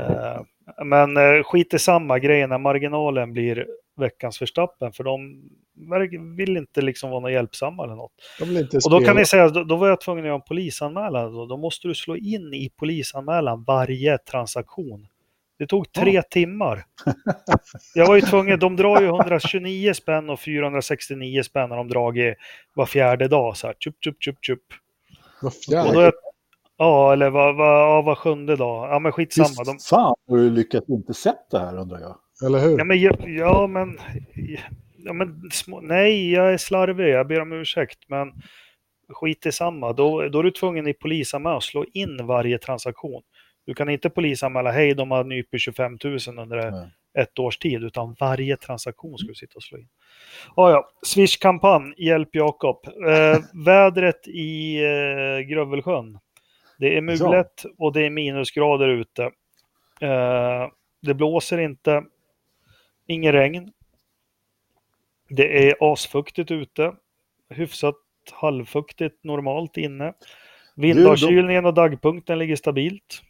[0.00, 0.42] Uh,
[0.84, 3.66] men uh, skit i samma grejen när marginalen blir
[3.96, 5.42] veckans förstappen, för de
[6.36, 8.12] vill inte liksom vara hjälpsamma eller något.
[8.84, 11.32] och då kan ni säga, då, då var jag tvungen att göra en polisanmälan.
[11.32, 15.06] Då, då måste du slå in i polisanmälan varje transaktion.
[15.58, 16.22] Det tog tre ja.
[16.22, 16.84] timmar.
[17.94, 22.34] Jag var ju tvungen, de drar ju 129 spänn och 469 spänn när de dragit
[22.74, 23.56] var fjärde dag.
[23.56, 24.62] Så här, tjup, tjup, tjup, tjup.
[25.42, 26.12] Var fjärde?
[26.76, 28.88] ja, eller var, var, var sjunde dag.
[28.90, 29.64] Ja, men skitsamma.
[29.64, 29.78] De...
[29.78, 32.16] Fan, har du lyckats inte sett det här undrar jag.
[32.46, 32.78] Eller hur?
[32.78, 33.00] Ja, men,
[33.36, 33.98] ja, men
[35.04, 38.32] ja, men små, nej, jag är slarvig, jag ber om ursäkt, men
[39.08, 39.92] skit i samma.
[39.92, 43.22] Då, då är du tvungen i polisanmälan att slå in varje transaktion.
[43.66, 46.90] Du kan inte polisanmäla, hej, de har nypit 25 000 under nej.
[47.18, 49.88] ett års tid, utan varje transaktion ska du sitta och slå in.
[50.54, 52.86] Ah, ja, Swish-kampanj, hjälp Jakob.
[52.86, 56.18] Eh, vädret i eh, Grövelsjön.
[56.78, 57.70] Det är mulet ja.
[57.78, 59.22] och det är minusgrader ute.
[60.00, 60.68] Eh,
[61.02, 62.04] det blåser inte,
[63.06, 63.72] inget regn.
[65.28, 66.92] Det är asfuktigt ute,
[67.50, 67.94] hyfsat
[68.32, 70.12] halvfuktigt normalt inne.
[70.76, 73.22] Vindavkylningen och dagpunkten ligger stabilt.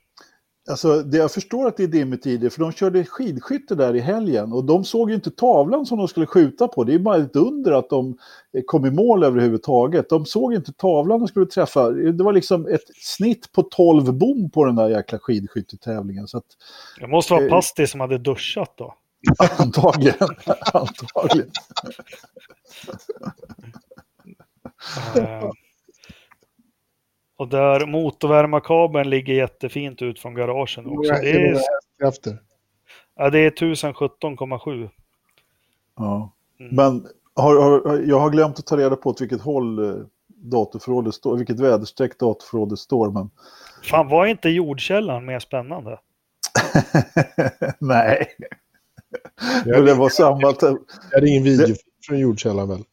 [0.71, 4.53] Alltså, det, jag förstår att det är dimmetider, för de körde skidskytte där i helgen
[4.53, 6.85] och de såg ju inte tavlan som de skulle skjuta på.
[6.85, 8.19] Det är bara ett under att de
[8.57, 10.09] eh, kom i mål överhuvudtaget.
[10.09, 11.91] De såg inte tavlan de skulle träffa.
[11.91, 16.29] Det var liksom ett snitt på 12 bom på den där jäkla skidskyttetävlingen.
[16.29, 16.47] Så att,
[17.01, 17.51] Det måste vara Eh.
[17.51, 18.95] Pasti som hade duschat då.
[19.59, 20.29] antagligen.
[20.75, 21.51] antagligen.
[25.17, 25.51] Eh,
[27.37, 31.13] och där motorvärmarkabeln ligger jättefint ut från garagen också.
[31.13, 31.61] Det är,
[33.17, 34.91] ja, det är 1017,7.
[35.97, 36.33] Ja.
[36.61, 36.75] Mm.
[36.77, 41.15] Men har, har, jag har glömt att ta reda på åt vilket håll eh, datorförrådet
[41.15, 43.11] står, vilket väderstreck datorförrådet står.
[43.11, 43.31] Men...
[43.83, 45.99] Fan, var inte jordkällan mer spännande?
[47.79, 48.27] Nej,
[49.65, 50.55] men det var samma.
[50.61, 50.79] Jag
[51.13, 51.77] hade ingen video
[52.07, 52.85] från jordkällan väl?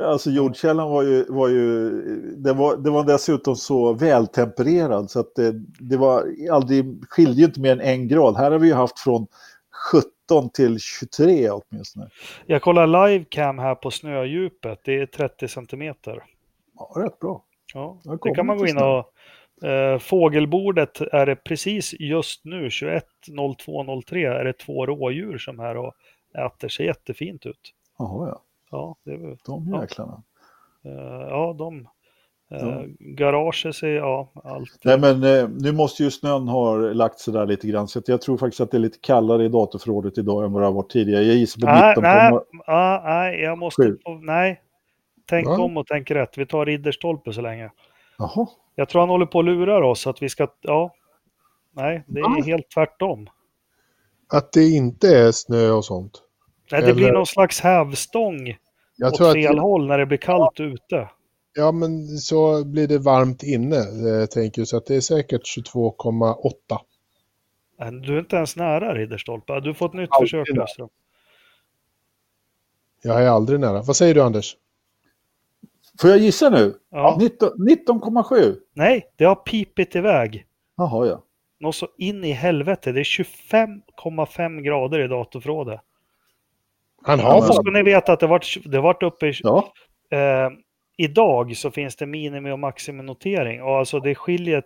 [0.00, 1.90] Alltså jordkällan var ju, var ju
[2.36, 7.60] det, var, det var dessutom så vältempererad så att det, det var aldrig, skilde inte
[7.60, 8.36] mer än en grad.
[8.36, 9.26] Här har vi ju haft från
[10.28, 12.08] 17 till 23 åtminstone.
[12.46, 14.80] Jag kollar livecam här på snödjupet.
[14.84, 16.24] Det är 30 centimeter.
[16.78, 17.44] Ja, rätt bra.
[17.74, 19.12] Ja, det kan man gå in och...
[19.62, 23.04] Eh, fågelbordet är det precis just nu, 21
[23.58, 25.94] 02 03, är det två rådjur som här och
[26.46, 26.68] äter.
[26.68, 27.60] Ser jättefint ut.
[27.98, 28.42] Jaha, ja.
[28.70, 29.80] Ja, det är, De Ja.
[29.82, 30.22] jäklarna.
[30.84, 31.78] eh, ja de...
[31.80, 31.86] Eh,
[32.62, 32.82] Ja.
[32.98, 34.78] Garaget ser, ja, allt.
[34.84, 37.88] Nej, men eh, nu måste ju snön ha lagt sig där lite grann.
[37.88, 40.66] Så jag tror faktiskt att det är lite kallare i datorförrådet idag än vad det
[40.66, 41.22] har varit tidigare.
[41.24, 42.44] Jag gissar på Nej, 19 nej, på...
[42.66, 43.82] ah, nej, jag måste...
[43.82, 43.96] Sju.
[44.22, 44.60] Nej.
[45.26, 45.58] Tänk Va?
[45.58, 46.38] om och tänk rätt.
[46.38, 47.70] Vi tar Ridderstolpe så länge.
[48.20, 48.46] Jaha.
[48.74, 50.48] Jag tror han håller på att lura oss att vi ska...
[50.60, 50.94] Ja.
[51.72, 52.42] Nej, det är Va?
[52.46, 53.28] helt tvärtom.
[54.32, 56.22] Att det inte är snö och sånt.
[56.72, 58.56] Nej, det blir Eller- någon slags hävstång
[58.96, 61.08] Jag åt tror fel att, håll när det blir kallt ute.
[61.54, 64.68] ja men så blir det varmt inne, eh, tänker jag.
[64.68, 66.78] Så att det är säkert 22,8.
[67.78, 69.60] Nej, Du är inte ens nära Ridderstolpe.
[69.60, 70.88] Du får ett nytt Alltid försök nära.
[73.02, 73.82] Jag är aldrig nära.
[73.82, 74.56] Vad säger du Anders?
[76.00, 76.74] Får jag gissa nu?
[76.90, 77.16] Ja.
[77.20, 78.54] 19 19,7.
[78.74, 80.44] Nej, det har pipit iväg.
[80.76, 81.22] Jaha, ja.
[81.60, 82.92] Något så in i helvete.
[82.92, 85.80] Det är 25,5 grader i datorförrådet.
[87.02, 87.62] Han Ja, har men- Och så fan...
[87.64, 89.32] ska ni veta att det vart, det vart uppe i...
[89.42, 89.72] Ja,
[90.12, 90.50] Eh,
[90.96, 93.62] idag så finns det minimi och maximinotering.
[93.62, 94.62] Och alltså det skiljer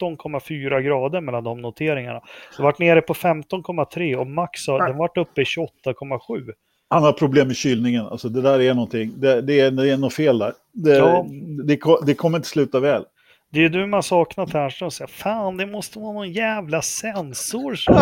[0.00, 2.20] 13,4 grader mellan de noteringarna.
[2.56, 6.52] Det vart nere på 15,3 och max har, den vart uppe i 28,7.
[6.90, 8.06] Han har problem med kylningen.
[8.06, 9.12] Alltså det där är någonting.
[9.16, 10.52] Det, det, är, det är något fel där.
[10.72, 11.26] Det, Ja.
[11.64, 13.04] det, det kommer inte sluta väl.
[13.50, 14.90] Det är du man saknar Ternström.
[14.90, 17.94] säger, Fan, det måste vara någon jävla sensor som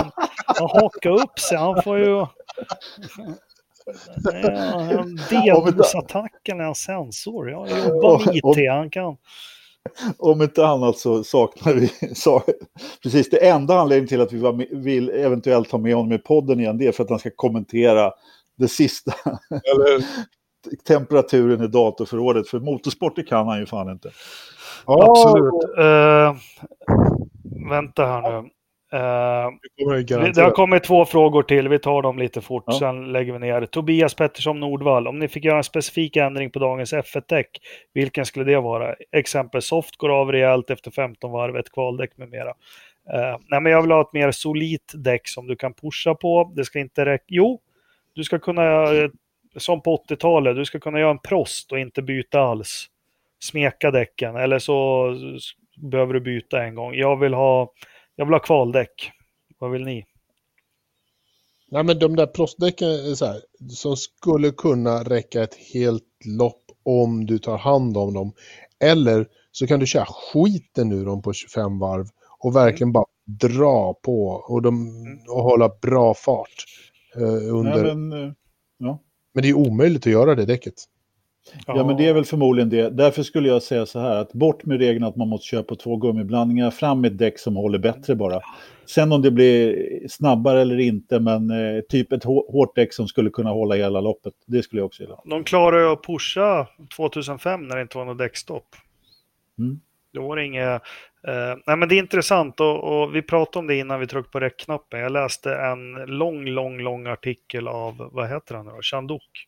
[0.47, 1.59] har hakat upp sig.
[1.59, 2.05] Han får ju...
[2.07, 2.29] Ja,
[5.01, 7.51] en DDoS-attack eller en sensor.
[7.51, 8.71] Jag jobbar med IT.
[8.71, 9.17] Han kan...
[10.19, 12.15] Om inte annat så saknar vi...
[12.15, 12.43] Så,
[13.03, 16.61] precis, det enda anledningen till att vi med, vill eventuellt ha med honom i podden
[16.61, 18.13] igen, det är för att han ska kommentera
[18.57, 19.13] det sista.
[19.51, 20.05] Eller...
[20.89, 22.49] temperaturen i datorförrådet.
[22.49, 24.11] För motorsport det kan han ju fan inte.
[24.85, 25.79] Absolut.
[25.79, 26.37] Eh,
[27.71, 28.49] vänta här nu.
[28.93, 31.69] Eh, Det har kommit två frågor till.
[31.69, 32.79] Vi tar dem lite fort, Ja.
[32.79, 33.67] sen lägger vi ner.
[33.67, 35.09] Tobias Pettersson Nordvall.
[35.09, 37.49] Om ni fick göra en specifik ändring på dagens F1-däck,
[37.95, 38.95] vilken skulle det vara?
[39.13, 42.51] Exempel soft går av rejält efter 15 varv, ett kvaldäck med mera.
[43.15, 46.53] Eh, nej, men jag vill ha ett mer solitt däck som du kan pusha på.
[46.57, 47.25] Det ska inte räcka...
[47.29, 47.61] Jo,
[48.17, 49.11] du ska kunna, eh,
[49.57, 52.87] som på 80-talet, du ska kunna göra en prost och inte byta alls.
[53.41, 55.09] Smeka däcken, eller så
[55.77, 56.95] behöver du byta en gång.
[56.95, 57.73] Jag vill ha,
[58.17, 59.11] jag vill ha kvaldäck.
[59.59, 60.07] Vad vill ni?
[61.71, 66.63] Nej, men de där prostdäcken, är så här, som skulle kunna räcka ett helt lopp
[66.83, 68.33] om du tar hand om dem.
[68.81, 72.07] Eller så kan du köra skiten ur dem på 25 varv
[72.39, 74.91] och verkligen bara dra på och, de,
[75.29, 76.65] och hålla bra fart
[77.17, 77.83] eh, under.
[77.83, 78.09] Nej, men...
[78.09, 78.33] men, eh,
[78.79, 78.99] ja.
[79.35, 80.75] det är omöjligt att göra det däcket.
[81.67, 82.91] Ja, men det är väl förmodligen det.
[82.91, 85.97] Därför skulle jag säga så här att bort med regeln att man måste köpa två
[85.97, 88.41] gummiblandningar, fram med ett däck som håller bättre bara.
[88.87, 93.09] Sen om det blir snabbare eller inte, men eh, typ ett hå- hårt däck som
[93.09, 95.21] skulle kunna hålla hela loppet, det skulle jag också gilla.
[95.25, 96.67] De klarar ju att pusha
[96.97, 98.67] 2005 när det inte var något däckstopp.
[99.59, 99.81] Mm.
[100.13, 100.83] Då var det inget...
[101.27, 104.31] Eh, nej men det är intressant och, och vi pratade om det innan vi tryckte
[104.31, 105.01] på räckknappen.
[105.01, 108.83] Jag läste en lång, lång, lång artikel av, vad heter han nu då?
[108.83, 109.47] Chandok.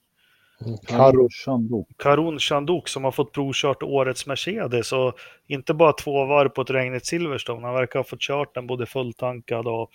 [0.86, 1.28] Karo.
[1.30, 1.88] Chandok.
[1.98, 6.70] Karun Chandok som har fått provkört årets Mercedes och inte bara två varv på ett
[6.70, 7.66] regnigt Silverstone.
[7.66, 9.90] Han verkar ha fått kört den både fulltankad och,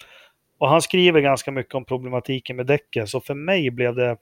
[0.58, 3.08] och han skriver ganska mycket om problematiken med däcken.
[3.08, 4.18] Så för mig blev det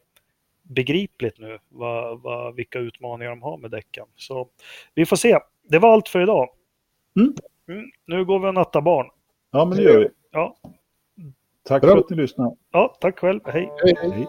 [0.63, 4.05] begripligt nu vad, vad, vilka utmaningar de har med däcken.
[4.15, 4.47] Så
[4.95, 5.39] vi får se.
[5.69, 6.49] Det var allt för idag.
[7.19, 7.33] Mm.
[7.69, 9.07] Mm, nu går vi och nattar barn.
[9.51, 10.07] Ja, men det gör vi.
[10.31, 10.55] Ja,
[11.63, 11.91] Tack Bra.
[11.91, 12.55] för att ni lyssnade.
[12.71, 13.39] ja tack själv.
[13.45, 13.71] Hej.
[13.83, 14.27] Hej, hej.